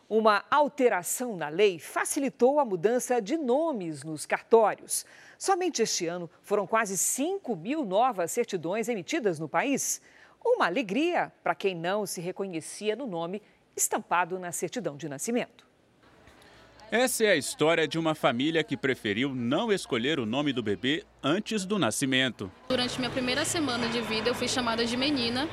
Uma 0.09 0.45
alteração 0.51 1.37
na 1.37 1.49
lei 1.49 1.79
facilitou 1.79 2.61
a 2.61 2.65
mudança 2.65 3.21
de 3.21 3.37
nomes 3.37 4.03
nos 4.03 4.25
cartórios. 4.25 5.05
Somente 5.45 5.83
este 5.83 6.07
ano 6.07 6.31
foram 6.41 6.67
quase 6.67 6.97
5 6.97 7.55
mil 7.55 7.85
novas 7.85 8.31
certidões 8.31 8.89
emitidas 8.89 9.39
no 9.39 9.47
país. 9.47 10.01
Uma 10.43 10.65
alegria 10.65 11.31
para 11.43 11.55
quem 11.55 11.75
não 11.75 12.07
se 12.07 12.19
reconhecia 12.19 12.97
no 12.97 13.07
nome 13.07 13.43
estampado 13.77 14.39
na 14.39 14.53
certidão 14.53 14.97
de 14.97 15.07
nascimento. 15.07 15.67
Essa 16.91 17.25
é 17.25 17.33
a 17.33 17.37
história 17.37 17.87
de 17.87 17.99
uma 17.99 18.15
família 18.15 18.65
que 18.65 18.75
preferiu 18.75 19.35
não 19.35 19.71
escolher 19.71 20.19
o 20.19 20.25
nome 20.25 20.51
do 20.51 20.63
bebê 20.63 21.05
antes 21.23 21.67
do 21.67 21.79
nascimento. 21.79 22.51
Durante 22.67 22.99
minha 22.99 23.11
primeira 23.11 23.45
semana 23.45 23.87
de 23.89 24.01
vida, 24.01 24.31
eu 24.31 24.35
fui 24.35 24.49
chamada 24.49 24.87
de 24.87 24.97
menina 24.97 25.47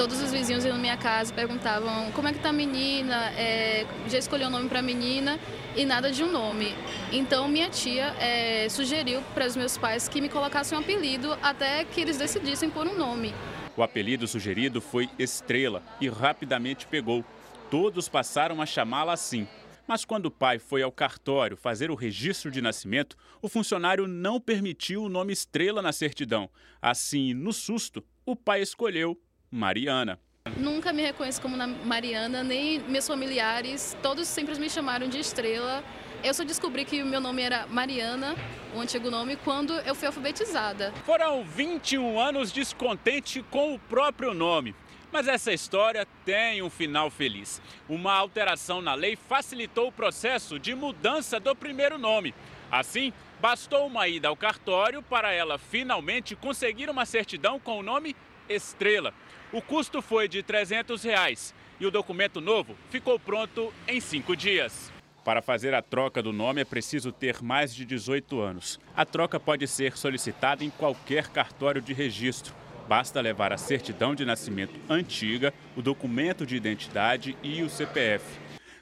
todos 0.00 0.22
os 0.22 0.32
vizinhos 0.32 0.64
iam 0.64 0.72
na 0.72 0.80
minha 0.80 0.96
casa 0.96 1.30
perguntavam 1.30 2.10
como 2.12 2.26
é 2.26 2.32
que 2.32 2.38
tá 2.38 2.48
a 2.48 2.52
menina, 2.54 3.30
é, 3.32 3.84
já 4.08 4.16
escolheu 4.16 4.48
o 4.48 4.50
nome 4.50 4.66
para 4.66 4.78
a 4.78 4.82
menina 4.82 5.38
e 5.76 5.84
nada 5.84 6.10
de 6.10 6.24
um 6.24 6.32
nome. 6.32 6.74
Então 7.12 7.46
minha 7.46 7.68
tia 7.68 8.06
é, 8.18 8.66
sugeriu 8.70 9.20
para 9.34 9.44
os 9.44 9.54
meus 9.54 9.76
pais 9.76 10.08
que 10.08 10.22
me 10.22 10.30
colocassem 10.30 10.78
um 10.78 10.80
apelido 10.80 11.36
até 11.42 11.84
que 11.84 12.00
eles 12.00 12.16
decidissem 12.16 12.70
por 12.70 12.86
um 12.86 12.96
nome. 12.96 13.34
O 13.76 13.82
apelido 13.82 14.26
sugerido 14.26 14.80
foi 14.80 15.10
Estrela 15.18 15.82
e 16.00 16.08
rapidamente 16.08 16.86
pegou. 16.86 17.22
Todos 17.70 18.08
passaram 18.08 18.62
a 18.62 18.64
chamá-la 18.64 19.12
assim. 19.12 19.46
Mas 19.86 20.06
quando 20.06 20.26
o 20.26 20.30
pai 20.30 20.58
foi 20.58 20.82
ao 20.82 20.90
cartório 20.90 21.58
fazer 21.58 21.90
o 21.90 21.94
registro 21.94 22.50
de 22.50 22.62
nascimento, 22.62 23.18
o 23.42 23.50
funcionário 23.50 24.06
não 24.06 24.40
permitiu 24.40 25.02
o 25.02 25.10
nome 25.10 25.34
Estrela 25.34 25.82
na 25.82 25.92
certidão. 25.92 26.48
Assim, 26.80 27.34
no 27.34 27.52
susto, 27.52 28.02
o 28.24 28.34
pai 28.34 28.62
escolheu 28.62 29.20
Mariana. 29.50 30.18
Nunca 30.56 30.92
me 30.92 31.02
reconheço 31.02 31.40
como 31.42 31.56
Mariana, 31.84 32.42
nem 32.42 32.78
meus 32.80 33.06
familiares, 33.06 33.96
todos 34.02 34.28
sempre 34.28 34.58
me 34.58 34.70
chamaram 34.70 35.08
de 35.08 35.18
Estrela. 35.18 35.82
Eu 36.22 36.32
só 36.34 36.44
descobri 36.44 36.84
que 36.84 37.02
o 37.02 37.06
meu 37.06 37.20
nome 37.20 37.42
era 37.42 37.66
Mariana, 37.66 38.36
o 38.74 38.80
antigo 38.80 39.10
nome, 39.10 39.36
quando 39.36 39.72
eu 39.72 39.94
fui 39.94 40.06
alfabetizada. 40.06 40.92
Foram 41.04 41.42
21 41.44 42.20
anos 42.20 42.52
descontente 42.52 43.42
com 43.42 43.74
o 43.74 43.78
próprio 43.78 44.34
nome. 44.34 44.74
Mas 45.12 45.26
essa 45.26 45.52
história 45.52 46.06
tem 46.24 46.62
um 46.62 46.70
final 46.70 47.10
feliz. 47.10 47.60
Uma 47.88 48.14
alteração 48.14 48.80
na 48.80 48.94
lei 48.94 49.16
facilitou 49.16 49.88
o 49.88 49.92
processo 49.92 50.58
de 50.58 50.74
mudança 50.74 51.40
do 51.40 51.56
primeiro 51.56 51.98
nome. 51.98 52.32
Assim, 52.70 53.12
bastou 53.40 53.86
uma 53.86 54.06
ida 54.06 54.28
ao 54.28 54.36
cartório 54.36 55.02
para 55.02 55.32
ela 55.32 55.58
finalmente 55.58 56.36
conseguir 56.36 56.88
uma 56.88 57.04
certidão 57.04 57.58
com 57.58 57.78
o 57.78 57.82
nome 57.82 58.14
Estrela. 58.48 59.12
O 59.52 59.60
custo 59.60 60.00
foi 60.00 60.28
de 60.28 60.44
300 60.44 61.02
reais 61.02 61.52
e 61.80 61.84
o 61.84 61.90
documento 61.90 62.40
novo 62.40 62.76
ficou 62.88 63.18
pronto 63.18 63.74
em 63.88 64.00
cinco 64.00 64.36
dias. 64.36 64.92
Para 65.24 65.42
fazer 65.42 65.74
a 65.74 65.82
troca 65.82 66.22
do 66.22 66.32
nome 66.32 66.60
é 66.60 66.64
preciso 66.64 67.10
ter 67.10 67.42
mais 67.42 67.74
de 67.74 67.84
18 67.84 68.40
anos. 68.40 68.78
A 68.96 69.04
troca 69.04 69.40
pode 69.40 69.66
ser 69.66 69.96
solicitada 69.96 70.62
em 70.62 70.70
qualquer 70.70 71.28
cartório 71.28 71.82
de 71.82 71.92
registro. 71.92 72.54
Basta 72.88 73.20
levar 73.20 73.52
a 73.52 73.58
certidão 73.58 74.14
de 74.14 74.24
nascimento 74.24 74.78
antiga, 74.88 75.52
o 75.76 75.82
documento 75.82 76.46
de 76.46 76.54
identidade 76.54 77.36
e 77.42 77.60
o 77.64 77.68
CPF. 77.68 78.24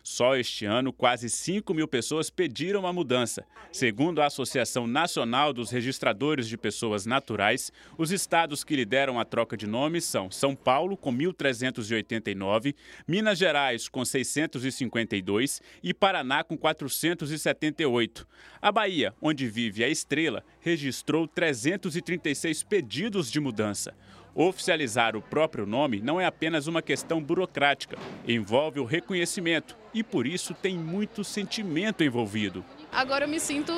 Só 0.09 0.35
este 0.37 0.65
ano, 0.65 0.91
quase 0.91 1.29
5 1.29 1.75
mil 1.75 1.87
pessoas 1.87 2.31
pediram 2.31 2.87
a 2.87 2.93
mudança. 2.95 3.45
Segundo 3.71 4.23
a 4.23 4.27
Associação 4.27 4.87
Nacional 4.87 5.53
dos 5.53 5.71
Registradores 5.71 6.49
de 6.49 6.57
Pessoas 6.57 7.05
Naturais, 7.05 7.71
os 7.99 8.11
estados 8.11 8.65
que 8.65 8.75
lideram 8.75 9.21
a 9.21 9.25
troca 9.27 9.55
de 9.55 9.67
nomes 9.67 10.05
são 10.05 10.31
São 10.31 10.57
Paulo, 10.57 10.97
com 10.97 11.13
1.389, 11.13 12.75
Minas 13.07 13.39
Gerais, 13.39 13.87
com 13.87 14.03
652 14.03 15.61
e 15.83 15.93
Paraná, 15.93 16.43
com 16.43 16.57
478. 16.57 18.27
A 18.63 18.73
Bahia, 18.73 19.15
onde 19.21 19.47
vive 19.47 19.85
a 19.85 19.91
Estrela, 19.91 20.43
registrou 20.59 21.29
336 21.29 22.63
pedidos 22.63 23.31
de 23.31 23.41
mudança. 23.41 23.95
Oficializar 24.41 25.17
o 25.17 25.21
próprio 25.21 25.67
nome 25.67 26.01
não 26.01 26.21
é 26.21 26.25
apenas 26.25 26.69
uma 26.69 26.81
questão 26.81 27.21
burocrática, 27.21 27.99
envolve 28.25 28.79
o 28.79 28.85
reconhecimento 28.85 29.77
e 29.93 30.05
por 30.05 30.29
isso 30.29 30.55
tem 30.55 30.79
muito 30.79 31.25
sentimento 31.25 32.05
envolvido. 32.05 32.65
Agora 32.93 33.25
eu 33.25 33.29
me 33.29 33.41
sinto 33.41 33.73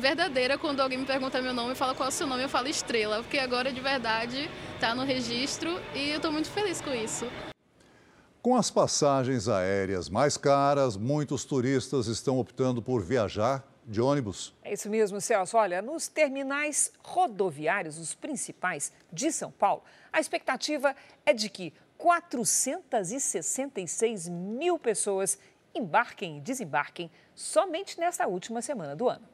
verdadeira 0.00 0.58
quando 0.58 0.80
alguém 0.80 0.98
me 0.98 1.06
pergunta 1.06 1.40
meu 1.40 1.54
nome 1.54 1.74
e 1.74 1.76
fala 1.76 1.94
qual 1.94 2.08
é 2.08 2.10
o 2.10 2.12
seu 2.12 2.26
nome, 2.26 2.42
eu 2.42 2.48
falo 2.48 2.66
Estrela, 2.66 3.22
porque 3.22 3.38
agora 3.38 3.72
de 3.72 3.80
verdade 3.80 4.50
está 4.74 4.96
no 4.96 5.04
registro 5.04 5.80
e 5.94 6.10
eu 6.10 6.16
estou 6.16 6.32
muito 6.32 6.50
feliz 6.50 6.80
com 6.80 6.92
isso. 6.92 7.24
Com 8.42 8.56
as 8.56 8.68
passagens 8.68 9.46
aéreas 9.46 10.08
mais 10.08 10.36
caras, 10.36 10.96
muitos 10.96 11.44
turistas 11.44 12.08
estão 12.08 12.40
optando 12.40 12.82
por 12.82 13.00
viajar 13.00 13.69
de 13.90 14.00
ônibus. 14.00 14.54
É 14.62 14.72
isso 14.72 14.88
mesmo, 14.88 15.20
Celso. 15.20 15.56
Olha, 15.56 15.82
nos 15.82 16.06
terminais 16.06 16.92
rodoviários, 17.02 17.98
os 17.98 18.14
principais 18.14 18.92
de 19.12 19.32
São 19.32 19.50
Paulo, 19.50 19.82
a 20.12 20.20
expectativa 20.20 20.94
é 21.26 21.32
de 21.32 21.50
que 21.50 21.74
466 21.98 24.28
mil 24.28 24.78
pessoas 24.78 25.36
embarquem 25.74 26.38
e 26.38 26.40
desembarquem 26.40 27.10
somente 27.34 27.98
nesta 27.98 28.28
última 28.28 28.62
semana 28.62 28.94
do 28.94 29.08
ano. 29.08 29.28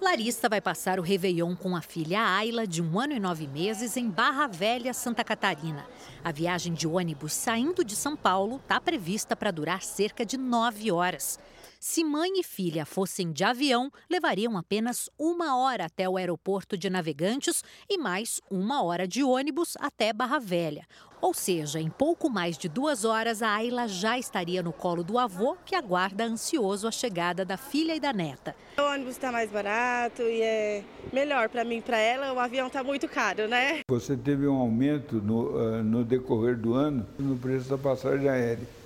Larissa 0.00 0.48
vai 0.50 0.60
passar 0.60 1.00
o 1.00 1.02
Réveillon 1.02 1.56
com 1.56 1.74
a 1.74 1.80
filha 1.80 2.20
Ayla, 2.20 2.66
de 2.66 2.82
um 2.82 3.00
ano 3.00 3.14
e 3.14 3.18
nove 3.18 3.48
meses, 3.48 3.96
em 3.96 4.08
Barra 4.08 4.46
Velha, 4.46 4.94
Santa 4.94 5.24
Catarina. 5.24 5.84
A 6.22 6.30
viagem 6.30 6.72
de 6.74 6.86
ônibus 6.86 7.32
saindo 7.32 7.82
de 7.82 7.96
São 7.96 8.14
Paulo 8.14 8.58
está 8.58 8.78
prevista 8.80 9.34
para 9.34 9.50
durar 9.50 9.82
cerca 9.82 10.26
de 10.26 10.36
nove 10.36 10.92
horas. 10.92 11.38
Se 11.80 12.02
mãe 12.02 12.40
e 12.40 12.42
filha 12.42 12.84
fossem 12.84 13.30
de 13.30 13.44
avião, 13.44 13.88
levariam 14.10 14.58
apenas 14.58 15.08
uma 15.16 15.56
hora 15.56 15.84
até 15.84 16.08
o 16.08 16.16
aeroporto 16.16 16.76
de 16.76 16.90
Navegantes 16.90 17.62
e 17.88 17.96
mais 17.96 18.40
uma 18.50 18.82
hora 18.82 19.06
de 19.06 19.22
ônibus 19.22 19.76
até 19.78 20.12
Barra 20.12 20.40
Velha. 20.40 20.84
Ou 21.20 21.32
seja, 21.32 21.80
em 21.80 21.88
pouco 21.88 22.28
mais 22.28 22.58
de 22.58 22.68
duas 22.68 23.04
horas, 23.04 23.42
a 23.42 23.54
Ayla 23.54 23.86
já 23.86 24.18
estaria 24.18 24.60
no 24.60 24.72
colo 24.72 25.04
do 25.04 25.20
avô, 25.20 25.56
que 25.64 25.76
aguarda 25.76 26.24
ansioso 26.24 26.88
a 26.88 26.90
chegada 26.90 27.44
da 27.44 27.56
filha 27.56 27.94
e 27.94 28.00
da 28.00 28.12
neta. 28.12 28.56
O 28.76 28.82
ônibus 28.82 29.12
está 29.12 29.30
mais 29.30 29.48
barato 29.48 30.22
e 30.22 30.42
é 30.42 30.84
melhor 31.12 31.48
para 31.48 31.64
mim 31.64 31.76
e 31.76 31.82
para 31.82 31.98
ela. 31.98 32.32
O 32.32 32.40
avião 32.40 32.66
está 32.66 32.82
muito 32.82 33.08
caro, 33.08 33.46
né? 33.46 33.82
Você 33.88 34.16
teve 34.16 34.48
um 34.48 34.56
aumento 34.56 35.16
no, 35.22 35.56
uh, 35.56 35.84
no 35.84 36.04
decorrer 36.04 36.56
do 36.56 36.74
ano 36.74 37.06
no 37.16 37.36
preço 37.36 37.68
da 37.68 37.78
passagem 37.78 38.28
aérea 38.28 38.77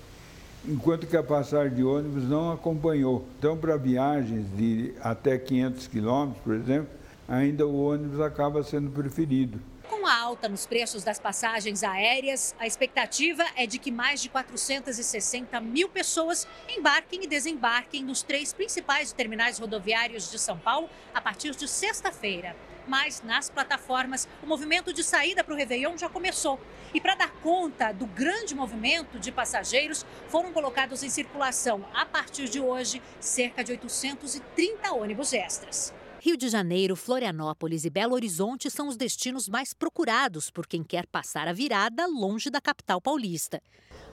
enquanto 0.66 1.06
que 1.06 1.16
a 1.16 1.22
passagem 1.22 1.74
de 1.74 1.84
ônibus 1.84 2.24
não 2.24 2.52
acompanhou. 2.52 3.26
Então, 3.38 3.56
para 3.56 3.76
viagens 3.76 4.46
de 4.56 4.94
até 5.00 5.38
500 5.38 5.86
quilômetros, 5.86 6.42
por 6.42 6.54
exemplo, 6.54 6.88
ainda 7.28 7.66
o 7.66 7.86
ônibus 7.88 8.20
acaba 8.20 8.62
sendo 8.62 8.90
preferido. 8.90 9.60
Com 9.88 9.96
uma 9.96 10.18
alta 10.18 10.48
nos 10.48 10.64
preços 10.66 11.04
das 11.04 11.18
passagens 11.18 11.82
aéreas. 11.82 12.54
A 12.58 12.66
expectativa 12.66 13.44
é 13.56 13.66
de 13.66 13.78
que 13.78 13.90
mais 13.90 14.22
de 14.22 14.28
460 14.28 15.60
mil 15.60 15.88
pessoas 15.88 16.46
embarquem 16.68 17.24
e 17.24 17.26
desembarquem 17.26 18.02
nos 18.02 18.22
três 18.22 18.52
principais 18.52 19.12
terminais 19.12 19.58
rodoviários 19.58 20.30
de 20.30 20.38
São 20.38 20.58
Paulo 20.58 20.88
a 21.12 21.20
partir 21.20 21.54
de 21.54 21.68
sexta-feira. 21.68 22.56
Mas 22.86 23.22
nas 23.22 23.48
plataformas, 23.48 24.28
o 24.42 24.46
movimento 24.46 24.92
de 24.92 25.04
saída 25.04 25.44
para 25.44 25.54
o 25.54 25.56
Réveillon 25.56 25.96
já 25.96 26.08
começou. 26.08 26.60
E 26.92 27.00
para 27.00 27.14
dar 27.14 27.30
conta 27.42 27.92
do 27.92 28.06
grande 28.06 28.54
movimento 28.54 29.18
de 29.18 29.30
passageiros, 29.32 30.04
foram 30.28 30.52
colocados 30.52 31.02
em 31.02 31.08
circulação, 31.08 31.84
a 31.94 32.04
partir 32.04 32.48
de 32.48 32.60
hoje, 32.60 33.00
cerca 33.20 33.62
de 33.64 33.72
830 33.72 34.92
ônibus 34.92 35.32
extras. 35.32 35.94
Rio 36.24 36.36
de 36.36 36.48
Janeiro, 36.48 36.94
Florianópolis 36.94 37.84
e 37.84 37.90
Belo 37.90 38.14
Horizonte 38.14 38.70
são 38.70 38.86
os 38.86 38.96
destinos 38.96 39.48
mais 39.48 39.74
procurados 39.74 40.52
por 40.52 40.68
quem 40.68 40.84
quer 40.84 41.04
passar 41.04 41.48
a 41.48 41.52
virada 41.52 42.06
longe 42.06 42.48
da 42.48 42.60
capital 42.60 43.00
paulista. 43.00 43.60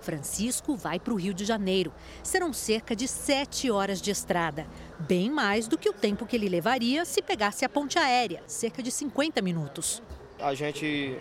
Francisco 0.01 0.75
vai 0.75 0.99
para 0.99 1.13
o 1.13 1.17
Rio 1.17 1.35
de 1.35 1.45
Janeiro. 1.45 1.93
Serão 2.23 2.51
cerca 2.51 2.95
de 2.95 3.07
sete 3.07 3.69
horas 3.69 4.01
de 4.01 4.09
estrada, 4.09 4.65
bem 5.01 5.29
mais 5.29 5.67
do 5.67 5.77
que 5.77 5.87
o 5.87 5.93
tempo 5.93 6.25
que 6.25 6.35
ele 6.35 6.49
levaria 6.49 7.05
se 7.05 7.21
pegasse 7.21 7.63
a 7.63 7.69
ponte 7.69 7.99
aérea, 7.99 8.41
cerca 8.47 8.81
de 8.81 8.89
50 8.89 9.39
minutos. 9.43 10.01
A 10.39 10.55
gente 10.55 11.15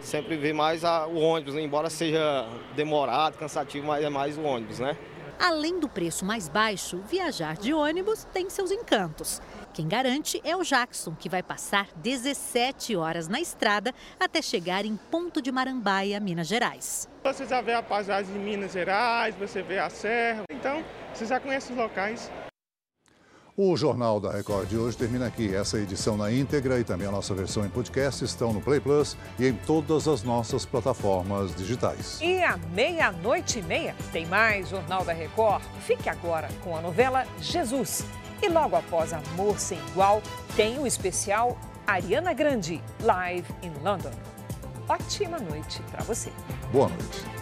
sempre 0.00 0.36
vê 0.36 0.52
mais 0.52 0.84
a, 0.84 1.08
o 1.08 1.18
ônibus, 1.18 1.56
né? 1.56 1.62
embora 1.62 1.90
seja 1.90 2.48
demorado, 2.76 3.36
cansativo, 3.36 3.84
mas 3.84 4.04
é 4.04 4.08
mais 4.08 4.38
o 4.38 4.42
ônibus, 4.42 4.78
né? 4.78 4.96
Além 5.40 5.80
do 5.80 5.88
preço 5.88 6.22
mais 6.22 6.50
baixo, 6.50 6.98
viajar 7.08 7.56
de 7.56 7.72
ônibus 7.72 8.24
tem 8.24 8.50
seus 8.50 8.70
encantos. 8.70 9.40
Quem 9.72 9.86
garante 9.86 10.40
é 10.44 10.56
o 10.56 10.64
Jackson, 10.64 11.14
que 11.14 11.28
vai 11.28 11.42
passar 11.42 11.88
17 11.96 12.96
horas 12.96 13.28
na 13.28 13.40
estrada 13.40 13.94
até 14.18 14.42
chegar 14.42 14.84
em 14.84 14.96
Ponto 14.96 15.40
de 15.40 15.52
Marambaia, 15.52 16.18
Minas 16.18 16.48
Gerais. 16.48 17.08
Você 17.22 17.46
já 17.46 17.60
vê 17.60 17.74
a 17.74 17.82
paisagem 17.82 18.32
de 18.32 18.38
Minas 18.38 18.72
Gerais, 18.72 19.34
você 19.36 19.62
vê 19.62 19.78
a 19.78 19.88
serra, 19.88 20.42
então 20.50 20.84
você 21.14 21.24
já 21.24 21.38
conhece 21.38 21.70
os 21.72 21.78
locais. 21.78 22.30
O 23.56 23.76
Jornal 23.76 24.18
da 24.18 24.32
Record 24.32 24.68
de 24.68 24.76
hoje 24.76 24.96
termina 24.96 25.26
aqui. 25.26 25.54
Essa 25.54 25.78
edição 25.78 26.16
na 26.16 26.32
íntegra 26.32 26.80
e 26.80 26.84
também 26.84 27.06
a 27.06 27.10
nossa 27.10 27.34
versão 27.34 27.64
em 27.64 27.68
podcast 27.68 28.24
estão 28.24 28.52
no 28.52 28.60
Play 28.60 28.80
Plus 28.80 29.16
e 29.38 29.46
em 29.46 29.52
todas 29.54 30.08
as 30.08 30.22
nossas 30.22 30.64
plataformas 30.64 31.54
digitais. 31.54 32.18
E 32.22 32.42
à 32.42 32.56
meia-noite 32.74 33.58
e 33.58 33.62
meia 33.62 33.94
tem 34.12 34.24
mais 34.24 34.70
Jornal 34.70 35.04
da 35.04 35.12
Record. 35.12 35.62
Fique 35.86 36.08
agora 36.08 36.48
com 36.64 36.74
a 36.74 36.80
novela 36.80 37.26
Jesus. 37.38 38.02
E 38.42 38.48
logo 38.48 38.76
após 38.76 39.12
Amor 39.12 39.58
Sem 39.58 39.78
Igual, 39.88 40.22
tem 40.56 40.78
o 40.78 40.86
especial 40.86 41.58
Ariana 41.86 42.32
Grande, 42.32 42.82
Live 43.02 43.46
in 43.62 43.72
London. 43.82 44.12
Ótima 44.88 45.38
noite 45.38 45.82
para 45.90 46.02
você. 46.04 46.32
Boa 46.72 46.88
noite. 46.88 47.39